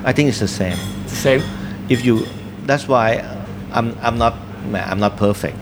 I 0.04 0.12
think 0.12 0.28
it's 0.28 0.40
the 0.40 0.48
same. 0.48 0.76
It's 1.04 1.12
the 1.12 1.18
same. 1.38 1.42
if 1.88 2.04
you 2.04 2.26
that's 2.66 2.88
why 2.88 3.18
I'm, 3.72 3.96
I'm 4.00 4.18
not 4.18 4.34
I'm 4.74 5.00
not 5.00 5.16
perfect. 5.16 5.56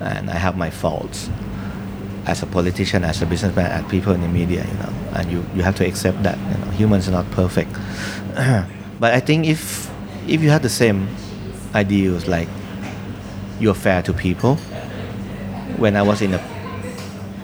And 0.00 0.30
I 0.30 0.34
have 0.36 0.56
my 0.56 0.70
faults. 0.70 1.30
As 2.26 2.42
a 2.42 2.46
politician 2.46 3.04
as 3.04 3.20
a 3.20 3.26
businessman 3.26 3.70
and 3.70 3.86
people 3.90 4.14
in 4.14 4.22
the 4.22 4.28
media 4.28 4.64
you 4.66 4.74
know 4.78 4.92
and 5.14 5.30
you, 5.30 5.44
you 5.54 5.62
have 5.62 5.76
to 5.76 5.86
accept 5.86 6.22
that 6.22 6.38
you 6.38 6.64
know 6.64 6.70
humans 6.72 7.08
are 7.08 7.12
not 7.12 7.30
perfect. 7.32 7.70
But 9.00 9.12
I 9.12 9.20
think 9.20 9.46
if 9.46 9.90
if 10.26 10.40
you 10.40 10.48
have 10.50 10.62
the 10.62 10.70
same 10.70 11.08
ideals 11.74 12.26
like 12.26 12.48
you're 13.60 13.74
fair 13.74 14.00
to 14.02 14.12
people 14.14 14.56
when 15.76 15.96
I 15.96 16.02
was 16.02 16.22
in 16.22 16.32
a 16.32 16.40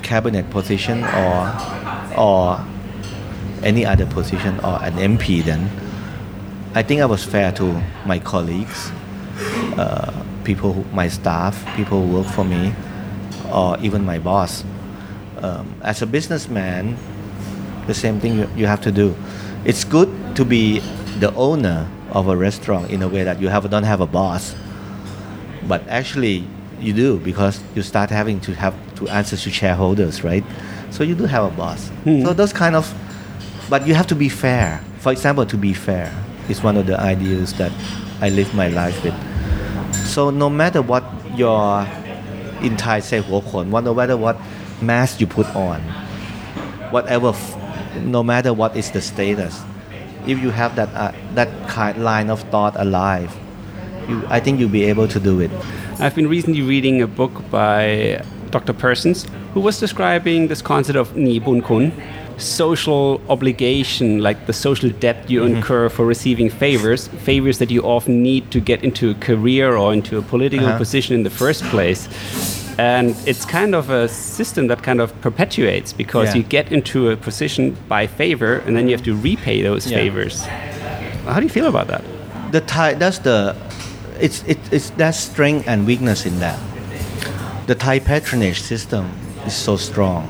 cabinet 0.03 0.49
position 0.51 1.05
or 1.05 1.53
or 2.17 2.65
any 3.63 3.85
other 3.85 4.07
position 4.07 4.59
or 4.61 4.83
an 4.83 4.95
MP 4.95 5.43
then 5.45 5.69
I 6.73 6.85
think 6.85 7.01
I 7.01 7.07
was 7.07 7.25
fair 7.25 7.51
to 7.53 7.83
my 8.07 8.21
colleagues, 8.21 8.93
uh, 9.77 10.25
people, 10.45 10.73
who, 10.73 10.85
my 10.95 11.09
staff, 11.09 11.67
people 11.75 12.07
who 12.07 12.19
work 12.19 12.29
for 12.29 12.45
me, 12.45 12.73
or 13.53 13.77
even 13.81 14.05
my 14.05 14.21
boss. 14.21 14.63
Um, 15.39 15.75
as 15.83 16.01
a 16.01 16.07
businessman, 16.07 16.97
the 17.89 17.95
same 17.95 18.21
thing 18.21 18.39
you, 18.39 18.49
you 18.55 18.67
have 18.67 18.81
to 18.83 18.93
do. 18.93 19.17
It's 19.65 19.83
good 19.83 20.37
to 20.37 20.45
be 20.45 20.79
the 21.19 21.35
owner 21.35 21.91
of 22.13 22.29
a 22.29 22.37
restaurant 22.37 22.93
in 22.93 23.03
a 23.03 23.09
way 23.09 23.25
that 23.25 23.41
you 23.41 23.49
have 23.49 23.69
don't 23.69 23.83
have 23.83 24.01
a 24.01 24.07
boss, 24.07 24.55
but 25.67 25.83
actually 25.89 26.45
you 26.79 26.93
do 26.93 27.19
because 27.19 27.61
you 27.75 27.83
start 27.83 28.11
having 28.11 28.39
to 28.43 28.55
have 28.55 28.77
to 28.95 29.09
answer 29.09 29.37
to 29.37 29.51
shareholders, 29.51 30.23
right? 30.23 30.45
So 30.91 31.03
you 31.03 31.17
do 31.17 31.25
have 31.25 31.53
a 31.53 31.57
boss. 31.57 31.91
So 32.05 32.33
those 32.33 32.53
kind 32.53 32.77
of, 32.77 32.95
but 33.69 33.89
you 33.89 33.95
have 33.95 34.07
to 34.07 34.15
be 34.15 34.29
fair. 34.29 34.85
For 35.01 35.11
example, 35.11 35.45
to 35.47 35.57
be 35.57 35.75
fair 35.75 36.15
is 36.51 36.63
one 36.63 36.77
of 36.77 36.87
the 36.87 36.99
ideals 37.01 37.55
that 37.55 37.73
I 38.21 38.29
live 38.29 38.53
my 38.55 38.69
life 38.69 39.03
with. 39.05 39.15
So 39.95 40.31
no 40.31 40.51
matter 40.51 40.83
what 40.83 41.05
your 41.37 41.87
entire 42.63 43.01
say 43.01 43.21
no 43.21 43.95
matter 43.95 44.17
what 44.17 44.37
mask 44.83 45.21
you 45.21 45.27
put 45.27 45.47
on, 45.55 45.81
whatever, 46.91 47.33
no 48.03 48.23
matter 48.23 48.53
what 48.53 48.77
is 48.77 48.91
the 48.91 49.01
status, 49.01 49.63
if 50.27 50.39
you 50.43 50.51
have 50.51 50.77
that 50.77 50.89
uh, 50.95 51.13
that 51.35 51.49
kind 51.69 52.03
line 52.05 52.29
of 52.29 52.41
thought 52.51 52.75
alive, 52.77 53.35
you, 54.09 54.23
I 54.29 54.41
think 54.41 54.61
you'll 54.61 54.69
be 54.69 54.85
able 54.85 55.09
to 55.09 55.21
do 55.21 55.41
it. 55.41 55.51
I've 55.99 56.15
been 56.15 56.29
recently 56.29 56.63
reading 56.63 57.01
a 57.03 57.07
book 57.07 57.33
by 57.51 58.23
Dr. 58.51 58.73
Persons, 58.73 59.27
who 59.55 59.61
was 59.61 59.79
describing 59.79 60.49
this 60.49 60.63
concept 60.63 60.97
of 60.97 61.17
Ni 61.17 61.39
Bun 61.39 61.63
Kun, 61.63 61.93
social 62.41 63.21
obligation, 63.29 64.19
like 64.21 64.47
the 64.47 64.53
social 64.53 64.91
debt 64.91 65.29
you 65.31 65.45
incur 65.45 65.89
for 65.89 66.05
receiving 66.07 66.51
favors, 66.51 67.09
favors 67.25 67.59
that 67.59 67.71
you 67.71 67.83
often 67.83 68.23
need 68.23 68.51
to 68.51 68.61
get 68.61 68.83
into 68.83 69.11
a 69.11 69.15
career 69.15 69.77
or 69.77 69.93
into 69.93 70.19
a 70.19 70.23
political 70.23 70.67
Uh-huh. 70.67 70.79
position 70.79 71.15
in 71.15 71.23
the 71.23 71.31
first 71.31 71.63
place. 71.65 72.09
And 72.79 73.15
it's 73.27 73.45
kind 73.45 73.75
of 73.75 73.91
a 73.91 74.09
system 74.09 74.69
that 74.69 74.83
kind 74.83 75.01
of 75.01 75.09
perpetuates 75.21 75.93
because 75.93 76.29
Yeah. 76.29 76.37
you 76.39 76.43
get 76.49 76.73
into 76.73 77.11
a 77.11 77.17
position 77.17 77.77
by 77.89 78.07
favor 78.07 78.63
and 78.67 78.75
then 78.77 78.87
you 78.89 78.93
have 78.97 79.05
to 79.05 79.15
repay 79.15 79.63
those 79.63 79.87
Yeah. 79.91 79.99
favors. 79.99 80.43
How 81.27 81.37
do 81.41 81.43
you 81.43 81.51
feel 81.53 81.67
about 81.67 81.89
that? 81.89 82.03
the 82.53 82.61
Thai 82.61 82.95
that's 82.95 83.19
the 83.19 83.55
it's 84.21 84.43
it, 84.47 84.59
it's 84.73 84.91
that 84.97 85.15
strength 85.15 85.69
and 85.69 85.87
weakness 85.87 86.27
in 86.27 86.41
that. 86.41 86.59
The 87.67 87.75
Thai 87.77 88.01
patronage 88.01 88.61
system 88.61 89.05
is 89.47 89.53
so 89.55 89.77
strong 89.77 90.27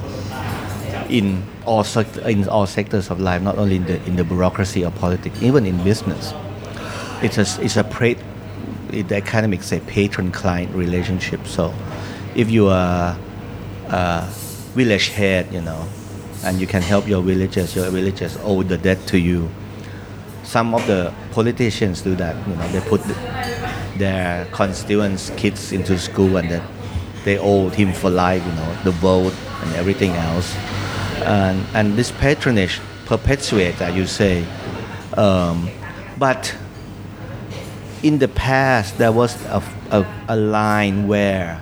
in 1.08 1.42
all 1.70 1.84
in 2.26 2.48
all 2.48 2.66
sectors 2.66 3.10
of 3.10 3.20
life, 3.20 3.40
not 3.42 3.56
only 3.62 3.76
in 3.76 3.84
the 3.90 3.96
in 4.08 4.16
the 4.16 4.24
bureaucracy 4.24 4.84
or 4.84 4.92
politics, 5.04 5.36
even 5.42 5.66
in 5.66 5.76
business. 5.84 6.34
It's 7.22 7.38
a 7.38 7.46
it's 7.64 7.76
a 7.76 7.84
pra- 7.84 8.22
the 9.08 9.16
academics 9.16 9.66
say 9.66 9.80
patron-client 9.80 10.74
relationship. 10.74 11.46
So, 11.46 11.72
if 12.34 12.50
you 12.50 12.68
are 12.68 13.16
a 13.88 14.26
village 14.74 15.08
head, 15.08 15.52
you 15.52 15.60
know, 15.60 15.82
and 16.44 16.60
you 16.60 16.66
can 16.66 16.82
help 16.82 17.06
your 17.06 17.22
villagers, 17.22 17.76
your 17.76 17.88
villagers 17.90 18.36
owe 18.42 18.62
the 18.62 18.78
debt 18.78 19.06
to 19.12 19.18
you 19.18 19.48
some 20.50 20.74
of 20.74 20.84
the 20.88 21.12
politicians 21.30 22.02
do 22.02 22.16
that. 22.16 22.34
You 22.48 22.56
know, 22.56 22.68
they 22.68 22.80
put 22.80 23.00
their 23.96 24.46
constituents' 24.46 25.30
kids 25.36 25.70
into 25.70 25.96
school 25.96 26.36
and 26.36 26.50
then 26.50 26.62
they 27.24 27.38
owe 27.38 27.68
him 27.68 27.92
for 27.92 28.10
life. 28.10 28.44
You 28.44 28.52
know, 28.52 28.76
the 28.82 28.90
vote 28.90 29.34
and 29.62 29.74
everything 29.76 30.10
else. 30.10 30.52
And 31.30 31.64
and 31.74 31.96
this 31.96 32.10
patronage 32.10 32.80
perpetuates, 33.06 33.80
as 33.80 33.94
you 33.94 34.06
say. 34.06 34.44
Um, 35.16 35.70
but 36.18 36.56
in 38.02 38.18
the 38.18 38.26
past, 38.26 38.98
there 38.98 39.12
was 39.12 39.40
a, 39.46 39.62
a, 39.90 40.06
a 40.28 40.36
line 40.36 41.06
where, 41.06 41.60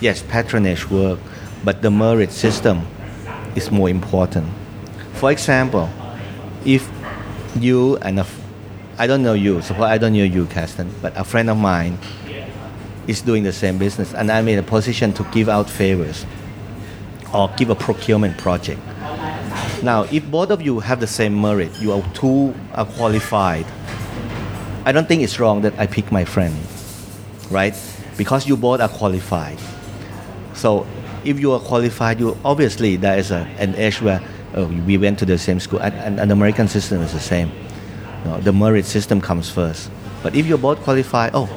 yes, 0.00 0.22
patronage 0.22 0.88
work, 0.88 1.18
but 1.64 1.82
the 1.82 1.90
merit 1.90 2.32
system 2.32 2.86
is 3.54 3.70
more 3.70 3.90
important. 3.90 4.48
For 5.12 5.30
example, 5.30 5.90
if 6.64 6.88
you 7.58 7.98
and 7.98 8.20
a 8.20 8.26
I 8.98 9.06
don't 9.06 9.22
know 9.22 9.34
you, 9.34 9.60
suppose 9.60 9.84
I 9.84 9.98
don't 9.98 10.14
know 10.14 10.24
you, 10.24 10.46
Kasten, 10.46 10.90
but 11.02 11.12
a 11.16 11.24
friend 11.24 11.50
of 11.50 11.58
mine 11.58 11.98
is 13.06 13.20
doing 13.20 13.42
the 13.42 13.52
same 13.52 13.76
business, 13.76 14.14
and 14.14 14.30
I'm 14.32 14.48
in 14.48 14.58
a 14.58 14.62
position 14.62 15.12
to 15.14 15.24
give 15.32 15.48
out 15.48 15.68
favors 15.68 16.24
or 17.34 17.50
give 17.58 17.68
a 17.68 17.74
procurement 17.74 18.38
project. 18.38 18.80
Now, 19.82 20.02
if 20.04 20.30
both 20.30 20.50
of 20.50 20.60
you 20.60 20.80
have 20.80 21.00
the 21.00 21.06
same 21.06 21.40
merit, 21.40 21.70
you 21.80 21.92
are 21.92 22.02
two 22.12 22.54
are 22.74 22.82
uh, 22.82 22.84
qualified. 22.84 23.64
I 24.84 24.92
don't 24.92 25.08
think 25.08 25.22
it's 25.22 25.40
wrong 25.40 25.62
that 25.62 25.78
I 25.78 25.86
pick 25.86 26.12
my 26.12 26.24
friend, 26.24 26.54
right? 27.50 27.74
Because 28.18 28.46
you 28.46 28.58
both 28.58 28.80
are 28.80 28.90
qualified. 28.90 29.58
So 30.54 30.86
if 31.24 31.40
you 31.40 31.52
are 31.52 31.60
qualified, 31.60 32.20
you 32.20 32.36
obviously 32.44 32.96
there 32.96 33.16
is 33.16 33.30
a, 33.30 33.48
an 33.58 33.74
edge 33.76 34.02
where 34.02 34.22
oh, 34.54 34.66
we 34.86 34.98
went 34.98 35.18
to 35.20 35.24
the 35.24 35.38
same 35.38 35.60
school, 35.60 35.80
and, 35.80 35.94
and, 35.94 36.20
and 36.20 36.30
the 36.30 36.34
American 36.34 36.68
system 36.68 37.00
is 37.00 37.14
the 37.14 37.20
same. 37.20 37.50
You 38.24 38.30
know, 38.30 38.40
the 38.40 38.52
merit 38.52 38.84
system 38.84 39.20
comes 39.20 39.48
first. 39.48 39.90
But 40.22 40.34
if 40.34 40.44
you're 40.44 40.58
both 40.58 40.80
qualified, 40.80 41.30
oh, 41.32 41.48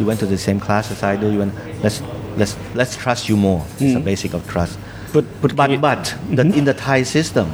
you 0.00 0.06
went 0.06 0.18
to 0.20 0.26
the 0.26 0.38
same 0.38 0.58
class 0.58 0.90
as 0.90 1.04
I 1.04 1.14
do, 1.14 1.30
you 1.30 1.38
went, 1.38 1.54
let's 1.84 2.02
let's 2.36 2.56
let's 2.74 2.96
trust 2.96 3.28
you 3.28 3.36
more. 3.36 3.64
It's 3.74 3.94
a 3.94 4.00
mm. 4.00 4.04
basic 4.04 4.34
of 4.34 4.48
trust. 4.48 4.76
But 5.12 5.24
but, 5.42 5.56
But 5.56 5.80
but 5.80 6.14
the, 6.30 6.42
in 6.42 6.64
the 6.64 6.74
Thai 6.74 7.02
system, 7.02 7.50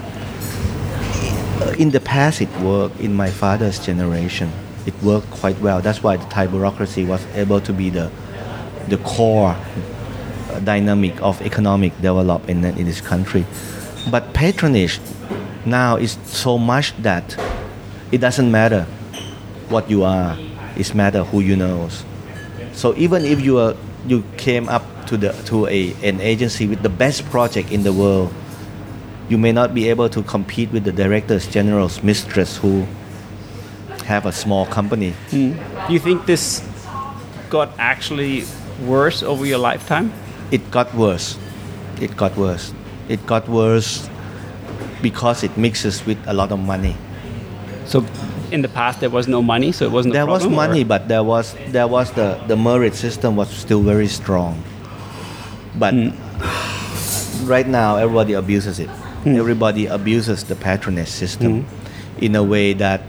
uh, 1.61 1.73
in 1.79 1.91
the 1.91 2.01
past 2.01 2.41
it 2.41 2.51
worked. 2.61 3.01
In 3.01 3.15
my 3.15 3.31
father's 3.31 3.79
generation, 3.79 4.51
it 4.85 4.95
worked 5.03 5.31
quite 5.31 5.59
well. 5.61 5.81
That's 5.81 6.03
why 6.03 6.17
the 6.17 6.27
Thai 6.27 6.49
bureaucracy 6.49 7.05
was 7.05 7.25
able 7.35 7.61
to 7.61 7.73
be 7.73 7.91
the 7.91 8.11
the 8.89 8.99
core 8.99 9.57
dynamic 10.65 11.21
of 11.23 11.41
economic 11.43 11.95
development 12.01 12.65
in, 12.65 12.79
in 12.79 12.87
this 12.87 13.01
country. 13.01 13.45
But 14.11 14.33
patronage 14.35 15.01
now 15.65 15.97
is 15.97 16.19
so 16.25 16.59
much 16.59 16.95
that 17.03 17.37
it 18.13 18.19
doesn't 18.19 18.51
matter 18.51 18.87
what 19.69 19.91
you 19.91 20.05
are. 20.05 20.37
It 20.77 20.95
matter 20.95 21.25
who 21.25 21.41
you 21.41 21.57
know. 21.57 21.89
So 22.73 22.95
even 22.97 23.25
if 23.25 23.41
you 23.41 23.59
are 23.59 23.75
you 24.09 24.25
came 24.37 24.69
up 24.69 24.83
to 25.07 25.17
the 25.17 25.33
to 25.47 25.67
a 25.67 25.95
an 26.03 26.21
agency 26.21 26.67
with 26.67 26.83
the 26.83 26.89
best 26.89 27.25
project 27.27 27.71
in 27.71 27.83
the 27.83 27.93
world, 27.93 28.33
you 29.29 29.39
may 29.39 29.53
not 29.53 29.75
be 29.75 29.89
able 29.89 30.09
to 30.09 30.23
compete 30.23 30.71
with 30.73 30.85
the 30.85 30.93
directors 30.93 31.47
general's 31.47 32.03
mistress 32.03 32.57
who 32.57 32.87
have 34.05 34.27
a 34.27 34.33
small 34.33 34.67
company. 34.67 35.11
Hmm. 35.31 35.53
Do 35.87 35.93
you 35.93 35.99
think 35.99 36.27
this 36.27 36.63
got 37.51 37.71
actually 37.79 38.45
worse 38.87 39.23
over 39.23 39.47
your 39.47 39.59
lifetime? 39.59 40.13
it 40.51 40.71
got 40.71 40.93
worse. 40.95 41.39
It 42.01 42.17
got 42.17 42.37
worse. 42.37 42.73
It 43.09 43.25
got 43.27 43.49
worse 43.49 44.09
because 45.03 45.43
it 45.43 45.57
mixes 45.57 46.05
with 46.07 46.19
a 46.27 46.35
lot 46.35 46.53
of 46.53 46.59
money. 46.59 46.97
So 47.87 48.05
in 48.51 48.63
the 48.63 48.69
past 48.69 49.01
there 49.01 49.11
was 49.11 49.29
no 49.29 49.43
money, 49.43 49.73
so 49.73 49.85
it 49.85 49.93
wasn't. 49.93 50.15
There 50.15 50.23
a 50.23 50.27
was 50.27 50.47
money, 50.47 50.83
or- 50.83 50.87
but 50.87 51.09
there 51.09 51.23
was 51.23 51.55
there 51.69 51.87
was 51.89 52.13
the 52.13 52.41
the 52.47 52.57
merit 52.57 52.95
system 52.95 53.37
was 53.37 53.49
still 53.51 53.83
very 53.83 54.09
strong. 54.09 54.63
But 55.79 55.95
hmm. 55.95 56.11
right 57.47 57.67
now, 57.67 57.97
everybody 57.97 58.33
abuses 58.33 58.79
it. 58.79 58.89
Hmm. 58.89 59.37
Everybody 59.37 59.87
abuses 59.87 60.45
the 60.45 60.55
patronage 60.55 61.09
system 61.09 61.63
hmm. 61.63 62.25
in 62.25 62.35
a 62.35 62.43
way 62.43 62.73
that 62.75 63.03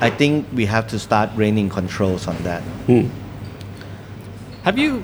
I 0.00 0.10
think 0.10 0.46
we 0.52 0.66
have 0.66 0.86
to 0.88 0.98
start 0.98 1.30
reining 1.36 1.68
controls 1.70 2.26
on 2.26 2.36
that. 2.42 2.62
Have 4.64 4.78
you 4.78 5.02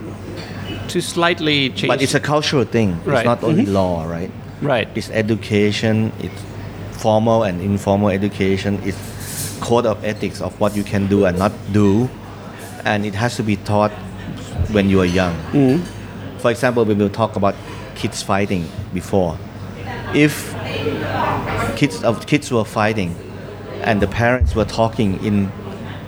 to 0.89 1.01
slightly 1.01 1.71
change? 1.71 1.89
But 1.89 2.03
it's 2.03 2.15
a 2.15 2.21
cultural 2.21 2.65
thing. 2.65 3.01
Right. 3.05 3.19
It's 3.19 3.25
not 3.25 3.43
only 3.43 3.65
mm-hmm. 3.65 3.75
law, 3.75 4.05
right? 4.05 4.31
right. 4.61 4.89
It's 4.95 5.11
education. 5.11 6.13
It's 6.21 6.43
formal 7.01 7.43
and 7.45 7.61
informal 7.61 8.09
education. 8.09 8.81
It's 8.85 8.99
code 9.63 9.87
of 9.87 10.05
ethics 10.05 10.41
of 10.43 10.59
what 10.61 10.75
you 10.77 10.83
can 10.83 11.07
do 11.07 11.25
and 11.25 11.39
not 11.39 11.53
do, 11.73 12.11
and 12.85 13.07
it 13.07 13.15
has 13.15 13.37
to 13.37 13.43
be 13.43 13.57
taught 13.57 13.93
when 14.75 14.91
you 14.91 15.01
are 15.01 15.07
young. 15.07 15.35
Mm. 15.53 15.81
For 16.39 16.51
example, 16.51 16.85
we 16.85 16.95
will 16.95 17.09
talk 17.09 17.37
about 17.37 17.55
kids 17.95 18.23
fighting 18.23 18.67
before. 18.93 19.39
If 20.15 20.53
kids 21.77 22.03
of 22.03 22.27
kids 22.27 22.51
were 22.51 22.65
fighting, 22.65 23.15
and 23.83 24.03
the 24.03 24.09
parents 24.09 24.55
were 24.55 24.67
talking 24.67 25.23
in 25.25 25.51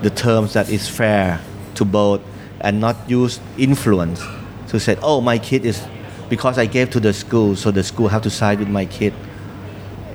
the 0.03 0.11
terms 0.11 0.53
that 0.53 0.69
is 0.69 0.89
fair 0.89 1.41
to 1.77 1.85
both, 1.85 2.21
and 2.61 2.81
not 2.81 2.97
use 3.07 3.41
influence 3.57 4.21
to 4.69 4.81
say, 4.81 4.97
"Oh, 5.03 5.21
my 5.21 5.39
kid 5.39 5.65
is 5.65 5.81
because 6.29 6.59
I 6.59 6.67
gave 6.67 6.91
to 6.91 7.01
the 7.01 7.13
school, 7.13 7.55
so 7.55 7.71
the 7.71 7.83
school 7.83 8.09
have 8.09 8.23
to 8.23 8.31
side 8.31 8.59
with 8.59 8.69
my 8.69 8.87
kid." 8.87 9.15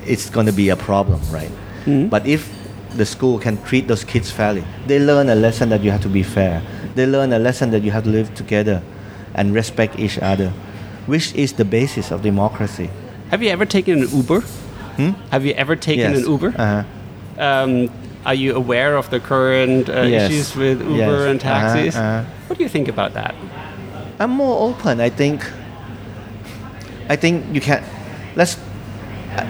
It's 0.06 0.30
going 0.30 0.48
to 0.48 0.54
be 0.54 0.70
a 0.70 0.76
problem, 0.76 1.22
right? 1.32 1.52
Mm. 1.86 2.10
But 2.10 2.26
if 2.26 2.59
the 3.00 3.06
school 3.06 3.40
can 3.40 3.58
treat 3.64 3.88
those 3.88 4.04
kids 4.04 4.30
fairly, 4.30 4.64
they 4.86 5.00
learn 5.00 5.30
a 5.30 5.36
lesson 5.36 5.70
that 5.70 5.82
you 5.82 5.90
have 5.92 6.02
to 6.02 6.10
be 6.10 6.22
fair. 6.22 6.62
They 6.96 7.06
learn 7.08 7.34
a 7.34 7.40
lesson 7.40 7.72
that 7.72 7.82
you 7.84 7.92
have 7.92 8.04
to 8.04 8.10
live 8.10 8.30
together 8.36 8.82
and 9.34 9.54
respect 9.54 9.98
each 9.98 10.20
other, 10.20 10.50
which 11.08 11.34
is 11.34 11.54
the 11.54 11.66
basis 11.66 12.12
of 12.12 12.22
democracy. 12.22 12.90
Have 13.32 13.42
you 13.42 13.50
ever 13.50 13.66
taken 13.66 14.04
an 14.04 14.10
Uber? 14.10 14.44
Have 15.32 15.46
you 15.46 15.54
ever 15.54 15.76
taken 15.78 16.12
Yes. 16.12 16.20
an 16.26 16.32
Uber? 16.32 16.54
Uh-huh. 16.58 16.84
Um, 17.40 17.90
are 18.26 18.36
you 18.36 18.54
aware 18.56 18.98
of 18.98 19.10
the 19.10 19.20
current 19.20 19.88
uh, 19.90 20.02
Yes. 20.02 20.30
issues 20.30 20.56
with 20.56 20.82
Uber 20.82 20.98
Yes. 20.98 21.32
and 21.32 21.40
taxis? 21.40 21.96
Uh-huh, 21.96 22.06
uh-huh. 22.06 22.48
What 22.48 22.58
do 22.58 22.64
you 22.64 22.70
think 22.70 22.88
about 22.90 23.14
that? 23.14 23.34
I'm 24.20 24.32
more 24.32 24.60
open. 24.70 25.00
I 25.00 25.10
think. 25.10 25.40
I 27.08 27.16
think 27.16 27.46
you 27.56 27.62
can. 27.62 27.82
Let's. 28.36 28.58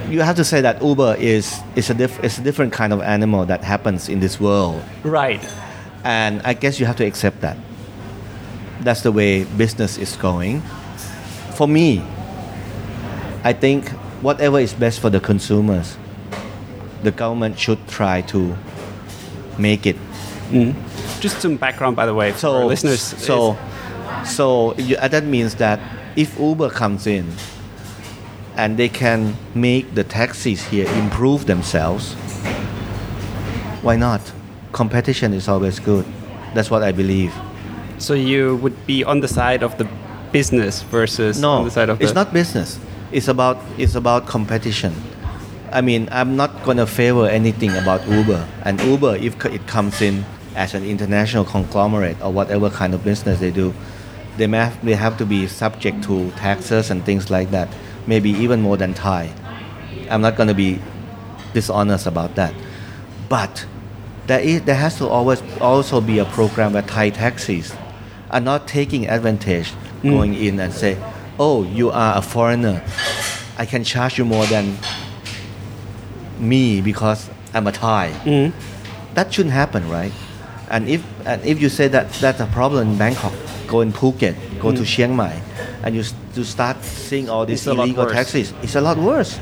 You 0.09 0.21
have 0.21 0.35
to 0.37 0.43
say 0.43 0.61
that 0.61 0.81
Uber 0.81 1.15
is 1.19 1.59
is 1.75 1.89
a 1.89 1.93
diff, 1.93 2.21
is 2.23 2.39
a 2.39 2.41
different 2.41 2.73
kind 2.73 2.91
of 2.93 3.01
animal 3.01 3.45
that 3.45 3.63
happens 3.63 4.09
in 4.09 4.19
this 4.19 4.39
world, 4.39 4.81
Right. 5.03 5.41
and 6.03 6.41
I 6.43 6.53
guess 6.53 6.79
you 6.79 6.85
have 6.85 6.97
to 6.97 7.05
accept 7.05 7.41
that. 7.41 7.57
That's 8.81 9.01
the 9.01 9.11
way 9.11 9.43
business 9.57 9.97
is 9.97 10.15
going. 10.15 10.61
For 11.55 11.67
me, 11.67 12.01
I 13.43 13.53
think 13.53 13.89
whatever 14.21 14.59
is 14.59 14.73
best 14.73 14.99
for 14.99 15.09
the 15.09 15.19
consumers, 15.19 15.97
the 17.03 17.11
government 17.11 17.59
should 17.59 17.79
try 17.87 18.21
to 18.21 18.55
make 19.57 19.85
it 19.85 19.97
mm. 20.51 20.73
Just 21.19 21.41
some 21.41 21.57
background, 21.57 21.95
by 21.95 22.05
the 22.05 22.13
way, 22.13 22.31
so 22.33 22.65
listeners. 22.65 23.01
So, 23.01 23.57
so 24.25 24.73
you, 24.77 24.95
that 24.95 25.23
means 25.25 25.55
that 25.55 25.79
if 26.15 26.39
Uber 26.39 26.69
comes 26.69 27.07
in, 27.07 27.27
and 28.59 28.75
they 28.75 28.89
can 28.89 29.19
make 29.55 29.85
the 29.95 30.03
taxis 30.03 30.61
here 30.67 30.85
improve 31.03 31.45
themselves, 31.45 32.13
why 33.81 33.95
not? 33.95 34.21
Competition 34.73 35.33
is 35.33 35.47
always 35.47 35.79
good. 35.79 36.05
That's 36.53 36.69
what 36.69 36.83
I 36.83 36.91
believe. 36.91 37.33
so 37.99 38.13
you 38.13 38.55
would 38.63 38.77
be 38.85 39.03
on 39.11 39.19
the 39.19 39.27
side 39.27 39.61
of 39.63 39.71
the 39.79 39.85
business 40.31 40.83
versus 40.95 41.37
on 41.37 41.41
No, 41.41 41.63
the 41.67 41.71
side 41.71 41.89
of 41.89 42.01
it's 42.01 42.11
the. 42.11 42.19
not 42.23 42.33
business. 42.33 42.69
It's 43.11 43.27
about 43.27 43.57
it's 43.77 43.95
about 43.95 44.21
competition. 44.27 44.93
I 45.71 45.81
mean, 45.81 46.07
I'm 46.11 46.35
not 46.35 46.51
gonna 46.65 46.85
favor 46.87 47.25
anything 47.39 47.71
about 47.81 48.01
Uber. 48.07 48.41
And 48.67 48.79
Uber, 48.81 49.15
if 49.27 49.33
it 49.45 49.63
comes 49.67 50.01
in 50.01 50.23
as 50.55 50.73
an 50.73 50.83
international 50.83 51.45
conglomerate 51.45 52.17
or 52.21 52.31
whatever 52.31 52.69
kind 52.69 52.93
of 52.93 53.03
business 53.03 53.39
they 53.39 53.51
do, 53.51 53.73
they 54.37 54.47
may 54.47 54.57
have, 54.67 54.75
they 54.85 54.95
have 54.95 55.15
to 55.17 55.25
be 55.25 55.47
subject 55.47 56.03
to 56.07 56.31
taxes 56.45 56.89
and 56.91 57.03
things 57.05 57.29
like 57.29 57.49
that. 57.51 57.67
Maybe 58.09 58.31
even 58.31 58.61
more 58.61 58.75
than 58.75 58.95
Thai. 58.95 59.29
I'm 60.09 60.21
not 60.21 60.35
gonna 60.35 60.55
be 60.55 60.81
dishonest 61.53 62.07
about 62.07 62.33
that. 62.35 62.55
But 63.29 63.67
there 64.25 64.39
is 64.39 64.63
there 64.63 64.81
has 64.85 64.97
to 64.97 65.07
always 65.07 65.43
also 65.61 66.01
be 66.01 66.17
a 66.17 66.25
program 66.25 66.73
where 66.73 66.81
Thai 66.81 67.11
taxis 67.11 67.71
are 68.31 68.39
not 68.39 68.67
taking 68.67 69.07
advantage 69.07 69.69
mm. 70.01 70.09
going 70.09 70.33
in 70.33 70.59
and 70.59 70.73
say, 70.73 70.97
"Oh, 71.37 71.61
you 71.63 71.91
are 71.91 72.17
a 72.17 72.23
foreigner. 72.23 72.81
I 73.59 73.67
can 73.67 73.83
charge 73.83 74.17
you 74.17 74.25
more 74.25 74.47
than 74.47 74.77
me 76.39 76.81
because 76.81 77.29
I'm 77.53 77.67
a 77.67 77.71
Thai." 77.71 78.09
Mm. 78.25 78.53
That 79.13 79.31
shouldn't 79.31 79.53
happen, 79.53 79.87
right? 79.87 80.13
And 80.71 80.89
if 80.89 81.05
and 81.27 81.45
if 81.45 81.61
you 81.61 81.69
say 81.69 81.87
that 81.89 82.11
that's 82.13 82.39
a 82.39 82.47
problem 82.47 82.89
in 82.89 82.97
Bangkok, 82.97 83.33
go 83.67 83.81
in 83.81 83.93
Phuket, 83.93 84.33
go 84.59 84.71
to 84.71 84.83
Chiang 84.85 85.15
Mai, 85.15 85.35
and 85.83 85.95
you 85.95 86.03
to 86.35 86.43
start 86.43 86.83
seeing 86.83 87.29
all 87.29 87.45
these 87.45 87.65
It's 87.67 87.67
illegal 87.67 88.05
taxis, 88.05 88.53
it's 88.61 88.75
a 88.75 88.81
lot 88.81 88.97
worse. 88.97 89.39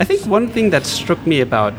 I 0.00 0.04
think 0.04 0.26
one 0.26 0.48
thing 0.48 0.70
that 0.70 0.84
struck 0.86 1.24
me 1.26 1.40
about 1.40 1.72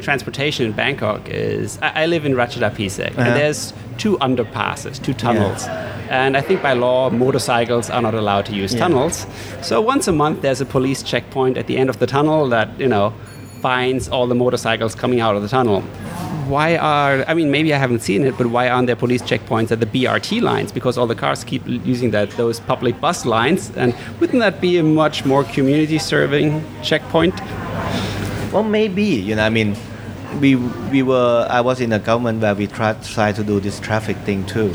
transportation 0.00 0.66
in 0.66 0.72
Bangkok 0.72 1.28
is 1.28 1.78
I, 1.82 2.02
I 2.02 2.06
live 2.06 2.24
in 2.24 2.32
Ratchadapisek, 2.34 3.10
Uh-huh. 3.10 3.22
and 3.22 3.36
there's 3.36 3.72
two 3.98 4.16
underpasses, 4.18 5.02
two 5.02 5.12
tunnels. 5.14 5.66
And 6.08 6.36
I 6.36 6.40
think 6.40 6.62
by 6.62 6.72
law, 6.72 7.10
motorcycles 7.10 7.90
are 7.90 8.02
not 8.02 8.14
allowed 8.14 8.46
to 8.46 8.54
use 8.54 8.72
Yeah. 8.72 8.80
tunnels. 8.80 9.26
So 9.62 9.80
once 9.80 10.08
a 10.08 10.12
month, 10.12 10.40
there's 10.42 10.60
a 10.60 10.66
police 10.66 11.02
checkpoint 11.02 11.56
at 11.58 11.66
the 11.66 11.76
end 11.76 11.90
of 11.90 11.98
the 11.98 12.06
tunnel 12.06 12.48
that, 12.48 12.68
you 12.80 12.88
know, 12.88 13.12
finds 13.60 14.08
all 14.08 14.26
the 14.26 14.34
motorcycles 14.34 14.94
coming 14.94 15.20
out 15.20 15.36
of 15.36 15.42
the 15.42 15.48
tunnel. 15.48 15.82
Why 16.50 16.76
are, 16.76 17.24
I 17.28 17.34
mean, 17.34 17.52
maybe 17.52 17.72
I 17.72 17.78
haven't 17.78 18.00
seen 18.00 18.24
it, 18.24 18.36
but 18.36 18.48
why 18.48 18.68
aren't 18.68 18.88
there 18.88 18.96
police 18.96 19.22
checkpoints 19.22 19.70
at 19.70 19.78
the 19.78 19.86
BRT 19.86 20.42
lines? 20.42 20.72
Because 20.72 20.98
all 20.98 21.06
the 21.06 21.14
cars 21.14 21.44
keep 21.44 21.64
using 21.64 22.10
that 22.10 22.32
those 22.32 22.58
public 22.58 23.00
bus 23.00 23.24
lines. 23.24 23.70
And 23.76 23.94
wouldn't 24.18 24.40
that 24.40 24.60
be 24.60 24.76
a 24.78 24.82
much 24.82 25.24
more 25.24 25.44
community 25.44 26.00
serving 26.00 26.64
checkpoint? 26.82 27.40
Well, 28.52 28.64
maybe 28.64 29.04
you 29.04 29.36
know. 29.36 29.44
I 29.44 29.48
mean, 29.48 29.76
we 30.40 30.56
we 30.90 31.04
were. 31.04 31.46
I 31.48 31.60
was 31.60 31.80
in 31.80 31.92
a 31.92 32.00
government 32.00 32.42
where 32.42 32.56
we 32.56 32.66
tried 32.66 33.00
tried 33.04 33.36
to 33.36 33.44
do 33.44 33.60
this 33.60 33.78
traffic 33.78 34.16
thing 34.26 34.44
too, 34.44 34.74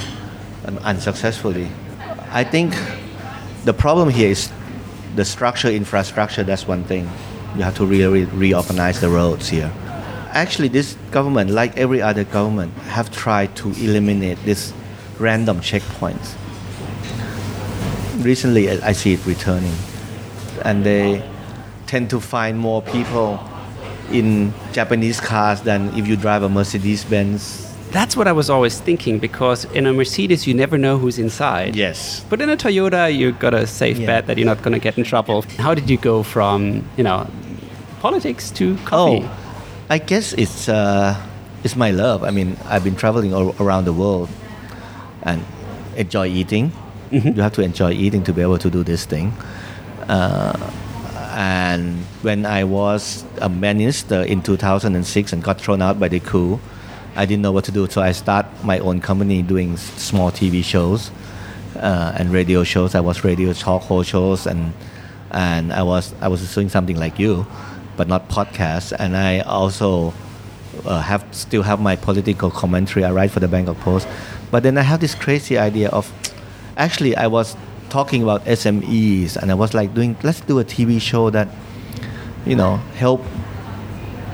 um, 0.66 0.78
unsuccessfully. 0.78 1.68
I 2.32 2.46
think 2.46 2.74
the 3.66 3.74
problem 3.74 4.08
here 4.10 4.30
is 4.30 4.50
the 5.18 5.26
structure, 5.26 5.68
infrastructure. 5.68 6.44
That's 6.44 6.66
one 6.66 6.86
thing. 6.86 7.10
You 7.58 7.64
have 7.64 7.76
to 7.76 7.86
really 7.86 8.24
reorganize 8.24 9.02
the 9.02 9.10
roads 9.10 9.50
here. 9.50 9.74
Actually, 10.36 10.68
this 10.68 10.98
government, 11.12 11.50
like 11.50 11.76
every 11.78 12.02
other 12.02 12.26
government, 12.26 12.74
have 12.92 13.10
tried 13.10 13.56
to 13.56 13.70
eliminate 13.82 14.38
these 14.44 14.74
random 15.18 15.62
checkpoints. 15.62 16.36
Recently, 18.22 18.70
I 18.70 18.92
see 18.92 19.14
it 19.14 19.26
returning, 19.26 19.74
and 20.64 20.84
they 20.84 21.24
tend 21.88 22.10
to 22.10 22.20
find 22.20 22.60
more 22.60 22.82
people 22.82 23.40
in 24.12 24.54
Japanese 24.74 25.22
cars 25.22 25.62
than 25.62 25.88
if 25.98 26.06
you 26.08 26.18
drive 26.18 26.44
a 26.44 26.50
Mercedes 26.50 27.06
Benz. 27.06 27.62
That's 27.92 28.18
what 28.18 28.28
I 28.28 28.34
was 28.34 28.50
always 28.50 28.80
thinking 28.82 29.20
because 29.20 29.64
in 29.72 29.86
a 29.86 29.94
Mercedes, 29.94 30.46
you 30.48 30.54
never 30.54 30.78
know 30.78 30.98
who's 30.98 31.18
inside. 31.18 31.76
Yes. 31.78 32.26
But 32.30 32.42
in 32.42 32.50
a 32.50 32.58
Toyota, 32.58 33.16
you've 33.16 33.40
got 33.40 33.54
a 33.54 33.66
safe 33.66 33.98
Yeah. 34.00 34.06
bet 34.08 34.28
that 34.28 34.38
you're 34.38 34.46
not 34.46 34.62
going 34.64 34.74
to 34.74 34.80
get 34.80 34.98
in 34.98 35.06
trouble. 35.06 35.44
How 35.58 35.74
did 35.74 35.90
you 35.90 35.98
go 35.98 36.24
from, 36.24 36.84
you 36.98 37.04
know, 37.06 37.26
politics 38.02 38.52
to 38.52 38.76
coffee? 38.84 39.24
Oh, 39.26 39.45
I 39.88 40.00
guess 40.00 40.34
it's 40.34 40.68
uh, 40.68 41.16
it's 41.64 41.76
my 41.76 41.92
love. 41.92 42.24
I 42.24 42.32
mean, 42.32 42.58
I've 42.66 42.84
been 42.84 42.96
traveling 42.96 43.34
all 43.34 43.56
around 43.60 43.86
the 43.86 43.94
world 43.94 44.30
and 45.22 45.46
enjoy 45.96 46.28
eating. 46.28 46.72
You 47.12 47.34
have 47.34 47.54
to 47.54 47.62
enjoy 47.62 47.92
eating 47.92 48.24
to 48.24 48.34
be 48.34 48.42
able 48.42 48.58
to 48.58 48.70
do 48.70 48.84
this 48.84 49.06
thing. 49.06 49.32
Uh, 50.08 50.58
and 51.36 52.00
when 52.24 52.46
I 52.46 52.64
was 52.64 53.24
a 53.42 53.50
minister 53.50 54.24
in 54.24 54.42
2006 54.42 55.34
and 55.34 55.44
got 55.44 55.62
thrown 55.62 55.82
out 55.82 56.00
by 56.00 56.08
the 56.08 56.20
coup, 56.20 56.60
I 57.16 57.26
didn't 57.26 57.44
know 57.44 57.52
what 57.52 57.66
to 57.66 57.72
do. 57.72 57.88
So 57.88 58.02
I 58.02 58.12
start 58.12 58.48
my 58.64 58.80
own 58.80 59.02
company 59.02 59.44
doing 59.44 59.78
small 59.78 60.32
TV 60.32 60.64
shows 60.64 61.12
uh, 61.76 62.16
and 62.18 62.32
radio 62.32 62.64
shows. 62.64 62.96
I 62.96 63.02
was 63.02 63.24
radio 63.24 63.54
talk 63.54 63.84
show 63.84 64.02
shows 64.02 64.48
and 64.48 64.74
and 65.32 65.72
I 65.74 65.84
was 65.84 66.14
I 66.22 66.28
was 66.28 66.54
doing 66.56 66.70
something 66.70 66.98
like 66.98 67.20
you, 67.20 67.46
but 67.98 68.08
not 68.08 68.30
podcasts. 68.30 68.92
And 68.98 69.16
I 69.16 69.40
also 69.40 70.14
uh, 70.86 71.02
have 71.02 71.26
still 71.32 71.64
have 71.64 71.80
my 71.80 71.96
political 71.96 72.52
commentary. 72.52 73.06
I 73.06 73.12
write 73.12 73.32
for 73.32 73.40
the 73.40 73.48
Bangkok 73.48 73.78
Post, 73.80 74.08
but 74.52 74.64
then 74.64 74.78
I 74.78 74.82
have 74.82 75.00
this 75.00 75.16
crazy 75.16 75.58
idea 75.58 75.90
of 75.90 76.12
actually 76.78 77.16
I 77.16 77.28
was 77.28 77.56
talking 77.90 78.24
about 78.24 78.44
SMEs, 78.46 79.38
and 79.38 79.52
I 79.52 79.54
was 79.54 79.74
like 79.74 79.94
doing, 79.94 80.18
let's 80.24 80.42
do 80.42 80.60
a 80.60 80.66
TV 80.66 81.00
show 81.00 81.30
that, 81.30 81.48
you 82.46 82.56
know, 82.56 82.78
help 82.98 83.22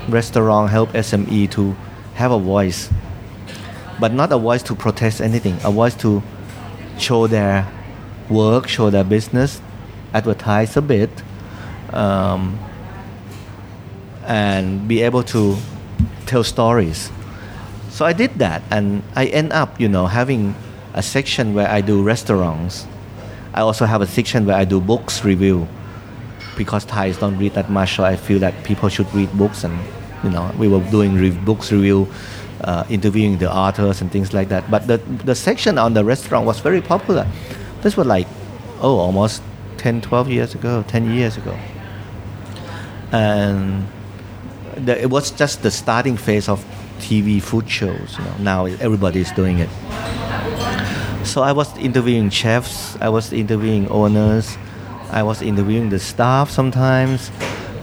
restaurant, 0.10 0.72
help 0.72 0.90
SME 0.94 1.52
to 1.52 1.76
have 2.16 2.32
a 2.32 2.40
voice, 2.40 2.90
but 4.00 4.14
not 4.14 4.32
a 4.32 4.38
voice 4.38 4.64
to 4.64 4.76
protest 4.76 5.22
anything, 5.22 5.58
a 5.64 5.72
voice 5.72 5.96
to 5.96 6.24
show 6.98 7.28
their 7.28 7.68
work, 8.30 8.68
show 8.68 8.90
their 8.90 9.04
business, 9.04 9.62
advertise 10.14 10.76
a 10.78 10.82
bit, 10.82 11.10
um, 11.94 12.58
and 14.32 14.88
be 14.88 15.02
able 15.02 15.22
to 15.22 15.58
tell 16.26 16.42
stories. 16.42 17.12
So 17.90 18.06
I 18.06 18.14
did 18.14 18.36
that, 18.36 18.64
and 18.72 19.04
I 19.14 19.26
end 19.26 19.52
up, 19.52 19.78
you 19.78 19.90
know, 19.90 20.08
having 20.08 20.56
a 20.94 21.04
section 21.04 21.54
where 21.54 21.68
I 21.68 21.82
do 21.82 22.02
restaurants. 22.02 22.88
I 23.54 23.60
also 23.60 23.84
have 23.86 24.02
a 24.02 24.08
section 24.08 24.46
where 24.46 24.56
I 24.56 24.64
do 24.64 24.80
books 24.80 25.26
review 25.26 25.68
because 26.56 26.86
Thais 26.86 27.18
don't 27.18 27.38
read 27.38 27.56
that 27.56 27.70
much, 27.70 27.98
so 27.98 28.06
I 28.06 28.16
feel 28.16 28.40
that 28.40 28.54
people 28.64 28.88
should 28.88 29.14
read 29.14 29.30
books, 29.38 29.66
and 29.66 29.78
you 30.24 30.30
know, 30.30 30.50
we 30.58 30.70
were 30.70 30.80
doing 30.92 31.16
re- 31.16 31.32
books 31.32 31.70
review, 31.70 32.08
uh, 32.64 32.86
interviewing 32.90 33.38
the 33.38 33.54
authors 33.54 34.00
and 34.00 34.10
things 34.10 34.34
like 34.34 34.48
that. 34.48 34.72
But 34.72 34.88
the 34.88 34.98
the 35.26 35.36
section 35.36 35.78
on 35.78 35.94
the 35.94 36.06
restaurant 36.06 36.46
was 36.46 36.62
very 36.62 36.80
popular. 36.80 37.28
This 37.82 37.98
was 37.98 38.08
like, 38.08 38.28
oh, 38.80 38.96
almost 38.96 39.42
10, 39.78 40.00
12 40.00 40.30
years 40.30 40.56
ago, 40.56 40.86
10 40.88 41.12
years 41.12 41.36
ago, 41.36 41.58
and 43.12 43.88
the, 44.86 45.02
it 45.02 45.10
was 45.10 45.32
just 45.32 45.64
the 45.64 45.72
starting 45.72 46.18
phase 46.18 46.50
of 46.50 46.64
TV 47.00 47.42
food 47.42 47.70
shows. 47.70 48.18
You 48.18 48.26
know, 48.26 48.36
now 48.40 48.66
everybody 48.66 49.22
is 49.22 49.32
doing 49.32 49.60
it. 49.60 49.70
So 51.24 51.44
I 51.44 51.52
was 51.52 51.76
interviewing 51.78 52.30
chefs, 52.30 52.98
I 53.00 53.10
was 53.10 53.32
interviewing 53.32 53.88
owners, 53.90 54.58
I 55.12 55.24
was 55.24 55.42
interviewing 55.42 55.90
the 55.90 56.00
staff 56.00 56.50
sometimes, 56.50 57.30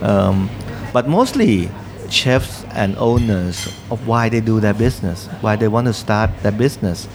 um, 0.01 0.51
but 0.93 1.09
mostly 1.09 1.71
chefs 2.11 2.65
and 2.71 2.97
owners 2.97 3.69
of 3.91 4.07
why 4.09 4.29
they 4.29 4.41
do 4.41 4.61
their 4.61 4.75
business, 4.75 5.27
why 5.41 5.57
they 5.57 5.69
want 5.69 5.87
to 5.87 5.93
start 5.93 6.31
their 6.43 6.53
business, 6.53 7.07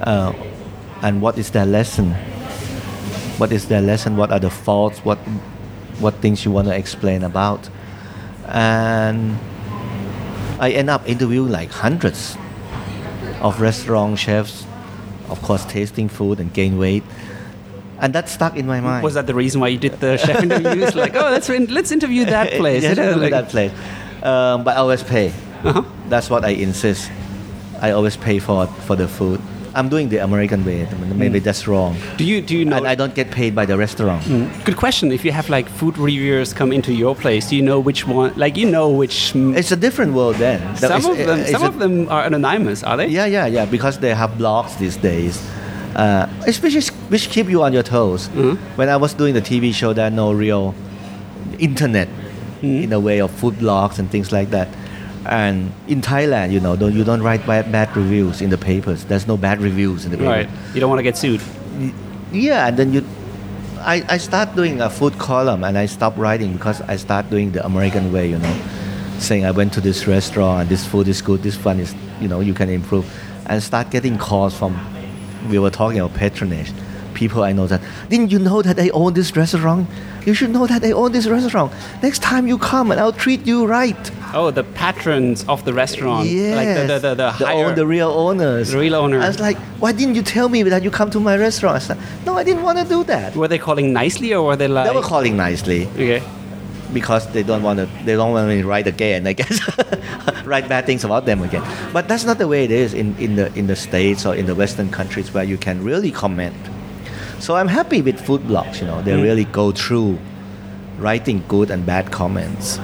uh, 0.00 0.32
and 1.02 1.20
what 1.20 1.38
is 1.38 1.50
their 1.50 1.66
lesson. 1.66 2.12
What 3.38 3.52
is 3.52 3.68
their 3.68 3.80
lesson? 3.82 4.16
What 4.16 4.30
are 4.32 4.40
the 4.40 4.50
faults? 4.50 5.04
What 5.04 5.18
what 5.98 6.14
things 6.16 6.44
you 6.44 6.50
want 6.50 6.68
to 6.68 6.74
explain 6.76 7.24
about? 7.24 7.68
And 8.48 9.38
I 10.58 10.70
end 10.70 10.90
up 10.90 11.08
interviewing 11.08 11.50
like 11.50 11.70
hundreds 11.70 12.36
of 13.40 13.60
restaurant 13.60 14.18
chefs, 14.18 14.66
of 15.28 15.40
course, 15.42 15.64
tasting 15.66 16.08
food 16.08 16.40
and 16.40 16.52
gain 16.52 16.78
weight. 16.78 17.02
And 18.00 18.14
that 18.14 18.28
stuck 18.28 18.56
in 18.56 18.66
my 18.66 18.80
mind. 18.80 19.02
Was 19.04 19.14
that 19.14 19.26
the 19.26 19.34
reason 19.34 19.60
why 19.60 19.68
you 19.68 19.78
did 19.78 19.98
the 20.00 20.16
chef 20.16 20.42
interviews? 20.42 20.94
like, 20.94 21.14
oh, 21.16 21.30
let's 21.30 21.48
let's 21.48 21.90
interview 21.92 22.24
that 22.26 22.52
place. 22.60 22.82
yes, 22.82 22.96
interview 22.98 23.22
like- 23.22 23.30
that 23.32 23.48
place. 23.48 23.72
Um, 24.22 24.64
but 24.64 24.76
I 24.76 24.80
always 24.80 25.02
pay. 25.02 25.28
Uh-huh. 25.64 25.82
That's 26.08 26.30
what 26.30 26.44
I 26.44 26.50
insist. 26.50 27.10
I 27.80 27.90
always 27.92 28.16
pay 28.16 28.38
for 28.38 28.66
for 28.86 28.96
the 28.96 29.06
food. 29.08 29.40
I'm 29.74 29.88
doing 29.88 30.08
the 30.08 30.18
American 30.18 30.64
way. 30.64 30.86
Maybe 31.14 31.38
that's 31.38 31.66
wrong. 31.68 31.96
Do 32.16 32.24
you 32.24 32.40
do 32.40 32.56
you 32.56 32.64
know? 32.64 32.76
And 32.78 32.86
I 32.86 32.94
don't 32.94 33.14
get 33.14 33.30
paid 33.30 33.54
by 33.54 33.66
the 33.66 33.76
restaurant. 33.76 34.22
Good 34.64 34.76
question. 34.76 35.12
If 35.12 35.24
you 35.24 35.32
have 35.32 35.48
like 35.48 35.68
food 35.68 35.98
reviewers 35.98 36.52
come 36.52 36.72
into 36.72 36.92
your 36.92 37.14
place, 37.14 37.48
do 37.50 37.56
you 37.56 37.62
know 37.62 37.78
which 37.78 38.06
one? 38.06 38.32
Like 38.36 38.56
you 38.56 38.66
know 38.70 38.88
which. 38.90 39.32
mm, 39.34 39.56
It's 39.56 39.72
a 39.72 39.76
different 39.76 40.12
world 40.14 40.36
then. 40.36 40.58
Some 40.76 40.98
is- 41.00 41.06
of 41.06 41.16
them, 41.18 41.46
some 41.46 41.62
a- 41.62 41.66
of 41.68 41.78
them 41.78 42.08
are 42.08 42.24
anonymous, 42.24 42.82
are 42.82 42.96
they? 42.96 43.08
Yeah, 43.08 43.26
yeah, 43.26 43.46
yeah. 43.46 43.66
Because 43.66 43.98
they 43.98 44.14
have 44.14 44.30
blogs 44.38 44.78
these 44.78 44.96
days, 44.96 45.40
uh, 45.96 46.26
especially 46.46 46.82
which 47.08 47.28
keep 47.30 47.48
you 47.50 47.62
on 47.62 47.72
your 47.72 47.82
toes. 47.84 48.28
Mhm. 48.34 48.56
When 48.76 48.88
I 48.88 48.96
was 48.96 49.14
doing 49.14 49.34
the 49.34 49.42
TV 49.42 49.72
show, 49.72 49.92
there 49.92 50.06
are 50.06 50.16
no 50.24 50.32
real 50.32 50.74
internet 51.58 52.08
in 52.62 52.90
the 52.90 53.00
way 53.00 53.20
of 53.20 53.30
food 53.30 53.54
blogs 53.54 53.98
and 53.98 54.10
things 54.10 54.32
like 54.32 54.50
that. 54.50 54.68
And 55.26 55.72
in 55.88 56.00
Thailand, 56.00 56.52
you 56.52 56.60
know, 56.60 56.76
don't, 56.76 56.94
you 56.94 57.04
don't 57.04 57.22
write 57.22 57.46
bad, 57.46 57.70
bad 57.70 57.94
reviews 57.96 58.40
in 58.40 58.50
the 58.50 58.58
papers. 58.58 59.04
There's 59.04 59.26
no 59.26 59.36
bad 59.36 59.60
reviews 59.60 60.04
in 60.04 60.10
the 60.10 60.16
papers. 60.16 60.46
Right. 60.46 60.74
You 60.74 60.80
don't 60.80 60.88
want 60.88 61.00
to 61.00 61.02
get 61.02 61.16
sued. 61.16 61.42
Yeah, 62.32 62.68
and 62.68 62.76
then 62.76 62.92
you, 62.92 63.04
I, 63.80 64.04
I 64.08 64.18
start 64.18 64.54
doing 64.54 64.80
a 64.80 64.90
food 64.90 65.18
column 65.18 65.64
and 65.64 65.76
I 65.78 65.86
stop 65.86 66.16
writing 66.16 66.52
because 66.52 66.80
I 66.82 66.96
start 66.96 67.30
doing 67.30 67.52
the 67.52 67.64
American 67.64 68.12
way, 68.12 68.30
you 68.30 68.38
know, 68.38 68.60
saying 69.18 69.44
I 69.44 69.50
went 69.50 69.72
to 69.74 69.80
this 69.80 70.06
restaurant, 70.06 70.62
and 70.62 70.68
this 70.70 70.86
food 70.86 71.08
is 71.08 71.22
good, 71.22 71.42
this 71.42 71.62
one 71.64 71.80
is, 71.80 71.94
you 72.20 72.28
know, 72.28 72.40
you 72.40 72.54
can 72.54 72.68
improve, 72.68 73.04
and 73.46 73.62
start 73.62 73.90
getting 73.90 74.18
calls 74.18 74.56
from, 74.56 74.78
we 75.48 75.58
were 75.58 75.70
talking 75.70 76.00
about 76.00 76.16
patronage. 76.16 76.72
People 77.18 77.42
I 77.42 77.50
know 77.52 77.66
that, 77.66 77.80
didn't 78.08 78.30
you 78.30 78.38
know 78.38 78.62
that 78.62 78.78
I 78.78 78.90
own 78.90 79.12
this 79.12 79.34
restaurant? 79.34 79.88
You 80.24 80.34
should 80.34 80.50
know 80.50 80.68
that 80.68 80.84
I 80.84 80.92
own 80.92 81.10
this 81.10 81.26
restaurant. 81.26 81.72
Next 82.00 82.22
time 82.22 82.46
you 82.46 82.58
come 82.58 82.92
and 82.92 83.00
I'll 83.00 83.18
treat 83.24 83.44
you 83.44 83.66
right. 83.66 84.02
Oh, 84.32 84.52
the 84.52 84.62
patrons 84.62 85.44
of 85.48 85.64
the 85.64 85.74
restaurant, 85.74 86.28
Yes. 86.28 86.54
like 86.54 86.68
the 86.76 86.84
the 86.86 86.98
the, 87.08 87.14
the, 87.16 87.30
higher, 87.32 87.74
the 87.74 87.86
real 87.88 88.10
owners. 88.10 88.70
The 88.70 88.78
real 88.78 88.94
owners. 88.94 89.24
I 89.24 89.26
was 89.26 89.40
like, 89.40 89.58
why 89.82 89.90
didn't 89.90 90.14
you 90.14 90.22
tell 90.22 90.48
me 90.48 90.62
that 90.62 90.84
you 90.84 90.92
come 90.92 91.10
to 91.10 91.18
my 91.18 91.36
restaurant? 91.36 91.74
I 91.74 91.78
said, 91.80 91.98
no, 92.24 92.36
I 92.38 92.44
didn't 92.44 92.62
want 92.62 92.78
to 92.78 92.84
do 92.84 93.02
that. 93.04 93.34
Were 93.34 93.48
they 93.48 93.58
calling 93.58 93.92
nicely 93.92 94.32
or 94.32 94.44
were 94.46 94.54
they 94.54 94.68
like? 94.68 94.86
They 94.88 94.94
were 94.94 95.02
calling 95.02 95.36
nicely 95.36 95.88
okay. 95.88 96.22
because 96.92 97.26
they 97.32 97.42
don't 97.42 97.64
want 97.64 97.80
to. 97.80 97.86
They 98.04 98.14
don't 98.14 98.30
want 98.30 98.48
to 98.48 98.64
write 98.64 98.86
again. 98.86 99.26
I 99.26 99.32
guess 99.32 99.58
write 100.44 100.68
bad 100.68 100.86
things 100.86 101.02
about 101.02 101.26
them 101.26 101.42
again. 101.42 101.64
But 101.92 102.06
that's 102.06 102.24
not 102.24 102.38
the 102.38 102.46
way 102.46 102.62
it 102.62 102.70
is 102.70 102.94
in, 102.94 103.16
in 103.18 103.34
the 103.34 103.52
in 103.58 103.66
the 103.66 103.74
states 103.74 104.24
or 104.24 104.36
in 104.36 104.46
the 104.46 104.54
Western 104.54 104.88
countries 104.88 105.34
where 105.34 105.44
you 105.44 105.58
can 105.58 105.82
really 105.82 106.12
comment. 106.12 106.54
So 107.40 107.54
I'm 107.56 107.68
happy 107.68 108.02
with 108.02 108.20
food 108.20 108.42
blogs. 108.42 108.80
You 108.80 108.86
know, 108.86 109.00
they 109.02 109.12
Mm. 109.12 109.22
really 109.22 109.44
go 109.44 109.70
through 109.72 110.18
writing 110.98 111.42
good 111.48 111.70
and 111.70 111.86
bad 111.86 112.10
comments. 112.10 112.78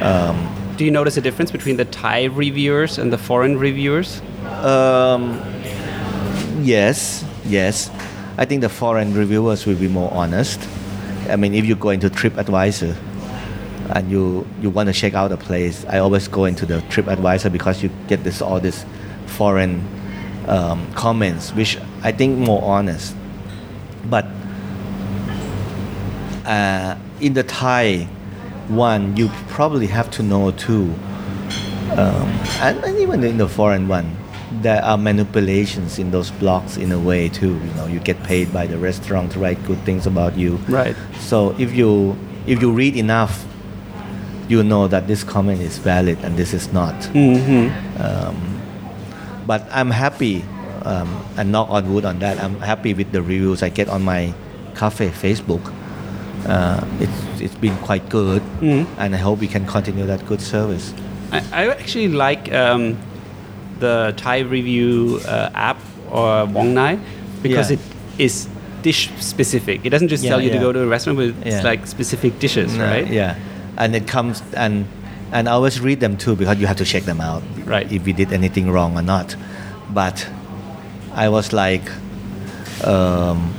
Um, 0.00 0.36
Do 0.78 0.84
you 0.84 0.90
notice 0.92 1.16
a 1.16 1.20
difference 1.20 1.50
between 1.50 1.76
the 1.76 1.84
Thai 1.84 2.24
reviewers 2.26 2.98
and 2.98 3.12
the 3.12 3.18
foreign 3.18 3.58
reviewers? 3.58 4.22
Um, 4.62 5.40
yes, 6.62 7.24
yes. 7.44 7.90
I 8.38 8.44
think 8.44 8.60
the 8.62 8.68
foreign 8.68 9.12
reviewers 9.14 9.66
will 9.66 9.74
be 9.74 9.88
more 9.88 10.10
honest. 10.14 10.60
I 11.28 11.36
mean, 11.36 11.52
if 11.54 11.66
you 11.66 11.74
go 11.74 11.90
into 11.90 12.08
TripAdvisor 12.08 12.94
and 13.90 14.10
you, 14.10 14.46
you 14.62 14.70
want 14.70 14.86
to 14.86 14.92
check 14.92 15.14
out 15.14 15.32
a 15.32 15.36
place, 15.36 15.84
I 15.90 15.98
always 15.98 16.28
go 16.28 16.44
into 16.44 16.64
the 16.64 16.78
TripAdvisor 16.88 17.50
because 17.52 17.82
you 17.82 17.90
get 18.06 18.22
this 18.22 18.40
all 18.40 18.60
this 18.60 18.84
foreign 19.26 19.82
um, 20.46 20.86
comments, 20.94 21.52
which 21.54 21.76
I 22.04 22.12
think 22.12 22.38
more 22.38 22.62
honest. 22.62 23.14
But 24.08 24.26
uh, 26.46 26.96
in 27.20 27.34
the 27.34 27.42
Thai 27.42 28.04
one, 28.68 29.16
you 29.16 29.28
probably 29.48 29.86
have 29.86 30.10
to 30.12 30.22
know 30.22 30.50
too 30.52 30.94
um, 31.92 32.28
and, 32.60 32.84
and 32.84 32.98
even 32.98 33.24
in 33.24 33.38
the 33.38 33.48
foreign 33.48 33.88
one, 33.88 34.16
there 34.60 34.84
are 34.84 34.98
manipulations 34.98 35.98
in 35.98 36.10
those 36.10 36.30
blogs 36.32 36.80
in 36.80 36.92
a 36.92 36.98
way 36.98 37.28
too. 37.28 37.54
You 37.54 37.74
know, 37.74 37.86
you 37.86 37.98
get 38.00 38.22
paid 38.22 38.52
by 38.52 38.66
the 38.66 38.78
restaurant 38.78 39.32
to 39.32 39.38
write 39.38 39.62
good 39.64 39.78
things 39.84 40.06
about 40.06 40.36
you. 40.36 40.56
Right. 40.68 40.94
So 41.18 41.56
if 41.58 41.74
you 41.74 42.16
if 42.46 42.60
you 42.62 42.72
read 42.72 42.96
enough, 42.96 43.44
you 44.48 44.62
know 44.62 44.86
that 44.88 45.06
this 45.06 45.24
comment 45.24 45.60
is 45.60 45.78
valid 45.78 46.18
and 46.22 46.36
this 46.36 46.52
is 46.54 46.72
not. 46.72 46.94
Mm-hmm. 47.12 48.02
Um, 48.02 48.60
but 49.46 49.66
I'm 49.70 49.90
happy, 49.90 50.44
um, 50.84 51.08
and 51.36 51.52
knock 51.52 51.68
on 51.70 51.92
wood 51.92 52.04
on 52.04 52.18
that. 52.20 52.38
I'm 52.42 52.60
happy 52.60 52.94
with 52.94 53.12
the 53.12 53.22
reviews 53.22 53.62
I 53.62 53.68
get 53.68 53.88
on 53.88 54.02
my 54.02 54.32
cafe 54.74 55.08
Facebook. 55.10 55.72
Uh, 56.46 56.84
it's 57.00 57.40
it's 57.40 57.54
been 57.54 57.76
quite 57.78 58.08
good, 58.08 58.42
Mhm. 58.60 58.86
and 58.98 59.14
I 59.14 59.18
hope 59.18 59.40
we 59.40 59.48
can 59.48 59.66
continue 59.66 60.06
that 60.06 60.24
good 60.26 60.40
service. 60.40 60.94
I, 61.32 61.42
I 61.52 61.68
actually 61.68 62.08
like 62.08 62.52
um, 62.54 62.96
the 63.80 64.14
Thai 64.16 64.40
review 64.40 65.20
uh, 65.26 65.50
app 65.54 65.78
or 66.10 66.46
Wong 66.46 66.74
Nai 66.74 66.98
because 67.42 67.70
Yeah. 67.70 67.76
it 67.78 67.82
is 68.22 68.48
dish 68.82 69.10
specific. 69.18 69.80
It 69.84 69.90
doesn't 69.90 70.08
just 70.08 70.22
Yeah, 70.24 70.30
tell 70.30 70.40
you 70.40 70.50
to 70.50 70.58
go 70.58 70.72
to 70.72 70.82
a 70.82 70.86
restaurant, 70.86 71.18
but 71.18 71.28
it's 71.44 71.56
Yeah. 71.62 71.62
like 71.70 71.86
specific 71.86 72.38
dishes, 72.38 72.74
No, 72.76 72.84
right? 72.86 73.06
Yeah, 73.10 73.34
and 73.76 73.94
it 73.96 74.06
comes 74.06 74.42
and 74.54 74.86
and 75.32 75.48
I 75.48 75.52
always 75.52 75.80
read 75.80 76.00
them 76.00 76.16
too 76.16 76.34
because 76.36 76.58
you 76.58 76.66
have 76.66 76.78
to 76.78 76.84
check 76.86 77.02
them 77.04 77.20
out, 77.20 77.42
Right. 77.66 77.90
If 77.92 78.06
we 78.06 78.12
did 78.14 78.32
anything 78.32 78.70
wrong 78.70 78.96
or 78.96 79.02
not. 79.02 79.36
But 79.92 80.26
I 81.18 81.28
was 81.28 81.52
like 81.52 81.82
um, 82.86 83.50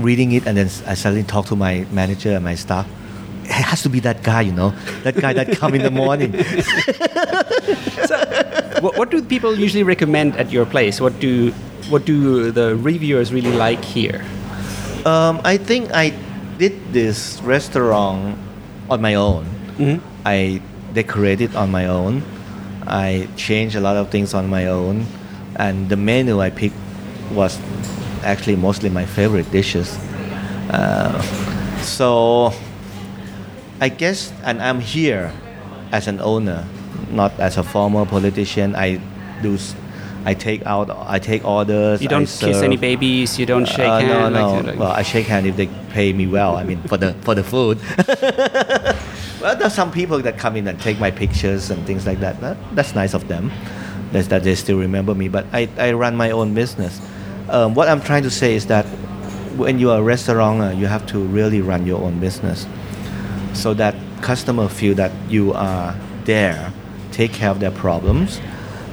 reading 0.00 0.32
it, 0.32 0.46
and 0.46 0.56
then 0.56 0.66
I 0.88 0.94
suddenly 0.96 1.24
talked 1.24 1.48
to 1.48 1.56
my 1.56 1.84
manager 1.92 2.32
and 2.32 2.42
my 2.42 2.56
staff. 2.56 2.88
It 3.44 3.64
has 3.68 3.82
to 3.82 3.88
be 3.88 4.00
that 4.00 4.22
guy, 4.22 4.42
you 4.48 4.52
know, 4.52 4.72
that 5.04 5.16
guy 5.16 5.32
that 5.32 5.56
come 5.60 5.74
in 5.74 5.82
the 5.82 5.90
morning. 5.90 6.32
what, 8.80 8.96
what 8.96 9.10
do 9.10 9.22
people 9.22 9.54
usually 9.54 9.82
recommend 9.82 10.36
at 10.36 10.50
your 10.50 10.64
place? 10.64 11.00
What 11.00 11.18
do 11.20 11.52
what 11.92 12.04
do 12.04 12.50
the 12.50 12.76
reviewers 12.76 13.32
really 13.32 13.52
like 13.52 13.84
here? 13.84 14.24
Um, 15.04 15.40
I 15.44 15.56
think 15.56 15.90
I 15.92 16.12
did 16.58 16.92
this 16.92 17.40
restaurant 17.42 18.38
on 18.90 19.00
my 19.00 19.14
own. 19.14 19.44
Mhm. 19.76 20.00
I 20.24 20.60
decorated 20.92 21.54
on 21.56 21.70
my 21.70 21.86
own. 21.86 22.22
I 22.86 23.28
changed 23.36 23.76
a 23.76 23.80
lot 23.80 23.96
of 23.96 24.08
things 24.08 24.32
on 24.32 24.48
my 24.48 24.66
own, 24.66 25.04
and 25.58 25.88
the 25.88 25.96
menu 25.96 26.40
I 26.40 26.50
picked 26.50 26.76
was 27.32 27.58
actually 28.24 28.56
mostly 28.56 28.88
my 28.90 29.04
favorite 29.04 29.50
dishes. 29.50 29.96
Uh, 30.70 31.20
so 31.82 32.52
I 33.80 33.88
guess, 33.88 34.32
and 34.44 34.60
I'm 34.62 34.80
here 34.80 35.32
as 35.92 36.08
an 36.08 36.20
owner, 36.20 36.64
not 37.10 37.32
as 37.40 37.56
a 37.56 37.62
former 37.62 38.04
politician. 38.06 38.74
I 38.76 39.00
do. 39.42 39.58
I 40.24 40.34
take 40.34 40.66
out. 40.66 40.90
I 40.90 41.18
take 41.18 41.44
orders. 41.44 42.02
You 42.02 42.08
don't 42.08 42.26
kiss 42.26 42.60
any 42.62 42.76
babies. 42.76 43.38
You 43.38 43.46
don't 43.46 43.64
shake 43.66 43.86
Uh, 43.88 44.00
hands. 44.00 44.34
no, 44.34 44.52
like- 44.52 44.64
no. 44.64 44.70
like- 44.72 44.78
well, 44.80 44.90
I 44.92 45.02
shake 45.02 45.26
hand 45.26 45.46
if 45.46 45.56
they 45.56 45.68
pay 45.94 46.12
me 46.12 46.26
well. 46.26 46.56
I 46.56 46.64
mean, 46.64 46.82
for 46.82 46.98
the 46.98 47.14
for 47.22 47.34
the 47.34 47.44
food. 47.44 47.78
well, 49.40 49.56
there's 49.56 49.74
some 49.74 49.90
people 49.90 50.18
that 50.20 50.36
come 50.38 50.56
in 50.56 50.66
and 50.68 50.78
take 50.80 50.98
my 50.98 51.10
pictures 51.10 51.70
and 51.70 51.86
things 51.86 52.06
like 52.06 52.20
that. 52.20 52.40
that 52.40 52.56
that's 52.74 52.94
nice 52.94 53.14
of 53.14 53.28
them. 53.28 53.50
That 54.12 54.42
they 54.42 54.54
still 54.54 54.78
remember 54.78 55.14
me. 55.14 55.28
But 55.28 55.46
I, 55.52 55.68
I 55.78 55.92
run 55.92 56.16
my 56.16 56.30
own 56.30 56.54
business. 56.54 57.00
Um, 57.50 57.74
what 57.74 57.88
I'm 57.88 58.00
trying 58.00 58.22
to 58.24 58.30
say 58.30 58.54
is 58.54 58.66
that 58.66 58.84
when 59.56 59.78
you 59.78 59.90
are 59.90 59.98
a 59.98 60.02
restaurant, 60.02 60.60
uh, 60.60 60.70
you 60.70 60.86
have 60.86 61.06
to 61.08 61.18
really 61.18 61.60
run 61.60 61.86
your 61.86 62.00
own 62.00 62.18
business, 62.18 62.66
so 63.52 63.74
that 63.74 63.94
customer 64.22 64.68
feel 64.68 64.94
that 64.94 65.12
you 65.28 65.52
are 65.52 65.94
there, 66.24 66.72
take 67.12 67.32
care 67.32 67.50
of 67.50 67.60
their 67.60 67.70
problems, 67.70 68.40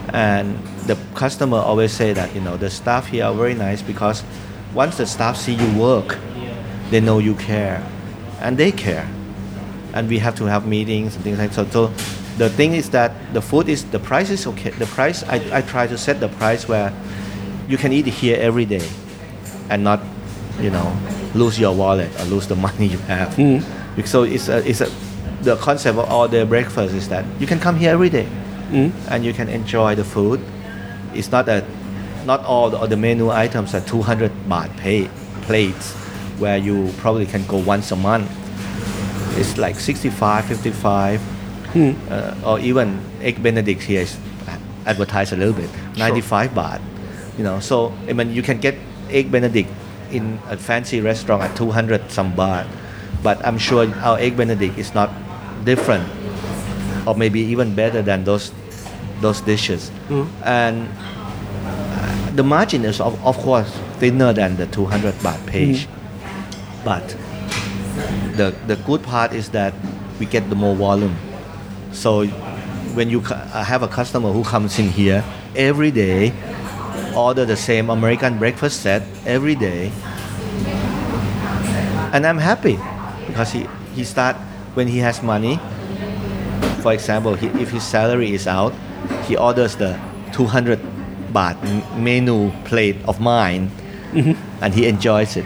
and 0.10 0.58
the 0.86 0.98
customer 1.16 1.58
always 1.58 1.92
say 1.92 2.14
that 2.14 2.34
you 2.36 2.42
know 2.42 2.58
the 2.58 2.70
staff 2.70 3.08
here 3.08 3.26
are 3.26 3.34
very 3.34 3.54
nice 3.54 3.82
because 3.82 4.24
once 4.74 4.98
the 4.98 5.06
staff 5.06 5.38
see 5.38 5.54
you 5.54 5.80
work, 5.80 6.18
they 6.90 7.00
know 7.00 7.20
you 7.20 7.36
care, 7.36 7.82
and 8.42 8.58
they 8.58 8.72
care, 8.72 9.08
and 9.94 10.10
we 10.10 10.20
have 10.20 10.36
to 10.36 10.46
have 10.46 10.68
meetings 10.68 11.16
and 11.16 11.24
things 11.24 11.40
like 11.40 11.54
so. 11.54 11.66
So 11.66 11.92
the 12.38 12.50
thing 12.50 12.74
is 12.74 12.90
that 12.90 13.12
the 13.34 13.42
food 13.42 13.70
is 13.70 13.86
the 13.86 14.00
price 14.00 14.30
is 14.30 14.46
okay. 14.48 14.72
The 14.72 14.86
price 14.88 15.24
I, 15.24 15.58
I 15.58 15.62
try 15.62 15.88
to 15.88 15.98
set 15.98 16.20
the 16.20 16.28
price 16.28 16.68
where 16.68 16.92
you 17.68 17.78
can 17.78 17.94
eat 17.94 18.06
here 18.06 18.38
every 18.40 18.66
day, 18.66 18.88
and 19.70 19.84
not 19.84 20.02
you 20.60 20.70
know 20.70 20.96
lose 21.34 21.60
your 21.60 21.74
wallet 21.74 22.10
or 22.20 22.26
lose 22.26 22.48
the 22.48 22.56
money 22.68 22.88
you 22.88 22.98
have. 23.00 23.36
Hmm. 23.36 23.60
Because 23.96 24.12
So 24.12 24.24
it's 24.24 24.50
a, 24.50 24.68
it's 24.68 24.82
a 24.82 24.92
the 25.42 25.56
concept 25.58 25.98
of 25.98 26.10
all 26.10 26.28
day 26.28 26.44
breakfast 26.44 26.94
is 26.94 27.08
that 27.10 27.24
you 27.40 27.48
can 27.48 27.60
come 27.60 27.78
here 27.78 27.92
every 27.92 28.10
day 28.10 28.26
hmm. 28.26 28.90
and 29.10 29.24
you 29.24 29.34
can 29.34 29.48
enjoy 29.48 29.96
the 29.96 30.04
food. 30.04 30.42
It's 31.14 31.32
not 31.32 31.48
a 31.48 31.66
not 32.26 32.44
all 32.44 32.70
the, 32.70 32.78
all 32.78 32.88
the 32.88 32.98
menu 32.98 33.30
items 33.30 33.74
are 33.76 33.82
200 33.82 34.32
baht 34.50 34.76
pay 34.78 35.08
plates 35.44 35.94
where 36.40 36.58
you 36.58 36.92
probably 36.98 37.26
can 37.26 37.46
go 37.46 37.58
once 37.58 37.92
a 37.92 37.96
month. 37.96 38.30
It's 39.38 39.58
like 39.58 39.76
65, 39.80 40.46
55, 40.46 41.22
uh, 42.10 42.34
or 42.46 42.60
even 42.60 43.00
egg 43.22 43.42
Benedict 43.44 43.82
here 43.84 44.02
is 44.02 44.18
advertised 44.86 45.34
a 45.34 45.36
little 45.36 45.54
bit, 45.54 45.70
95 45.98 46.52
baht. 46.52 46.82
You 47.38 47.44
know, 47.44 47.60
so 47.60 47.92
I 48.08 48.14
mean 48.14 48.32
you 48.32 48.42
can 48.42 48.60
get 48.60 48.76
egg 49.10 49.32
Benedict 49.32 49.70
in 50.12 50.40
a 50.48 50.56
fancy 50.58 51.02
restaurant 51.02 51.44
at 51.44 51.56
200 51.58 52.10
some 52.12 52.34
baht, 52.34 52.66
but 53.24 53.44
I'm 53.46 53.58
sure 53.58 53.88
our 54.02 54.18
egg 54.20 54.38
Benedict 54.38 54.78
is 54.78 54.94
not 54.94 55.10
different 55.66 56.08
or 57.08 57.16
maybe 57.16 57.40
even 57.42 57.76
better 57.76 58.02
than 58.02 58.24
those 58.24 58.52
those 59.22 59.42
dishes. 59.42 59.92
And 60.44 60.88
uh, 61.66 62.32
the 62.36 62.44
margin 62.44 62.86
is 62.86 63.02
of, 63.02 63.18
of 63.26 63.38
course 63.38 63.72
thinner 64.00 64.34
than 64.34 64.56
the 64.58 64.68
200 64.68 65.14
baht 65.26 65.40
page, 65.48 65.88
but 66.84 67.04
the 68.38 68.54
the 68.68 68.76
good 68.86 69.02
part 69.04 69.34
is 69.34 69.50
that 69.50 69.74
we 70.20 70.26
get 70.26 70.48
the 70.50 70.56
more 70.56 70.76
volume. 70.76 71.16
So 71.96 72.28
when 72.94 73.10
you 73.10 73.22
have 73.22 73.82
a 73.82 73.88
customer 73.88 74.32
who 74.32 74.44
comes 74.44 74.78
in 74.78 74.90
here 74.90 75.24
every 75.56 75.92
day, 75.92 76.34
order 77.16 77.46
the 77.46 77.56
same 77.56 77.90
American 77.90 78.38
breakfast 78.38 78.82
set 78.82 79.02
every 79.26 79.56
day, 79.56 79.92
and 82.12 82.28
I'm 82.28 82.38
happy 82.38 82.78
because 83.28 83.52
he 83.52 83.66
he 83.96 84.04
start 84.04 84.36
when 84.76 84.88
he 84.88 85.00
has 85.00 85.24
money. 85.24 85.58
For 86.84 86.94
example, 86.94 87.34
he, 87.36 87.48
if 87.64 87.72
his 87.72 87.84
salary 87.84 88.34
is 88.34 88.46
out, 88.46 88.74
he 89.26 89.38
orders 89.38 89.76
the 89.76 89.98
200 90.34 90.78
baht 91.32 91.56
menu 91.98 92.52
plate 92.66 92.98
of 93.08 93.20
mine, 93.20 93.72
mm-hmm. 94.12 94.36
and 94.62 94.74
he 94.74 94.86
enjoys 94.86 95.38
it. 95.38 95.46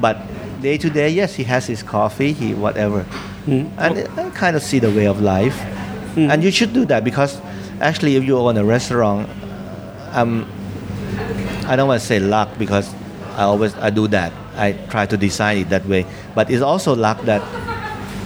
But 0.00 0.22
day 0.62 0.78
to 0.78 0.88
day, 0.88 1.10
yes, 1.10 1.34
he 1.34 1.44
has 1.44 1.66
his 1.66 1.82
coffee, 1.82 2.32
he 2.32 2.54
whatever, 2.54 3.04
and 3.78 3.98
I 4.18 4.30
kind 4.30 4.56
of 4.56 4.62
see 4.62 4.78
the 4.78 4.90
way 4.90 5.06
of 5.06 5.20
life. 5.20 5.56
And 6.16 6.42
you 6.42 6.50
should 6.50 6.72
do 6.72 6.84
that 6.86 7.04
because 7.04 7.40
actually, 7.80 8.16
if 8.16 8.24
you 8.24 8.36
own 8.38 8.56
a 8.56 8.64
restaurant, 8.64 9.28
um, 10.12 10.46
I 11.66 11.76
don't 11.76 11.86
want 11.88 12.00
to 12.00 12.06
say 12.06 12.18
luck 12.18 12.48
because 12.58 12.92
I 13.36 13.42
always 13.44 13.74
I 13.76 13.90
do 13.90 14.08
that. 14.08 14.32
I 14.56 14.72
try 14.90 15.06
to 15.06 15.16
design 15.16 15.58
it 15.58 15.68
that 15.70 15.86
way. 15.86 16.04
But 16.34 16.50
it's 16.50 16.62
also 16.62 16.94
luck 16.96 17.22
that 17.22 17.42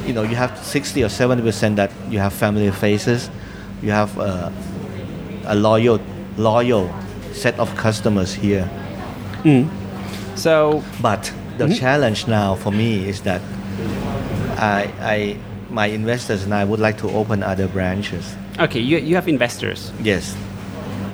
you 0.07 0.14
know 0.14 0.23
you 0.23 0.37
have 0.37 0.57
60 0.64 1.05
or 1.05 1.09
70 1.09 1.43
percent 1.43 1.77
that 1.77 1.91
you 2.09 2.18
have 2.18 2.33
family 2.33 2.70
faces, 2.70 3.29
you 3.83 3.91
have 3.91 4.16
uh, 4.18 4.51
a 5.45 5.55
loyal 5.55 6.01
loyal 6.39 6.89
set 7.33 7.59
of 7.59 7.75
customers 7.77 8.33
here. 8.33 8.68
so 10.35 10.83
But 11.03 11.31
the 11.59 11.66
challenge 11.75 12.27
now 12.27 12.55
for 12.55 12.73
me 12.73 13.07
is 13.09 13.20
that 13.23 13.43
I, 14.63 14.83
I 15.01 15.37
my 15.71 15.87
investors 15.87 16.45
and 16.45 16.55
I 16.55 16.65
would 16.65 16.79
like 16.79 16.99
to 16.99 17.09
open 17.11 17.43
other 17.43 17.67
branches. 17.67 18.25
okay, 18.61 18.79
you, 18.81 18.99
you 18.99 19.15
have 19.17 19.27
investors, 19.27 19.91
Yes, 20.03 20.37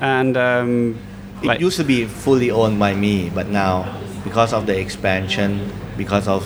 and 0.01 0.37
um, 0.37 0.99
It 1.43 1.47
like 1.47 1.61
used 1.61 1.77
to 1.79 1.85
be 1.85 2.05
fully 2.05 2.51
owned 2.51 2.79
by 2.79 2.95
me, 2.95 3.31
but 3.31 3.49
now 3.49 3.87
because 4.25 4.53
of 4.53 4.67
the 4.67 4.77
expansion, 4.79 5.71
because 5.97 6.29
of 6.29 6.45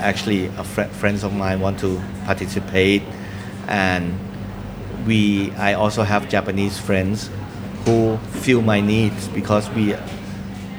actually 0.00 0.46
a 0.56 0.64
fr- 0.64 0.90
friends 1.00 1.22
of 1.22 1.32
mine 1.34 1.60
want 1.60 1.78
to 1.80 2.00
participate, 2.24 3.02
and 3.68 4.18
we 5.06 5.52
I 5.52 5.74
also 5.74 6.02
have 6.02 6.28
Japanese 6.28 6.78
friends 6.78 7.30
who 7.84 8.16
feel 8.42 8.60
my 8.62 8.80
needs 8.80 9.28
because 9.28 9.68
we 9.70 9.94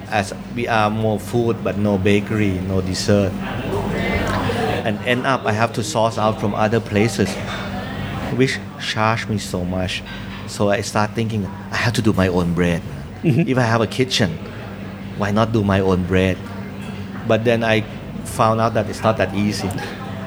as 0.09 0.33
we 0.55 0.67
are 0.67 0.89
more 0.89 1.19
food 1.19 1.63
but 1.63 1.77
no 1.77 1.97
bakery, 1.97 2.59
no 2.67 2.81
dessert, 2.81 3.31
and 4.91 5.07
end 5.07 5.25
up 5.25 5.45
I 5.45 5.53
have 5.53 5.71
to 5.73 5.83
source 5.83 6.17
out 6.17 6.39
from 6.39 6.53
other 6.55 6.79
places 6.79 7.29
which 8.35 8.59
charge 8.79 9.27
me 9.27 9.37
so 9.37 9.63
much. 9.63 10.03
So 10.47 10.69
I 10.69 10.81
start 10.81 11.11
thinking 11.15 11.45
I 11.71 11.75
have 11.77 11.93
to 11.93 12.01
do 12.01 12.13
my 12.13 12.27
own 12.27 12.53
bread. 12.53 12.81
if 13.23 13.57
I 13.57 13.61
have 13.73 13.81
a 13.81 13.87
kitchen, 13.87 14.31
why 15.17 15.31
not 15.31 15.51
do 15.53 15.63
my 15.63 15.79
own 15.79 16.03
bread? 16.05 16.37
But 17.27 17.43
then 17.45 17.63
I 17.63 17.81
found 18.25 18.59
out 18.59 18.73
that 18.73 18.89
it's 18.89 19.03
not 19.03 19.17
that 19.17 19.33
easy. 19.35 19.69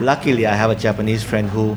Luckily, 0.01 0.47
I 0.47 0.55
have 0.55 0.71
a 0.71 0.75
Japanese 0.77 1.23
friend 1.23 1.49
who 1.51 1.77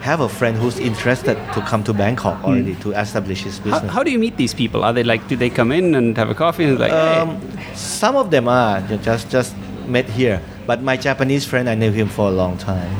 have 0.00 0.20
a 0.20 0.28
friend 0.28 0.56
who's 0.56 0.78
interested 0.78 1.34
to 1.54 1.60
come 1.62 1.82
to 1.84 1.92
Bangkok 1.92 2.42
already 2.44 2.74
to 2.76 2.92
establish 2.92 3.42
his 3.42 3.58
business. 3.58 3.90
how 3.92 4.02
do 4.02 4.10
you 4.12 4.18
meet 4.18 4.36
these 4.36 4.54
people? 4.54 4.84
Are 4.84 4.92
they 4.92 5.02
like, 5.02 5.26
do 5.28 5.34
they 5.36 5.50
come 5.50 5.72
in 5.72 5.94
and 5.94 6.16
have 6.16 6.30
a 6.30 6.34
coffee 6.34 6.64
and 6.64 6.78
like, 6.78 6.92
hey, 6.92 7.18
Um, 7.20 7.40
some 7.74 8.14
of 8.16 8.30
them 8.30 8.46
are 8.48 8.80
just 9.02 9.28
just 9.30 9.54
met 9.86 10.06
here, 10.08 10.40
but 10.68 10.82
my 10.82 10.98
Japanese 10.98 11.46
friend, 11.46 11.66
I 11.66 11.74
knew 11.74 11.90
him 11.90 12.08
for 12.10 12.28
a 12.28 12.30
long 12.30 12.58
time. 12.58 12.92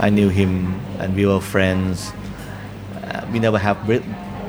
I 0.00 0.08
knew 0.08 0.30
him, 0.30 0.80
and 0.98 1.14
we 1.14 1.26
were 1.26 1.38
friends. 1.38 2.14
Uh, 3.04 3.26
we 3.30 3.38
never 3.38 3.58
have 3.58 3.76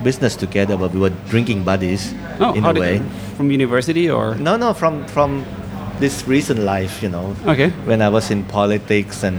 business 0.05 0.37
together, 0.37 0.77
but 0.77 0.93
we 0.93 1.01
were 1.01 1.11
drinking 1.27 1.65
buddies 1.65 2.13
oh, 2.39 2.53
in 2.53 2.63
a 2.63 2.71
way. 2.71 3.03
from 3.35 3.51
university 3.51 4.09
or 4.09 4.35
No, 4.35 4.55
no, 4.55 4.73
from 4.73 5.05
from 5.07 5.43
this 5.99 6.25
recent 6.29 6.61
life, 6.61 7.03
you 7.03 7.09
know. 7.09 7.35
Okay. 7.45 7.71
When 7.83 8.01
I 8.01 8.07
was 8.07 8.31
in 8.31 8.45
politics, 8.45 9.21
and 9.21 9.37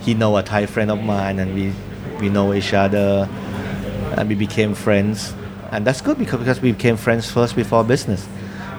he 0.00 0.14
know 0.14 0.34
a 0.38 0.42
Thai 0.42 0.64
friend 0.64 0.90
of 0.90 1.04
mine, 1.04 1.38
and 1.40 1.54
we 1.54 1.74
we 2.20 2.30
know 2.30 2.54
each 2.54 2.72
other, 2.72 3.28
and 4.16 4.30
we 4.30 4.34
became 4.34 4.72
friends, 4.72 5.34
and 5.72 5.84
that's 5.86 6.00
good 6.00 6.16
because 6.16 6.40
because 6.40 6.62
we 6.62 6.72
became 6.72 6.96
friends 6.96 7.30
first 7.30 7.54
before 7.54 7.84
business, 7.84 8.26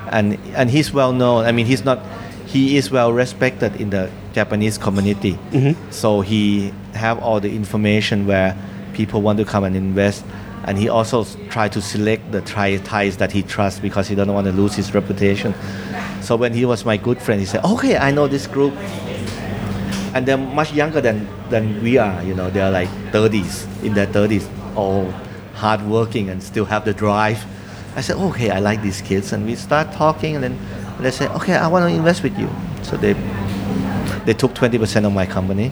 and 0.09 0.39
and 0.57 0.71
he's 0.71 0.91
well 0.91 1.13
known. 1.13 1.45
I 1.45 1.51
mean, 1.51 1.67
he's 1.67 1.85
not. 1.85 2.01
He 2.51 2.75
is 2.75 2.91
well 2.91 3.13
respected 3.13 3.79
in 3.79 3.91
the 3.91 4.09
Japanese 4.33 4.77
community, 4.77 5.39
mm-hmm. 5.51 5.91
so 5.91 6.19
he 6.19 6.73
have 6.93 7.17
all 7.19 7.39
the 7.39 7.49
information 7.55 8.27
where 8.27 8.57
people 8.93 9.21
want 9.21 9.39
to 9.39 9.45
come 9.45 9.63
and 9.63 9.73
invest, 9.75 10.25
and 10.65 10.77
he 10.77 10.89
also 10.89 11.23
try 11.49 11.69
to 11.69 11.81
select 11.81 12.29
the 12.33 12.41
Thais 12.41 13.15
that 13.17 13.31
he 13.31 13.41
trusts 13.41 13.79
because 13.79 14.09
he 14.09 14.15
doesn't 14.15 14.33
want 14.33 14.47
to 14.47 14.51
lose 14.51 14.75
his 14.75 14.93
reputation. 14.93 15.53
So 16.21 16.35
when 16.35 16.53
he 16.53 16.65
was 16.65 16.83
my 16.83 16.97
good 16.97 17.19
friend, 17.21 17.39
he 17.39 17.47
said, 17.47 17.63
"Okay, 17.63 17.95
I 17.95 18.11
know 18.11 18.27
this 18.27 18.47
group, 18.47 18.73
and 20.13 20.25
they're 20.25 20.37
much 20.37 20.73
younger 20.73 20.99
than 20.99 21.27
than 21.49 21.81
we 21.81 21.97
are. 21.97 22.21
You 22.21 22.35
know, 22.35 22.49
they're 22.49 22.71
like 22.71 22.89
30s, 23.13 23.65
in 23.81 23.93
their 23.93 24.07
30s, 24.07 24.45
all 24.75 25.13
hardworking 25.55 26.29
and 26.29 26.43
still 26.43 26.65
have 26.65 26.83
the 26.83 26.93
drive." 26.93 27.39
I 27.95 28.01
said, 28.01 28.17
"Okay, 28.17 28.49
I 28.51 28.59
like 28.59 28.81
these 28.81 29.01
kids," 29.01 29.31
and 29.31 29.45
we 29.45 29.55
start 29.55 29.91
talking, 29.93 30.35
and 30.35 30.43
then 30.43 30.59
they 31.01 31.11
said, 31.11 31.31
"Okay, 31.31 31.55
I 31.55 31.67
want 31.67 31.89
to 31.89 31.95
invest 31.95 32.23
with 32.23 32.37
you." 32.37 32.49
So 32.83 32.97
they 32.97 33.13
they 34.25 34.33
took 34.33 34.53
20% 34.53 35.05
of 35.05 35.13
my 35.13 35.25
company 35.25 35.71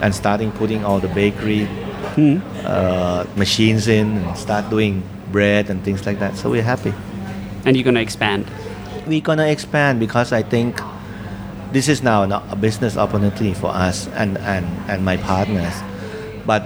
and 0.00 0.14
starting 0.14 0.52
putting 0.52 0.84
all 0.84 1.00
the 1.00 1.08
bakery 1.08 1.68
uh, 2.64 3.26
machines 3.36 3.88
in 3.88 4.16
and 4.16 4.36
start 4.36 4.70
doing 4.70 5.02
bread 5.30 5.70
and 5.70 5.84
things 5.84 6.06
like 6.06 6.18
that. 6.18 6.36
So 6.36 6.50
we're 6.50 6.62
happy. 6.62 6.94
and 7.64 7.76
you're 7.76 7.84
gonna 7.84 8.00
expand? 8.00 8.46
we're 9.08 9.20
gonna 9.20 9.46
expand 9.46 9.98
because 9.98 10.32
I 10.32 10.42
think 10.42 10.80
this 11.72 11.88
is 11.88 12.02
now 12.02 12.22
a 12.50 12.56
business 12.56 12.96
opportunity 12.96 13.54
for 13.54 13.68
us 13.68 14.06
and, 14.08 14.38
and, 14.38 14.66
and 14.88 15.04
my 15.04 15.16
partners. 15.16 15.74
But 16.46 16.62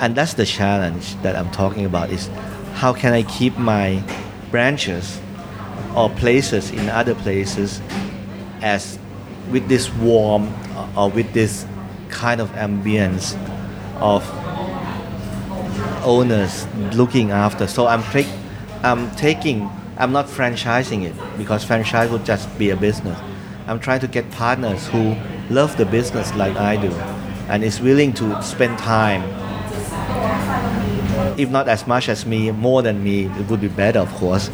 and 0.00 0.14
that's 0.14 0.34
the 0.34 0.44
challenge 0.46 1.14
that 1.22 1.36
I'm 1.36 1.50
talking 1.50 1.84
about 1.84 2.10
is 2.10 2.28
how 2.74 2.92
can 2.92 3.12
I 3.12 3.22
keep 3.22 3.56
my 3.56 4.02
branches 4.50 5.20
or 5.94 6.10
places 6.10 6.70
in 6.70 6.88
other 6.88 7.14
places 7.14 7.80
as 8.62 8.98
with 9.50 9.68
this 9.68 9.92
warm 9.94 10.52
uh, 10.70 10.88
or 10.96 11.10
with 11.10 11.32
this 11.32 11.66
kind 12.08 12.40
of 12.40 12.50
ambience 12.52 13.36
of 14.00 14.24
owners 16.04 16.66
looking 16.94 17.30
after. 17.30 17.66
So 17.66 17.86
I'm 17.86 18.02
take, 18.04 18.28
I'm 18.82 19.10
taking, 19.16 19.70
I'm 19.96 20.12
not 20.12 20.26
franchising 20.26 21.04
it 21.04 21.14
because 21.38 21.64
franchise 21.64 22.10
would 22.10 22.24
just 22.24 22.46
be 22.58 22.70
a 22.70 22.76
business. 22.76 23.18
I'm 23.66 23.80
trying 23.80 24.00
to 24.00 24.08
get 24.08 24.30
partners 24.30 24.86
who 24.88 25.16
love 25.48 25.76
the 25.76 25.86
business 25.86 26.34
like 26.34 26.56
I 26.56 26.76
do, 26.76 26.90
and 27.48 27.64
is 27.64 27.80
willing 27.80 28.12
to 28.14 28.42
spend 28.42 28.78
time. 28.78 29.22
If 31.38 31.50
not 31.50 31.68
as 31.68 31.86
much 31.86 32.08
as 32.08 32.26
me, 32.26 32.50
more 32.50 32.82
than 32.82 33.02
me, 33.02 33.24
it 33.24 33.48
would 33.48 33.60
be 33.60 33.68
better, 33.68 34.00
of 34.00 34.12
course. 34.14 34.50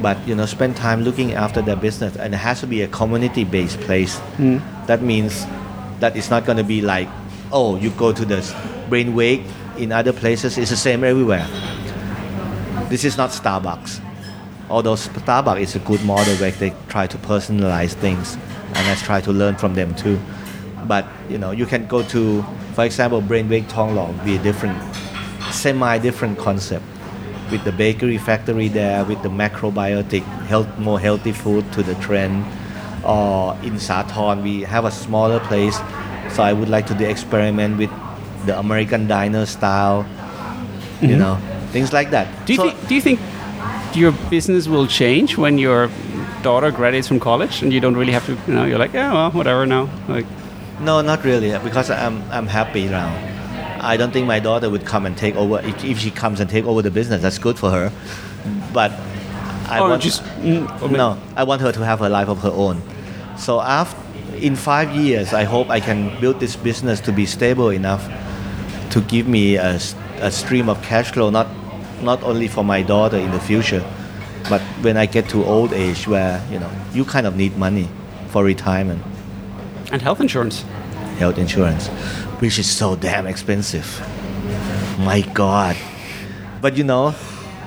But 0.00 0.16
you 0.26 0.34
know, 0.34 0.46
spend 0.46 0.76
time 0.76 1.02
looking 1.02 1.34
after 1.34 1.60
their 1.60 1.76
business, 1.76 2.16
and 2.16 2.34
it 2.34 2.38
has 2.38 2.60
to 2.60 2.66
be 2.66 2.82
a 2.82 2.88
community-based 2.88 3.80
place. 3.80 4.18
Hmm. 4.36 4.58
That 4.86 5.02
means 5.02 5.46
that 6.00 6.16
it's 6.16 6.30
not 6.30 6.46
going 6.46 6.58
to 6.58 6.64
be 6.64 6.80
like, 6.80 7.08
oh, 7.52 7.76
you 7.76 7.90
go 7.90 8.12
to 8.12 8.24
the 8.24 8.38
Brainwake 8.88 9.44
in 9.76 9.92
other 9.92 10.12
places. 10.12 10.56
It's 10.56 10.70
the 10.70 10.76
same 10.76 11.04
everywhere. 11.04 11.46
This 12.88 13.04
is 13.04 13.16
not 13.16 13.30
Starbucks. 13.30 14.00
Although 14.70 14.94
Starbucks 14.94 15.60
is 15.60 15.76
a 15.76 15.80
good 15.80 16.02
model 16.04 16.34
where 16.36 16.50
they 16.52 16.72
try 16.88 17.06
to 17.06 17.18
personalize 17.18 17.92
things, 17.92 18.36
and 18.74 18.86
let's 18.86 19.02
try 19.02 19.20
to 19.20 19.32
learn 19.32 19.56
from 19.56 19.74
them 19.74 19.94
too. 19.94 20.18
But 20.86 21.06
you 21.28 21.38
know, 21.38 21.50
you 21.50 21.66
can 21.66 21.86
go 21.86 22.02
to, 22.04 22.42
for 22.74 22.84
example, 22.84 23.20
Brainwake 23.20 23.64
Thonglor, 23.64 24.24
be 24.24 24.36
a 24.36 24.42
different, 24.42 24.80
semi-different 25.52 26.38
concept, 26.38 26.84
with 27.50 27.64
the 27.64 27.72
bakery 27.72 28.18
factory 28.18 28.68
there, 28.68 29.04
with 29.04 29.22
the 29.22 29.28
macrobiotic, 29.28 30.22
health, 30.46 30.68
more 30.78 31.00
healthy 31.00 31.32
food 31.32 31.70
to 31.72 31.82
the 31.82 31.94
trend. 31.96 32.44
Or 33.04 33.56
in 33.62 33.74
Sathorn, 33.74 34.42
we 34.42 34.62
have 34.62 34.84
a 34.84 34.90
smaller 34.90 35.40
place, 35.40 35.76
so 36.30 36.42
I 36.42 36.52
would 36.52 36.68
like 36.68 36.86
to 36.88 36.94
do 36.94 37.04
experiment 37.04 37.78
with 37.78 37.90
the 38.46 38.58
American 38.58 39.06
diner 39.06 39.46
style, 39.46 40.06
you 41.00 41.08
mm-hmm. 41.08 41.18
know, 41.18 41.38
things 41.72 41.92
like 41.92 42.10
that. 42.10 42.26
Do 42.46 42.52
you 42.52 42.58
So- 42.58 42.70
think? 42.70 42.88
Do 42.88 42.94
you 42.94 43.00
think 43.00 43.20
your 43.94 44.12
business 44.30 44.68
will 44.68 44.86
change 44.86 45.36
when 45.36 45.58
your 45.58 45.90
daughter 46.42 46.70
graduates 46.70 47.08
from 47.08 47.20
college 47.20 47.62
and 47.62 47.72
you 47.72 47.80
don't 47.80 47.96
really 47.96 48.12
have 48.12 48.26
to? 48.26 48.36
You 48.46 48.54
know, 48.54 48.64
you're 48.64 48.78
like, 48.78 48.92
yeah, 48.92 49.12
well, 49.12 49.30
whatever 49.30 49.66
now. 49.66 49.88
Like, 50.08 50.26
No, 50.80 51.02
not 51.02 51.24
really, 51.24 51.52
because 51.62 51.90
I'm 51.90 52.22
I'm 52.32 52.46
happy 52.46 52.88
now. 52.88 53.12
I 53.80 53.96
don't 53.96 54.12
think 54.12 54.26
my 54.26 54.40
daughter 54.40 54.70
would 54.70 54.84
come 54.84 55.06
and 55.06 55.16
take 55.16 55.34
over. 55.36 55.60
If, 55.60 55.84
if 55.84 55.98
she 55.98 56.10
comes 56.10 56.40
and 56.40 56.48
take 56.48 56.64
over 56.64 56.82
the 56.82 56.90
business, 56.90 57.22
that's 57.22 57.38
good 57.38 57.58
for 57.58 57.70
her. 57.70 57.92
But 58.72 58.92
I 59.68 59.78
oh, 59.80 59.90
want 59.90 60.02
just 60.02 60.22
mm, 60.42 60.90
no, 60.90 61.18
I 61.36 61.44
want 61.44 61.60
her 61.62 61.72
to 61.72 61.84
have 61.84 62.00
her 62.00 62.08
life 62.08 62.28
of 62.28 62.38
her 62.40 62.50
own. 62.50 62.82
So 63.36 63.60
after 63.60 63.98
in 64.36 64.56
five 64.56 64.94
years, 64.94 65.32
I 65.32 65.44
hope 65.44 65.70
I 65.70 65.80
can 65.80 66.18
build 66.20 66.40
this 66.40 66.56
business 66.56 67.00
to 67.00 67.12
be 67.12 67.26
stable 67.26 67.70
enough 67.70 68.08
to 68.90 69.00
give 69.02 69.28
me 69.28 69.56
a 69.56 69.78
stream 70.30 70.68
of 70.68 70.82
cash 70.82 71.12
flow, 71.12 71.30
not 71.30 71.48
not 72.02 72.22
only 72.22 72.48
for 72.48 72.64
my 72.64 72.82
daughter 72.82 73.16
in 73.16 73.30
the 73.30 73.40
future, 73.40 73.84
but 74.48 74.60
when 74.82 74.96
I 74.96 75.06
get 75.06 75.28
to 75.30 75.44
old 75.44 75.72
age 75.72 76.08
where 76.08 76.42
you 76.50 76.58
know 76.58 76.70
you 76.92 77.04
kind 77.04 77.26
of 77.26 77.36
need 77.36 77.56
money 77.56 77.88
for 78.28 78.44
retirement 78.44 79.02
and 79.92 80.02
health 80.02 80.20
insurance. 80.20 80.64
health 81.18 81.38
insurance, 81.38 81.88
which 82.40 82.58
is 82.58 82.68
so 82.68 82.96
damn 82.96 83.26
expensive. 83.26 83.86
My 84.98 85.22
God. 85.34 85.76
But 86.60 86.76
you 86.76 86.84
know, 86.84 87.14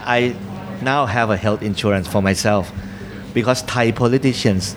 I 0.04 0.36
now 0.82 1.06
have 1.06 1.30
a 1.30 1.38
health 1.38 1.62
insurance 1.62 2.08
for 2.08 2.22
myself 2.22 2.72
because 3.34 3.62
Thai 3.64 3.92
politicians, 3.92 4.76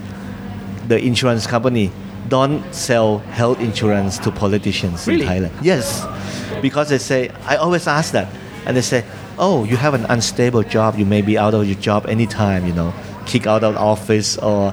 the 0.88 0.98
insurance 1.02 1.46
company, 1.46 1.92
don't 2.28 2.74
sell 2.74 3.18
health 3.18 3.60
insurance 3.60 4.18
to 4.18 4.30
politicians 4.30 5.06
Really? 5.06 5.22
in 5.22 5.28
Thailand. 5.28 5.52
Yes, 5.62 6.06
because 6.62 6.88
they 6.88 6.98
say, 6.98 7.30
I 7.44 7.56
always 7.56 7.86
ask 7.86 8.12
that, 8.12 8.28
and 8.64 8.76
they 8.76 8.80
say, 8.82 9.04
oh, 9.38 9.64
you 9.64 9.76
have 9.76 9.94
an 9.94 10.06
unstable 10.06 10.62
job, 10.62 10.98
you 10.98 11.04
may 11.04 11.22
be 11.22 11.36
out 11.38 11.54
of 11.54 11.66
your 11.66 11.78
job 11.78 12.06
anytime, 12.06 12.66
you 12.66 12.72
know, 12.72 12.92
kick 13.26 13.46
out 13.46 13.62
of 13.64 13.76
office 13.76 14.38
or 14.38 14.72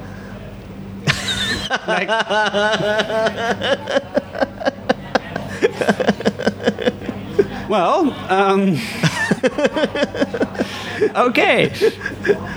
Like, 1.88 2.07
well, 7.69 8.11
um, 8.31 8.77
okay. 11.27 11.71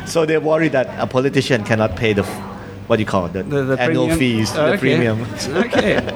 So 0.06 0.26
they're 0.26 0.40
worried 0.40 0.72
that 0.72 0.88
a 0.98 1.06
politician 1.06 1.64
cannot 1.64 1.96
pay 1.96 2.12
the, 2.12 2.22
f- 2.22 2.42
what 2.88 2.96
do 2.96 3.02
you 3.02 3.06
call 3.06 3.26
it, 3.26 3.32
the, 3.32 3.42
The, 3.42 3.64
the 3.64 3.80
annual 3.80 4.06
premium? 4.06 4.18
fees, 4.18 4.52
Oh, 4.56 4.66
the 4.66 4.72
okay. 4.72 4.78
premium. 4.78 5.22
okay. 5.66 6.14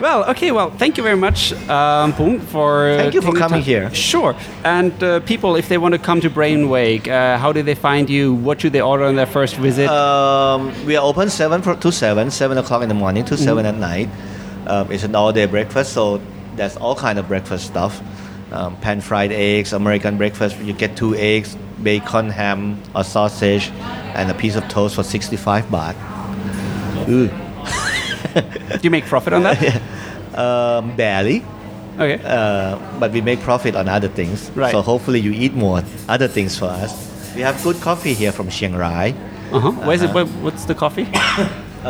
Well, 0.00 0.24
okay. 0.30 0.50
Well, 0.52 0.70
thank 0.70 0.96
you 0.98 1.02
very 1.02 1.16
much, 1.16 1.52
um, 1.68 2.12
Pung, 2.12 2.40
for 2.40 2.94
Thank 2.96 3.14
you 3.14 3.22
for 3.22 3.32
coming 3.32 3.60
time. 3.60 3.62
here. 3.62 3.94
Sure. 3.94 4.34
And 4.64 4.92
uh, 5.02 5.20
people, 5.20 5.56
if 5.56 5.68
they 5.68 5.78
want 5.78 5.92
to 5.94 5.98
come 5.98 6.20
to 6.20 6.28
Brainwake, 6.30 7.08
uh, 7.08 7.38
how 7.38 7.52
do 7.52 7.62
they 7.62 7.74
find 7.74 8.10
you? 8.10 8.34
What 8.34 8.60
should 8.60 8.72
they 8.72 8.82
order 8.82 9.04
on 9.04 9.16
their 9.16 9.26
first 9.26 9.56
visit? 9.56 9.88
Um, 9.88 10.72
we 10.86 10.96
are 10.96 11.04
open 11.04 11.30
7 11.30 11.62
to 11.80 11.92
7, 11.92 12.30
7 12.30 12.58
o'clock 12.58 12.82
in 12.82 12.88
the 12.88 12.94
morning 12.94 13.24
to 13.26 13.36
7 13.36 13.64
Mm-hmm. 13.64 13.74
at 13.74 13.80
night. 13.80 14.08
Um, 14.66 14.92
it's 14.92 15.04
an 15.04 15.14
all-day 15.14 15.46
breakfast, 15.46 15.92
so 15.94 16.20
there's 16.56 16.76
all 16.76 16.94
kind 16.94 17.18
of 17.18 17.28
breakfast 17.28 17.66
stuff. 17.66 18.00
Um, 18.52 18.76
pan-fried 18.80 19.30
eggs, 19.30 19.72
American 19.72 20.16
breakfast, 20.16 20.58
you 20.58 20.72
get 20.72 20.96
two 20.96 21.14
eggs, 21.14 21.56
bacon, 21.82 22.30
ham, 22.30 22.82
a 22.96 23.04
sausage, 23.04 23.70
and 24.14 24.28
a 24.30 24.34
piece 24.34 24.56
of 24.56 24.66
toast 24.68 24.96
for 24.96 25.04
65 25.04 25.66
baht. 25.66 25.94
Ooh. 27.08 27.28
do 28.76 28.80
you 28.82 28.90
make 28.90 29.04
profit 29.06 29.32
on 29.32 29.42
that? 29.44 29.82
Um, 30.32 30.94
barely. 30.94 31.44
Okay. 31.98 32.22
uh, 32.24 32.78
but 33.00 33.10
we 33.10 33.20
make 33.20 33.40
profit 33.40 33.74
on 33.74 33.88
other 33.88 34.06
things. 34.08 34.48
Right. 34.52 34.70
So 34.70 34.80
hopefully 34.80 35.18
you 35.18 35.32
eat 35.32 35.54
more 35.54 35.82
other 36.08 36.28
things 36.28 36.56
for 36.56 36.66
us. 36.66 37.34
We 37.34 37.42
have 37.42 37.60
good 37.64 37.80
coffee 37.80 38.14
here 38.14 38.30
from 38.30 38.48
Chiang 38.48 38.74
Rai. 38.76 39.10
Uh-huh. 39.52 39.72
Where's 39.72 40.02
it? 40.02 40.14
Where, 40.14 40.26
what's 40.26 40.64
the 40.66 40.74
coffee? 40.76 41.08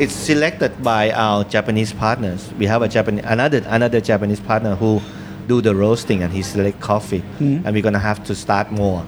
It's 0.00 0.14
selected 0.14 0.82
by 0.82 1.10
our 1.12 1.44
Japanese 1.44 1.92
partners. 1.92 2.50
We 2.58 2.64
have 2.66 2.80
a 2.80 2.88
Japanese 2.88 3.22
another 3.26 3.62
another 3.68 4.00
Japanese 4.00 4.40
partner 4.40 4.74
who 4.74 5.00
do 5.46 5.60
the 5.60 5.74
roasting 5.74 6.22
and 6.22 6.32
he 6.32 6.40
select 6.42 6.80
coffee, 6.80 7.22
and 7.38 7.66
we're 7.74 7.82
gonna 7.82 7.98
have 7.98 8.24
to 8.24 8.34
start 8.34 8.72
more, 8.72 9.04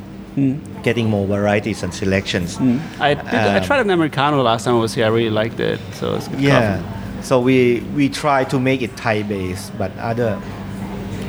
getting 0.82 1.08
more 1.08 1.26
varieties 1.26 1.82
and 1.82 1.94
selections. 1.94 2.58
I, 3.00 3.14
did, 3.14 3.24
I 3.34 3.56
Um, 3.58 3.64
tried 3.64 3.80
an 3.80 3.90
americano 3.90 4.42
last 4.42 4.64
time 4.64 4.74
I 4.74 4.80
was 4.80 4.92
here. 4.94 5.06
I 5.06 5.08
really 5.08 5.30
liked 5.30 5.60
it. 5.60 5.80
So 5.94 6.14
it's 6.16 6.28
good 6.28 6.40
Yeah. 6.40 6.76
coffee. 6.76 6.84
So 7.22 7.40
we 7.40 7.82
we 7.96 8.10
try 8.10 8.44
to 8.44 8.60
make 8.60 8.82
it 8.82 8.94
Thai 8.96 9.22
based, 9.22 9.72
but 9.78 9.90
other 9.98 10.36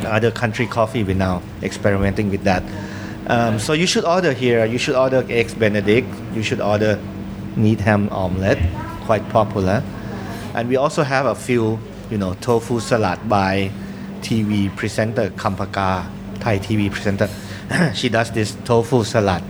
other 0.05 0.31
country 0.31 0.65
coffee 0.67 1.03
we're 1.07 1.15
now 1.29 1.41
experimenting 1.61 2.29
with 2.29 2.43
that. 2.43 2.63
Um, 3.27 3.59
so 3.59 3.71
you 3.71 3.87
should 3.87 4.03
order 4.03 4.33
here. 4.33 4.65
You 4.65 4.77
should 4.77 4.95
order 4.95 5.23
eggs 5.29 5.53
Benedict. 5.53 6.09
You 6.35 6.43
should 6.43 6.59
order 6.59 6.99
meat 7.55 7.79
ham 7.79 8.09
omelette, 8.11 8.59
quite 9.05 9.27
popular. 9.29 9.83
And 10.53 10.69
we 10.69 10.75
also 10.75 11.03
have 11.03 11.25
a 11.25 11.35
few, 11.35 11.79
you 12.09 12.17
know, 12.17 12.33
tofu 12.35 12.79
salad 12.79 13.27
by 13.27 13.71
TV 14.21 14.75
presenter 14.75 15.29
Kampaka, 15.31 16.09
Thai 16.39 16.59
TV 16.59 16.91
presenter. 16.91 17.29
she 17.93 18.09
does 18.09 18.31
this 18.31 18.55
tofu 18.65 19.03
salad 19.03 19.43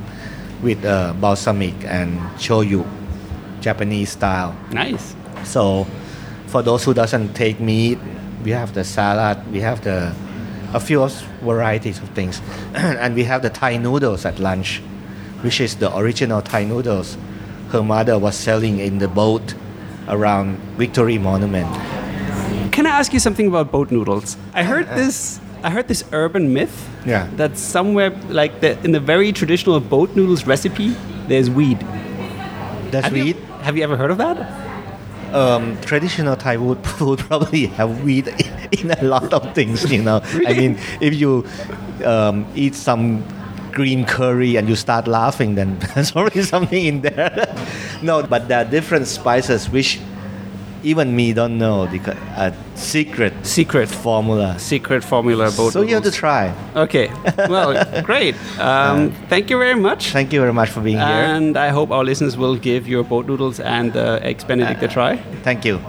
with 0.61 0.83
uh, 0.85 1.13
balsamic 1.19 1.75
and 1.85 2.19
shoyu, 2.37 2.85
Japanese 3.61 4.11
style. 4.11 4.55
Nice. 4.71 5.15
So, 5.43 5.85
for 6.47 6.61
those 6.61 6.83
who 6.85 6.93
doesn't 6.93 7.33
take 7.33 7.59
meat, 7.59 7.97
we 8.43 8.51
have 8.51 8.73
the 8.73 8.83
salad, 8.83 9.39
we 9.51 9.59
have 9.61 9.83
the 9.83 10.13
a 10.73 10.79
few 10.79 11.07
varieties 11.41 11.99
of 11.99 12.09
things, 12.09 12.41
and 12.73 13.13
we 13.15 13.23
have 13.25 13.41
the 13.41 13.49
Thai 13.49 13.77
noodles 13.77 14.25
at 14.25 14.39
lunch, 14.39 14.81
which 15.41 15.61
is 15.61 15.75
the 15.75 15.95
original 15.95 16.41
Thai 16.41 16.63
noodles. 16.63 17.17
Her 17.73 17.81
mother 17.81 18.19
was 18.19 18.35
selling 18.35 18.77
in 18.77 18.99
the 18.99 19.07
boat 19.07 19.55
around 20.07 20.57
Victory 20.77 21.17
Monument. 21.17 21.65
Can 22.71 22.85
I 22.85 22.91
ask 22.91 23.11
you 23.13 23.19
something 23.19 23.47
about 23.47 23.71
boat 23.71 23.89
noodles? 23.89 24.37
I 24.53 24.61
heard 24.61 24.87
this. 24.89 25.39
I 25.63 25.71
heard 25.71 25.87
this 25.87 26.03
urban 26.11 26.53
myth 26.53 26.87
Yeah. 27.03 27.27
that 27.37 27.57
somewhere, 27.57 28.11
like 28.29 28.59
the, 28.61 28.77
in 28.85 28.91
the 28.91 28.99
very 28.99 29.31
traditional 29.33 29.79
boat 29.79 30.15
noodles 30.15 30.45
recipe, 30.45 30.89
there's 31.27 31.49
weed. 31.49 31.79
That's 32.91 33.05
Have 33.07 33.17
you- 33.17 33.33
have 33.63 33.75
you 33.75 33.83
ever 33.83 33.97
heard 33.97 34.11
of 34.11 34.19
that? 34.19 34.37
Um, 35.33 35.75
traditional 35.81 36.35
Thai 36.35 36.57
food, 36.57 37.17
probably 37.27 37.65
have 37.73 38.03
weed 38.03 38.27
in 38.71 38.91
a 38.91 39.01
lot 39.03 39.33
of 39.33 39.55
things. 39.55 39.91
You 39.91 40.03
know, 40.03 40.21
really? 40.35 40.45
I 40.45 40.53
mean, 40.53 40.77
if 41.01 41.15
you 41.15 41.43
um, 42.05 42.45
eat 42.53 42.75
some 42.75 43.23
green 43.73 44.05
curry 44.05 44.55
and 44.57 44.69
you 44.69 44.75
start 44.75 45.07
laughing, 45.07 45.55
then 45.55 45.77
there's 45.95 46.15
already 46.15 46.43
something 46.43 46.85
in 46.85 47.01
there. 47.01 47.55
no, 48.01 48.23
but 48.23 48.47
there 48.47 48.59
are 48.65 48.69
different 48.69 49.07
spices 49.07 49.69
which 49.69 49.99
even 50.83 51.15
me 51.15 51.31
don't 51.33 51.57
know 51.57 51.85
the 51.87 51.99
uh, 52.35 52.51
secret 52.75 53.33
Secret 53.45 53.87
formula. 53.87 54.59
secret 54.59 55.01
formula 55.03 55.49
boat 55.55 55.71
So 55.71 55.81
you 55.81 55.95
have 55.95 56.03
to 56.03 56.11
try. 56.11 56.53
Okay. 56.75 57.07
Well, 57.37 58.03
great. 58.03 58.35
Um, 58.59 59.11
thank 59.29 59.49
you 59.49 59.57
very 59.57 59.75
much. 59.79 60.11
Thank 60.11 60.33
you 60.33 60.41
very 60.41 60.53
much 60.53 60.69
for 60.69 60.81
being 60.81 60.97
here. 60.97 61.05
And 61.35 61.55
I 61.57 61.69
hope 61.69 61.89
our 61.91 62.03
listeners 62.03 62.35
will 62.37 62.57
give 62.57 62.87
your 62.87 63.03
boat 63.03 63.27
noodles 63.27 63.59
and 63.61 63.95
uh, 63.95 64.19
eggs 64.21 64.43
Benedict 64.43 64.83
a 64.83 64.87
try. 64.87 65.17
Thank 65.43 65.63
you. 65.63 65.79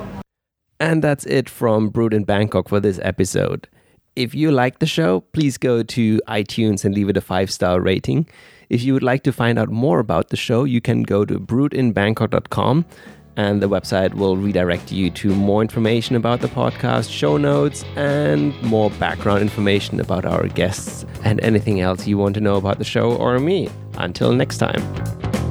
And 0.79 1.03
that's 1.03 1.27
it 1.27 1.49
from 1.49 1.89
Bored 1.89 2.15
in 2.15 2.25
Bangkok 2.25 2.69
for 2.69 2.81
this 2.81 3.01
episode. 3.03 3.69
If 4.17 4.35
you 4.35 4.53
like 4.53 4.79
the 4.79 4.87
show, 4.87 5.21
please 5.33 5.59
go 5.59 5.83
to 5.83 6.21
iTunes 6.29 6.85
and 6.85 6.95
leave 6.95 7.09
it 7.09 7.17
a 7.17 7.21
five 7.21 7.51
star 7.51 7.81
rating. 7.81 8.29
If 8.71 8.83
you 8.83 8.95
would 8.95 9.03
like 9.03 9.25
to 9.25 9.33
find 9.33 9.59
out 9.59 9.71
more 9.71 9.99
about 9.99 10.31
the 10.31 10.37
show, 10.37 10.65
you 10.65 10.81
can 10.81 11.03
go 11.03 11.25
to 11.25 11.39
boredinbangkok.com 11.39 12.85
and 13.37 13.61
the 13.61 13.69
website 13.69 14.15
will 14.15 14.37
redirect 14.37 14.93
you 14.93 15.11
to 15.11 15.35
more 15.35 15.61
information 15.61 16.15
about 16.15 16.41
the 16.41 16.49
podcast, 16.49 17.11
show 17.11 17.37
notes, 17.37 17.85
and 17.97 18.61
more 18.63 18.91
background 18.91 19.43
information 19.43 19.99
about 19.99 20.25
our 20.25 20.47
guests 20.49 21.05
and 21.25 21.41
anything 21.41 21.81
else 21.81 22.07
you 22.07 22.17
want 22.17 22.35
to 22.35 22.41
know 22.41 22.57
about 22.57 22.79
the 22.79 22.85
show 22.85 23.17
or 23.17 23.39
me. 23.41 23.69
Until 23.99 24.33
next 24.33 24.59
time. 24.59 25.44